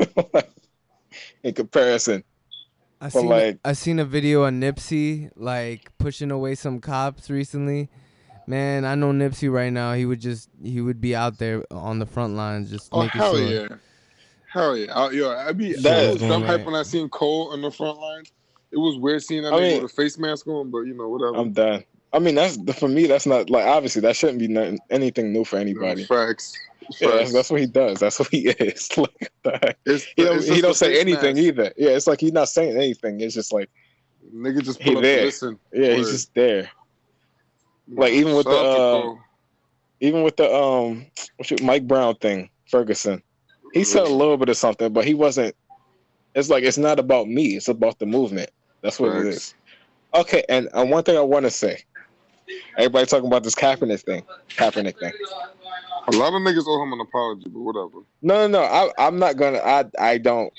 [1.42, 2.22] in comparison.
[3.00, 7.30] I But, seen like- I seen a video on Nipsey like pushing away some cops
[7.30, 7.88] recently.
[8.46, 9.94] Man, I know Nipsey right now.
[9.94, 13.20] He would just he would be out there on the front lines just Oh making
[13.20, 13.46] hell sure.
[13.48, 13.68] yeah,
[14.52, 14.92] hell yeah!
[14.92, 16.58] I, yo, I be That I is was dumb right.
[16.58, 18.32] hype when I seen Cole on the front lines.
[18.72, 20.94] It was weird seeing that I nigga mean- with a face mask on, but you
[20.94, 21.36] know whatever.
[21.36, 21.84] I'm done.
[22.12, 23.06] I mean, that's for me.
[23.06, 26.04] That's not like obviously that shouldn't be nothing, anything new for anybody.
[26.04, 26.52] Facts.
[26.98, 28.00] Yeah, that's, what he does.
[28.00, 28.90] That's what he is.
[28.98, 29.78] like?
[29.86, 31.46] It's- he don't he don't say anything mask.
[31.46, 31.72] either.
[31.76, 33.20] Yeah, it's like he's not saying anything.
[33.20, 33.70] It's just like
[34.34, 35.24] Nigga just He there.
[35.24, 35.58] listen.
[35.72, 36.70] yeah, he's just there.
[37.88, 39.14] Like, even with the, uh,
[40.00, 41.06] Even with the um
[41.36, 43.22] what's it, Mike Brown thing, Ferguson,
[43.72, 45.54] he said a little bit of something, but he wasn't.
[46.34, 47.56] It's like it's not about me.
[47.56, 48.50] It's about the movement.
[48.82, 49.54] That's what it is.
[50.14, 51.82] Okay, and uh, one thing I want to say,
[52.78, 55.12] everybody talking about this Kaepernick thing, Kaepernick thing.
[56.08, 58.04] A lot of niggas owe him an apology, but whatever.
[58.22, 58.62] No, no, no.
[58.62, 59.58] I, I'm not gonna.
[59.58, 60.52] I, I don't.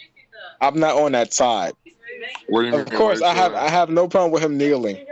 [0.61, 1.73] I'm not on that side.
[2.47, 3.53] What do you Of course, I have.
[3.53, 5.05] I have no problem with him kneeling.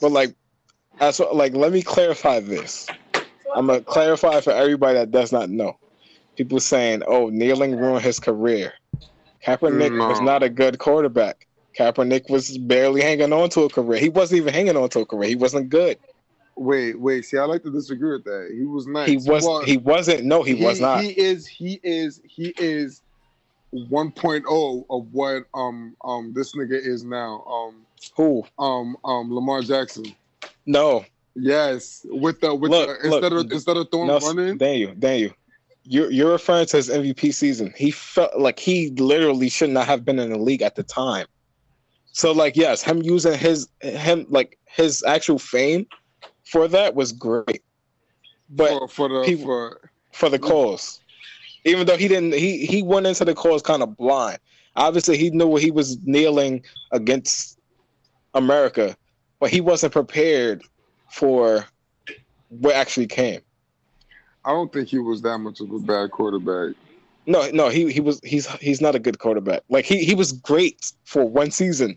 [0.00, 0.34] But like,
[1.00, 2.88] as like, let me clarify this.
[3.54, 5.78] I'm gonna clarify for everybody that does not know.
[6.36, 8.72] People saying, "Oh, kneeling ruined his career."
[9.46, 11.46] Kaepernick was not a good quarterback.
[11.78, 14.00] Kaepernick was barely hanging on to a career.
[14.00, 15.28] He wasn't even hanging on to a career.
[15.28, 15.98] He wasn't good.
[16.56, 17.24] Wait, wait.
[17.24, 18.50] See, I like to disagree with that.
[18.56, 19.08] He was nice.
[19.08, 21.02] He was Well, he wasn't no, he, was not.
[21.02, 21.46] He is.
[21.46, 22.20] He is.
[22.24, 23.02] He is.
[23.74, 27.42] 1.0 of what um um this nigga is now.
[27.44, 27.84] Um
[28.16, 28.44] Who?
[28.58, 30.04] um um Lamar Jackson.
[30.66, 31.04] No.
[31.34, 34.58] Yes, with the with Look, the, look, instead of instead of throwing No, running.
[34.58, 35.32] Daniel, Daniel.
[35.82, 37.74] You're you're referring to his MVP season.
[37.76, 41.26] He felt like he literally should not have been in the league at the time.
[42.12, 45.86] So like yes, him using his him like his actual fame
[46.44, 47.62] for that was great.
[48.50, 51.00] But for, for the for for the cause.
[51.64, 54.38] Even though he didn't, he he went into the cause kind of blind.
[54.76, 57.58] Obviously, he knew what he was kneeling against
[58.34, 58.96] America,
[59.40, 60.62] but he wasn't prepared
[61.10, 61.64] for
[62.48, 63.40] what actually came.
[64.44, 66.76] I don't think he was that much of a bad quarterback.
[67.26, 69.62] No, no, he he was he's he's not a good quarterback.
[69.70, 71.96] Like he he was great for one season.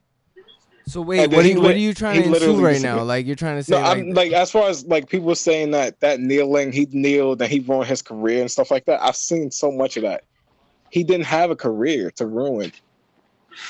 [0.87, 2.81] So wait, And what are he you, what are you trying to do right disagreed.
[2.81, 3.03] now?
[3.03, 5.71] Like you're trying to say No, like, I'm like as far as like people saying
[5.71, 9.01] that that kneeling, he kneeled and he ruined his career and stuff like that.
[9.01, 10.23] I've seen so much of that.
[10.89, 12.71] He didn't have a career to ruin.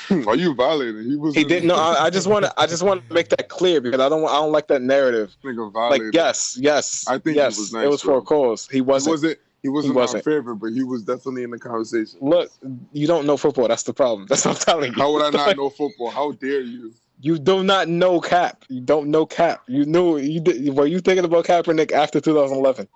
[0.08, 1.10] Hmm, are you violating?
[1.10, 1.34] He was.
[1.34, 1.68] He didn't.
[1.68, 2.54] No, I, I just want to.
[2.56, 4.22] I just want to make that clear because I don't.
[4.22, 5.36] want- I don't like that narrative.
[5.44, 8.68] Like, yes, yes, I think he yes, was nice, it was for a cause.
[8.70, 9.14] He he wasn't.
[9.14, 9.40] wasn't.
[9.64, 10.26] He wasn't, He wasn't.
[10.26, 12.20] my favorite, but he was definitely in the conversation.
[12.22, 12.52] Look,
[12.94, 13.68] you don't know football.
[13.68, 14.26] That's the problem.
[14.30, 15.02] That's what I'm telling you.
[15.02, 16.12] How would I not know football?
[16.12, 16.94] How dare you?
[17.20, 18.64] You do not know Cap.
[18.70, 19.64] You don't know Cap.
[19.68, 20.18] You knew.
[20.18, 20.76] You did.
[20.76, 22.88] Were you thinking about Kaepernick after 2011?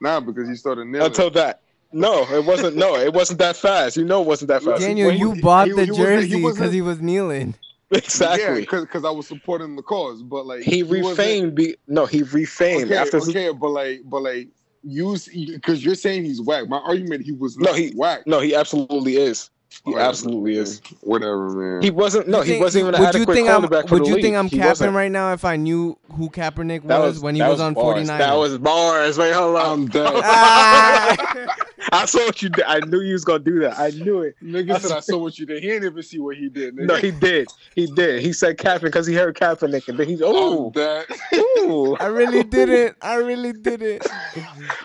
[0.00, 1.06] Nah, because he started kneeling.
[1.06, 1.60] Until that.
[1.92, 2.76] No, it wasn't.
[2.76, 3.96] No, it wasn't that fast.
[3.96, 4.80] You know, it wasn't that fast.
[4.80, 7.54] Daniel, Well, you he- bought he- the he jersey because wasn't- he was kneeling.
[7.90, 8.60] exactly.
[8.70, 11.54] Yeah, because I was supporting the cause, but like he wasn't- refamed.
[11.56, 13.16] Be, no, he refamed Okay, after.
[13.18, 14.48] okay, but like, but like,
[14.84, 16.68] use because you're saying he's whack.
[16.68, 18.24] My argument, he was No, he- whack.
[18.26, 19.50] No, he absolutely is.
[19.84, 20.82] He Whatever, absolutely is.
[21.00, 21.82] Whatever, man.
[21.82, 22.26] He wasn't.
[22.28, 24.14] No, You he wasn't even an would you adequate think I'm, quarterback for Would you
[24.14, 24.24] league.
[24.24, 24.94] think I'm He capping wasn't.
[24.96, 27.84] right now if I knew who Kaepernick was, That when he that was, on bars.
[27.84, 28.18] 49?
[28.18, 29.16] That was bars.
[29.16, 29.80] Wait, hold on.
[29.80, 30.08] I'm dead.
[31.92, 32.64] I saw what you did.
[32.66, 33.78] I knew you was gonna do that.
[33.78, 34.36] I knew it.
[34.42, 35.62] Nigga said I saw what you did.
[35.62, 36.76] He didn't even see what he did.
[36.76, 36.86] Nigga.
[36.86, 37.48] No, he did.
[37.74, 38.22] He did.
[38.22, 41.06] He said Kaepernick because he heard Kaepernick, and then he's I'm oh, dead.
[41.34, 41.96] ooh.
[41.96, 42.96] I really didn't.
[43.00, 44.06] I really didn't.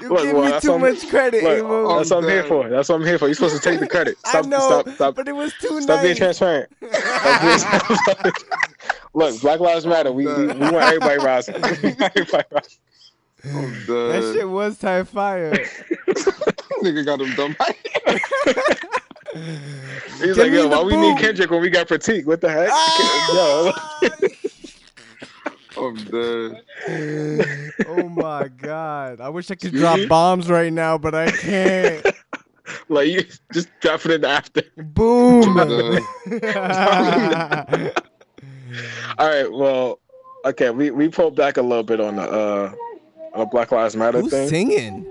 [0.02, 1.98] You Look, give well, me that's too what- much credit, Look, Amo.
[1.98, 2.70] That's what I'm here for.
[2.70, 3.28] That's what I'm here for.
[3.28, 4.18] You're supposed to take the credit.
[4.20, 6.70] Stop, I know, stop, stop, but it was too stop being transparent.
[6.92, 7.42] Stop
[8.22, 8.34] being-
[9.14, 10.12] Look, Black Lives Matter.
[10.12, 11.56] We, we, we want everybody rising.
[11.56, 12.78] We want everybody rising.
[13.88, 15.52] That shit was tie fire.
[16.84, 17.56] Nigga got him dumb.
[20.18, 22.26] He's Give like, yo, why we need Kendrick when we got Pratik?
[22.26, 22.70] What the heck?
[22.72, 23.72] Ah!
[25.78, 26.64] I'm dead.
[27.88, 29.22] oh my god!
[29.22, 32.06] I wish I could drop bombs right now, but I can't.
[32.90, 33.24] Like you
[33.54, 34.64] just drop it in the after.
[34.78, 35.58] Boom!
[39.18, 40.00] All right, well,
[40.46, 42.74] okay, we we pulled back a little bit on the uh
[43.36, 44.48] on the Black Lives Matter Who's thing.
[44.50, 45.06] singing?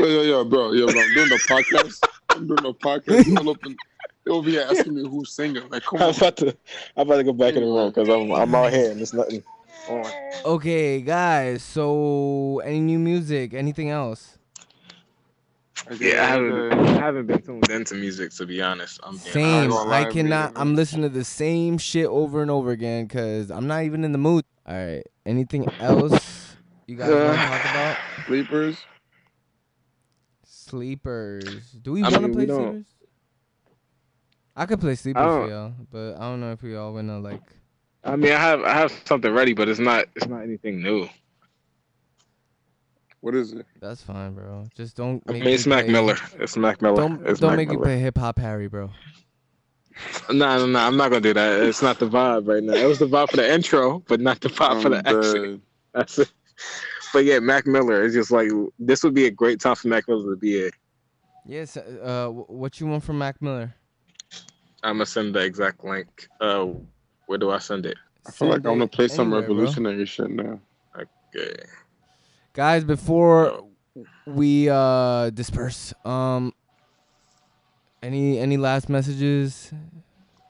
[0.00, 1.00] Yo, yo, yo, bro, yo, bro.
[1.00, 2.08] I'm doing the podcast.
[2.30, 3.38] I'm doing the podcast.
[3.38, 3.76] All up and
[4.24, 5.68] they'll be asking me who's singing.
[5.68, 6.14] Like, come I'm on.
[6.16, 6.56] about to
[6.96, 9.12] I'm about to go back in the room because I'm I'm out here and there's
[9.14, 9.42] nothing
[9.88, 10.04] on.
[10.44, 11.62] Okay, guys.
[11.62, 13.54] So, any new music?
[13.54, 14.38] Anything else?
[15.98, 19.00] Yeah, I haven't uh, I haven't been tuned into music to be honest.
[19.02, 19.70] I'm being Same.
[19.70, 20.52] gonna I cannot.
[20.56, 24.12] I'm listening to the same shit over and over again because I'm not even in
[24.12, 24.44] the mood.
[24.66, 25.04] All right.
[25.26, 26.43] Anything else
[26.86, 27.96] you guys want to talk about?
[28.26, 28.78] Sleepers.
[30.44, 31.70] Sleepers.
[31.82, 32.84] Do we want to play sleepers?
[34.56, 37.42] I could play sleepers for y'all, but I don't know if we all wanna like.
[38.04, 41.08] I mean, I have I have something ready, but it's not it's not anything new.
[43.20, 43.66] What is it?
[43.80, 44.66] That's fine, bro.
[44.76, 45.22] Just don't.
[45.28, 46.16] I Make mean, it's Mac play- Miller.
[46.38, 46.96] It's Mac Miller.
[46.96, 47.84] Don't it's don't Mac make me Miller.
[47.86, 48.90] play Hip Hop Harry, bro.
[50.30, 50.78] No, no, no.
[50.78, 51.60] I'm not gonna do that.
[51.62, 52.74] It's not the vibe right now.
[52.74, 55.20] It was the vibe for the intro, but not the vibe for the I'm
[55.50, 55.60] dead.
[55.94, 56.30] That's it.
[57.12, 60.08] But yeah, Mac Miller is just like this would be a great time for Mac
[60.08, 60.70] Miller to be a.
[61.46, 61.76] Yes.
[61.76, 63.74] Uh, what you want from Mac Miller?
[64.82, 66.28] I'm gonna send the exact link.
[66.40, 66.68] Uh,
[67.26, 67.96] where do I send it?
[68.26, 69.54] I feel like I'm gonna it play some anywhere, bro.
[69.54, 70.60] revolutionary shit now.
[71.36, 71.56] Okay.
[72.52, 73.64] guys before
[74.26, 76.52] we uh disperse um
[78.02, 79.72] any any last messages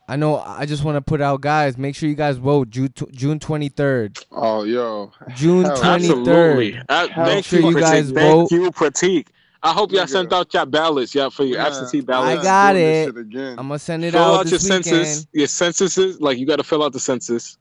[0.08, 2.92] i know i just want to put out guys make sure you guys vote june
[3.12, 5.12] june 23rd Oh, yo.
[5.34, 6.78] june 23rd Absolutely.
[6.88, 8.52] Uh, Hell, thank sure you, you guys Thank vote.
[8.52, 9.28] you, Pratik.
[9.62, 10.08] I hope y'all Nigga.
[10.10, 13.16] sent out your ballots, yeah, for your Yeah, absentee I got it.
[13.16, 13.58] again.
[13.58, 14.92] i'm gonna send it fill out, Fill out your this census.
[14.92, 15.26] weekend.
[15.32, 17.56] Your censuses, like you got to fill out the census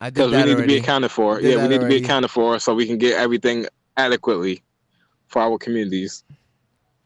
[0.00, 1.40] i did because we that need to be accounted for.
[1.40, 3.66] Yeah, we that need to be accounted for so we can get everything
[3.96, 4.62] adequately
[5.26, 6.24] for our communities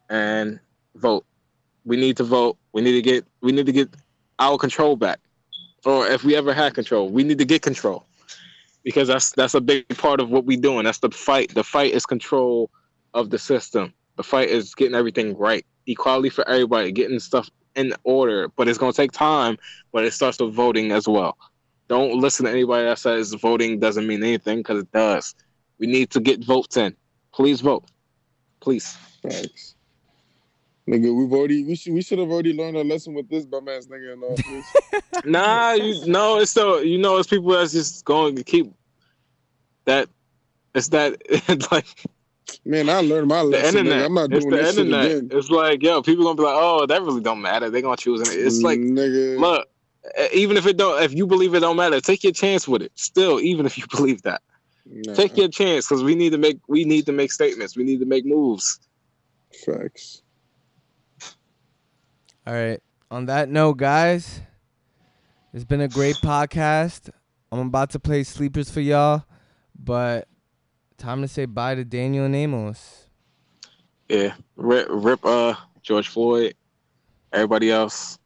[0.09, 0.61] and
[0.95, 1.25] vote.
[1.85, 2.59] We need to vote.
[2.73, 3.25] We need to get.
[3.41, 3.89] We need to get
[4.39, 5.21] our control back,
[5.85, 8.05] or if we ever had control, we need to get control.
[8.85, 10.85] because that's that's a big part of what we're doing.
[10.85, 11.55] That's the fight.
[11.55, 12.71] The fight is control
[13.15, 13.93] of the system.
[14.17, 18.49] The fight is getting everything right, equality for everybody, getting stuff in order.
[18.49, 19.57] But it's gonna take time.
[19.93, 21.37] But it starts with voting as well.
[21.89, 25.35] Don't listen to anybody that says voting doesn't mean anything because it does.
[25.79, 26.95] We need to get votes in.
[27.33, 27.85] Please vote.
[28.61, 28.97] Please.
[29.23, 29.75] Facts.
[30.89, 33.69] Nigga, we've already we should we should have already learned our lesson with this bum
[33.69, 34.73] ass nigga in office.
[35.25, 38.73] Nah, you no, it's still you know it's people that's just going to keep
[39.85, 40.09] that.
[40.75, 41.21] It's that
[41.71, 41.87] like
[42.65, 43.79] Man, I learned my the lesson.
[43.79, 44.07] internet.
[44.07, 45.11] I'm not it's doing the this shit internet.
[45.11, 45.29] again.
[45.33, 47.71] It's like yo, people gonna be like, oh, that really don't matter.
[47.71, 48.35] They gonna choose it.
[48.35, 49.39] It's like nigga.
[49.39, 49.69] look,
[50.33, 52.93] even if it don't, if you believe it don't matter, take your chance with it.
[52.95, 54.43] Still, even if you believe that,
[54.87, 57.77] Nah, take your chance because we need to make we need to make statements.
[57.77, 58.81] We need to make moves.
[59.65, 60.23] facts.
[62.47, 62.81] All right.
[63.11, 64.41] On that note, guys,
[65.53, 67.11] it's been a great podcast.
[67.51, 69.25] I'm about to play sleepers for y'all,
[69.79, 70.27] but
[70.97, 73.09] time to say bye to Daniel and Amos.
[74.09, 76.55] Yeah, rip, rip uh George Floyd,
[77.33, 78.19] everybody else.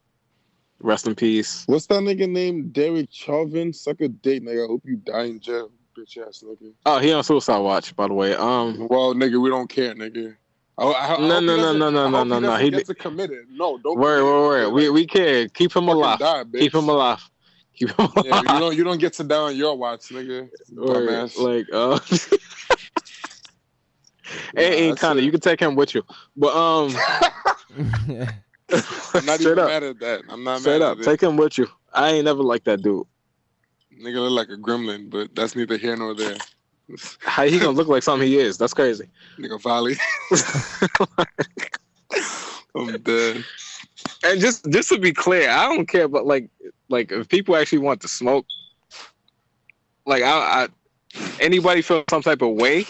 [0.79, 1.65] Rest in peace.
[1.67, 3.73] What's that nigga named Derek Chauvin?
[3.73, 4.65] Suck a dick, nigga.
[4.65, 6.73] I hope you die in jail, bitch ass nigga.
[6.85, 8.35] Oh, he on Suicide Watch, by the way.
[8.35, 10.37] Um, Well, nigga, we don't care, nigga.
[10.79, 12.57] I, No, no, no, no, no, no, no, no.
[12.57, 13.47] He get did- committed.
[13.51, 13.99] No, don't.
[13.99, 14.33] word, commit.
[14.35, 14.73] word, word.
[14.75, 16.19] We we can keep him alive.
[16.19, 16.45] die.
[16.53, 17.23] Keep him alive.
[17.75, 18.25] Keep him alive.
[18.27, 18.77] Yeah, you don't.
[18.77, 20.49] You don't get to die on your watch, nigga.
[20.75, 21.99] Word, like uh,
[24.57, 26.03] hey, hey Connor, you can take him with you,
[26.37, 26.95] but um,
[27.79, 30.23] I'm not straight even up, mad at that.
[30.29, 31.69] I'm not straight mad up, at take him with you.
[31.93, 33.07] I ain't never like that dude.
[33.99, 36.37] Nigga look like a gremlin, but that's neither here nor there.
[37.21, 38.59] How he gonna look like something he is?
[38.59, 39.09] That's crazy.
[39.39, 39.97] Nigga volley.
[42.75, 43.45] I'm dead.
[44.25, 46.51] And just just to be clear, I don't care about like
[46.89, 48.47] like if people actually want to smoke.
[50.05, 50.69] Like I, I
[51.41, 52.85] anybody feel some type of way,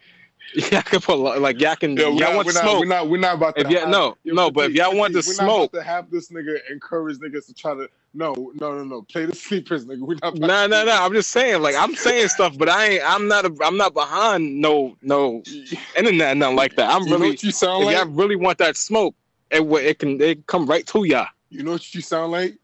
[0.54, 2.62] yeah, I can put like y'all can Yeah, we're y'all not, want we're, to not,
[2.64, 2.80] smoke.
[2.80, 3.08] we're not.
[3.08, 3.60] We're not about to.
[3.62, 6.10] If have- no, no, but if y'all want to we're smoke- not about to have
[6.10, 7.88] this nigga encourage niggas to try to.
[8.14, 9.02] No, no, no, no.
[9.02, 10.00] Play the sleepers, nigga.
[10.00, 10.34] We're not.
[10.34, 10.92] to no, no.
[10.92, 13.02] I'm just saying, like I'm saying stuff, but I ain't.
[13.04, 13.44] I'm not.
[13.44, 15.42] A, I'm not behind no no
[15.96, 16.90] internet, nothing like that.
[16.90, 17.30] I'm You know really.
[17.30, 17.96] what you sound If like?
[17.96, 19.14] y'all really want that smoke,
[19.50, 21.26] it it can it come right to y'all.
[21.50, 22.56] You know what you sound like?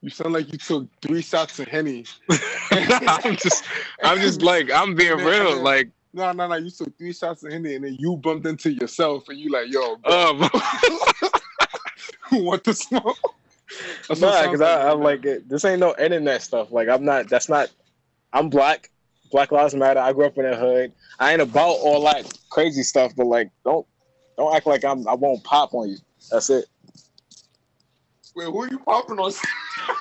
[0.00, 2.04] You sound like you took three shots of henny.
[2.70, 3.64] I'm just.
[4.02, 5.60] I'm just like I'm being real.
[5.62, 6.54] Like No, no, no.
[6.56, 9.70] You took three shots of henny, and then you bumped into yourself, and you like,
[9.70, 10.50] yo, bro, um.
[12.44, 13.16] want to smoke?
[14.08, 16.70] That's Nah, because I'm like it, this ain't no internet stuff.
[16.70, 17.28] Like I'm not.
[17.28, 17.70] That's not.
[18.32, 18.90] I'm black.
[19.32, 20.00] Black lives matter.
[20.00, 20.92] I grew up in the hood.
[21.18, 23.12] I ain't about all that crazy stuff.
[23.16, 23.86] But like, don't
[24.36, 25.06] don't act like I'm.
[25.08, 25.96] I won't pop on you.
[26.30, 26.66] That's it.
[28.36, 29.32] Wait, who are you popping on?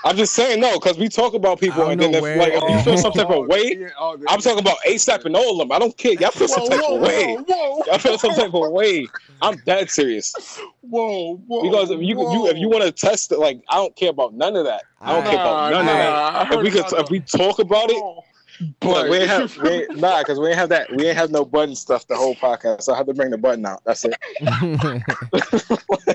[0.04, 2.52] I'm just saying no, because we talk about people, I and then know if, like
[2.54, 5.54] if you feel some type of oh, way, oh, I'm talking about ASAP and all
[5.54, 5.72] of them.
[5.72, 6.16] I don't care.
[6.16, 7.36] Y'all feel some Whoa, type whoa, of way.
[7.36, 9.08] whoa, whoa, Y'all feel some type of way.
[9.42, 10.60] I'm dead serious.
[10.82, 11.64] whoa, whoa.
[11.64, 14.34] Because if you you if you want to test it, like I don't care about
[14.34, 14.84] none of that.
[15.00, 16.52] I don't care about none of that.
[16.52, 18.22] If we could if we talk about it, oh,
[18.82, 20.94] but we ain't have we ain't, nah, because we ain't have that.
[20.94, 22.84] We ain't have no button stuff the whole podcast.
[22.84, 23.82] So I have to bring the button out.
[23.86, 24.16] That's it.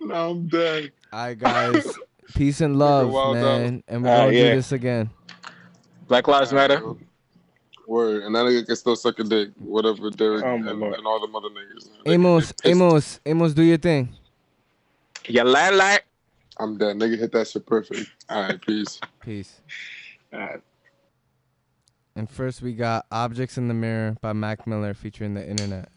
[0.00, 0.92] no, I'm dead.
[1.12, 1.86] All right, guys.
[2.34, 3.82] Peace and love, wild man.
[3.88, 4.50] And we're All right, gonna yeah.
[4.50, 5.10] do this again.
[6.06, 6.80] Black Lives Matter.
[7.88, 11.20] Word, and that nigga can still suck a dick, whatever Derek Oh, and, and all
[11.20, 11.88] the mother niggas.
[12.04, 12.70] They- Amos, they.
[12.70, 14.14] Amos, Amos, do your thing.
[15.26, 16.04] You lie like.
[16.58, 16.96] I'm dead.
[16.96, 18.08] Nigga hit that shit perfect.
[18.28, 19.00] All right, peace.
[19.20, 19.60] Peace.
[20.32, 20.60] Alright.
[22.14, 25.88] And first we got Objects in the Mirror by Mac Miller featuring the internet.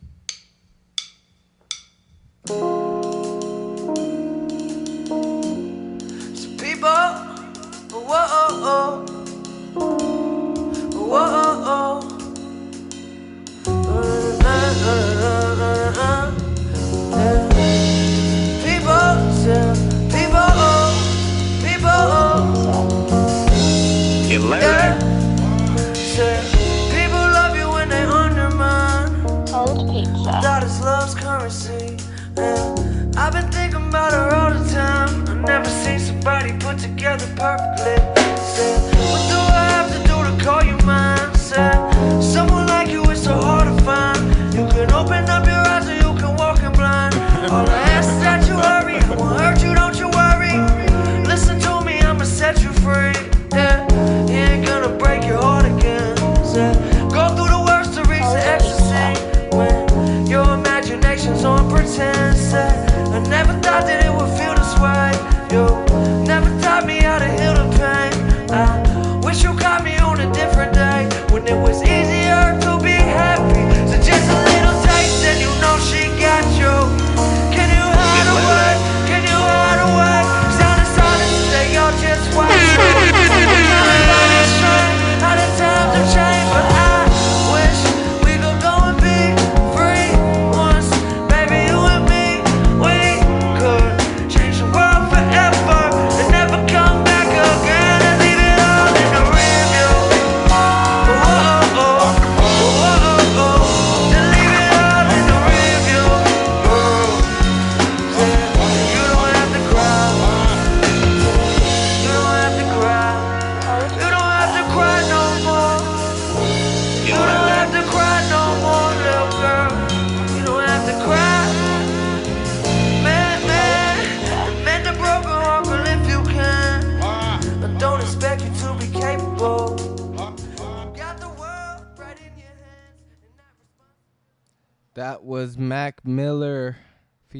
[8.64, 9.06] Whoa,
[9.76, 11.43] oh, whoa,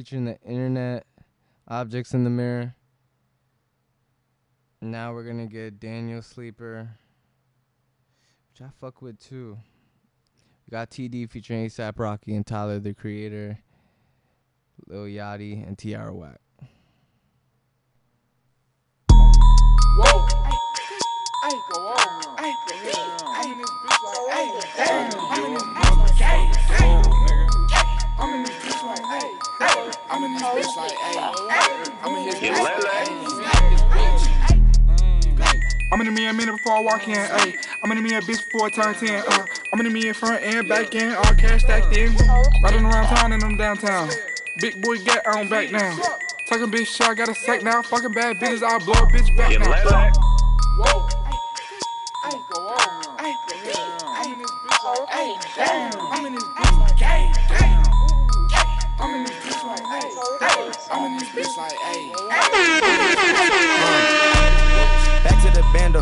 [0.04, 1.06] featuring the internet,
[1.66, 2.74] Objects in the Mirror.
[4.82, 6.90] Now we're gonna get Daniel Sleeper,
[8.50, 9.56] which I fuck with too.
[10.66, 13.60] We got TD featuring ASAP Rocky and Tyler the Creator,
[14.88, 16.36] Lil Yachty, and Tierra.
[21.42, 21.54] Ay,
[23.32, 24.60] I'm in this bitch like.
[24.98, 25.48] I'm in this bitch
[27.70, 27.94] like.
[28.18, 29.43] I'm in this bitch like.
[29.60, 31.84] I'm in this bitch like, ay.
[32.02, 33.14] I'm in his bitch like, ay.
[35.92, 37.56] I'm in the me a minute before I walk in, ayy.
[37.82, 39.46] I'm in the me a bitch before I turn 10, uh.
[39.72, 42.16] I'm in the me in front and back end, all cash stacked in.
[42.64, 44.10] Riding around town and I'm downtown.
[44.60, 45.96] Big boy get on back now.
[46.48, 47.82] Talking bitch shit, I got a sack now.
[47.82, 50.10] Fucking bad business, I'll blow a bitch back now.
[50.78, 51.06] Whoa.
[52.24, 52.76] Ay, go on.
[53.18, 53.36] Ay,
[54.04, 55.92] I'm in this bitch like, ay, damn.
[56.12, 56.53] I'm in this ay,
[60.90, 62.12] I'm in this bitch like, ay.
[65.24, 66.00] Back to the bando.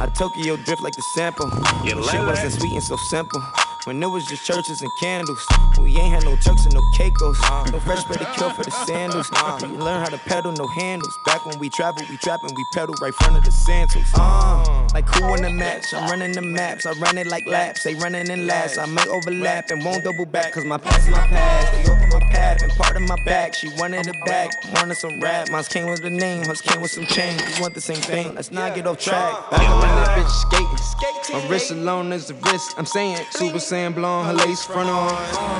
[0.00, 1.50] I Tokyo drift like the sample.
[1.84, 3.42] Shit wasn't sweet and so simple.
[3.84, 5.44] When it was just churches and candles.
[5.80, 7.38] We ain't had no Turks and no Caicos.
[7.72, 9.28] No fresh bread to kill for the sandals.
[9.62, 11.18] You learn how to pedal, no handles.
[11.24, 14.04] Back when we travel, we trap and we pedal right front of the sandals.
[14.14, 15.94] Uh, like who in the match?
[15.94, 16.84] I'm running the maps.
[16.86, 17.84] I run it like laps.
[17.84, 18.78] They running in last.
[18.78, 20.52] I might overlap and won't double back.
[20.52, 21.99] Cause my past is my past.
[22.40, 23.54] They open my path and part of my back.
[23.54, 24.50] She wanted it back.
[24.74, 25.50] Wanted some rap.
[25.50, 26.44] Mine came with the name.
[26.44, 27.40] Hers came with some change.
[27.54, 28.34] We want the same thing.
[28.34, 29.50] Let's not get off track.
[29.50, 31.36] Back in this bitch skating.
[31.36, 32.74] My wrist alone is the wrist.
[32.78, 34.26] I'm saying Super Saiyan blonde.
[34.28, 35.12] Her lace front on.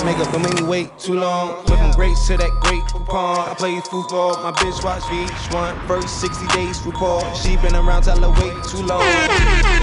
[0.05, 1.63] Makeup don't make me wait too long.
[1.65, 3.49] Went from grapes to that great coupon.
[3.49, 4.33] I play football.
[4.41, 5.87] My bitch watch VH1.
[5.87, 7.23] First 60 days report.
[7.37, 9.80] She been around till I wait too long.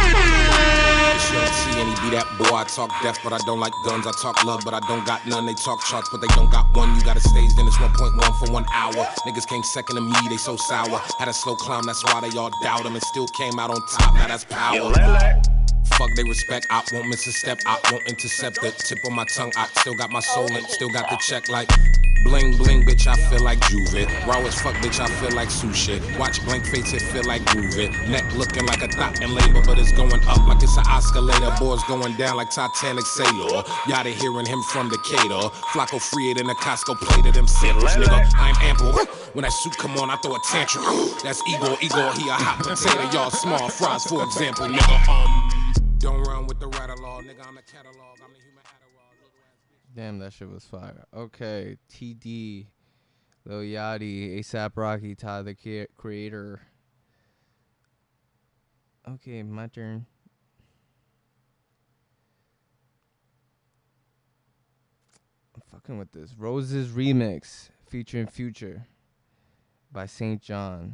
[1.28, 2.56] She see any be that boy.
[2.56, 4.06] I talk death, but I don't like guns.
[4.06, 5.44] I talk love, but I don't got none.
[5.44, 6.96] They talk charts, but they don't got one.
[6.96, 9.04] You got a stage, then it's 1.1 for one hour.
[9.26, 10.98] Niggas came second to me, they so sour.
[11.18, 13.76] Had a slow climb, that's why they all doubt him and still came out on
[13.88, 14.14] top.
[14.14, 14.90] Now that's power.
[15.98, 19.24] Fuck they respect, I won't miss a step, I won't intercept the tip of my
[19.24, 19.50] tongue.
[19.56, 21.68] I still got my soul and still got the check like
[22.22, 23.08] bling bling, bitch.
[23.08, 24.06] I feel like Juve.
[24.24, 25.00] Raw as fuck, bitch.
[25.00, 25.98] I feel like sushi.
[26.16, 27.90] Watch blank face, it feel like groove it.
[28.08, 31.50] Neck looking like a thought in labor, but it's going up like it's an escalator.
[31.58, 33.64] Boys going down like Titanic sailor.
[33.88, 35.50] Yada hearing him from Decatur.
[35.74, 38.30] Flacko free it in a Costco plate of them samples, nigga.
[38.36, 38.92] I'm ample.
[39.32, 40.84] When that suit come on, I throw a tantrum.
[41.24, 43.10] That's Igor, Igor, he a hot potato.
[43.10, 45.08] Y'all small fries, for example, nigga.
[45.08, 45.57] Um,
[45.98, 47.46] don't run with the right law, nigga.
[47.46, 48.18] I'm the catalog.
[48.24, 49.94] I'm the human Adderall.
[49.94, 51.04] Damn, that shit was fire.
[51.14, 52.66] Okay, TD,
[53.44, 56.60] Lil Yachty, ASAP Rocky, Tyler the Crea- Creator.
[59.08, 60.06] Okay, my turn.
[65.54, 66.34] I'm fucking with this.
[66.38, 68.86] Roses Remix featuring Future
[69.90, 70.92] by SAINt JHN.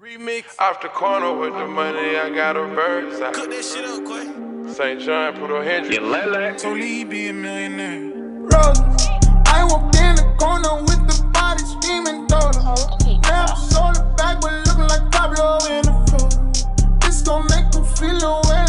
[0.00, 3.18] Remix off the corner with the money, I got a verse.
[3.36, 4.28] Cook that shit up, quick.
[4.74, 6.58] SAINt JHN, put a hundred.
[6.58, 8.10] So Lee be a millionaire.
[8.40, 9.06] Roses.
[9.44, 12.60] I walked in the corner with the body screaming daughter.
[12.64, 16.96] Oh, now I'm sold back, but looking like Pablo in the photo.
[17.00, 18.59] This gon' make them feel away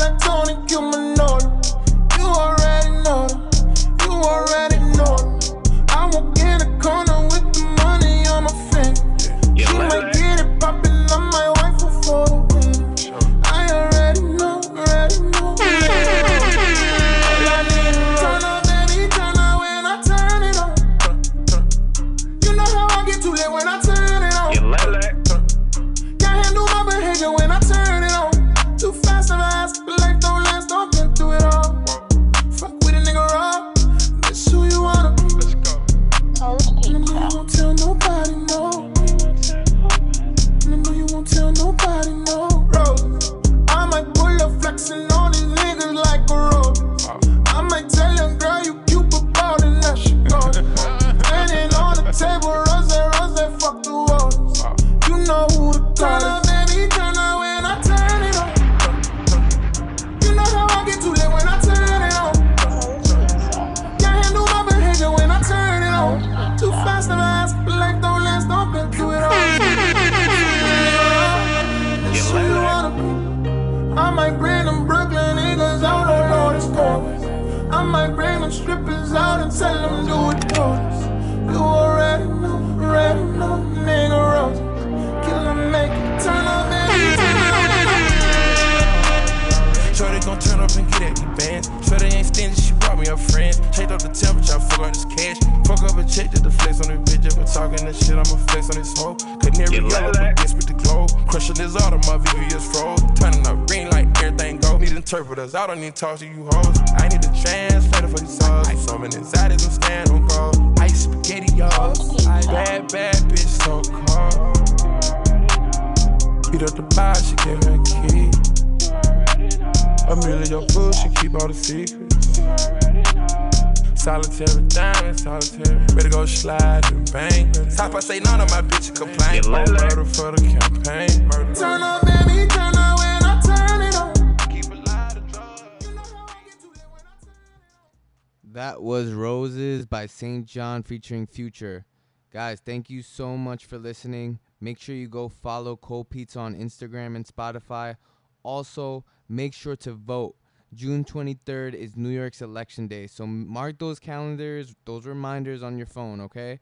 [140.83, 141.85] Featuring Future.
[142.31, 144.39] Guys, thank you so much for listening.
[144.59, 147.97] Make sure you go follow Cold Pizza on Instagram and Spotify.
[148.43, 150.35] Also, make sure to vote.
[150.73, 153.07] June 23rd is New York's election day.
[153.07, 156.59] So mark those calendars, those reminders on your phone, okay?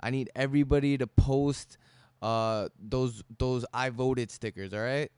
[0.00, 1.76] I need everybody to post
[2.22, 5.10] uh, those those I voted stickers, all right?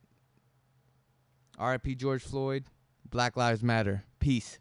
[1.61, 2.65] RIP George Floyd.
[3.11, 4.05] Black Lives Matter.
[4.21, 4.59] Peace.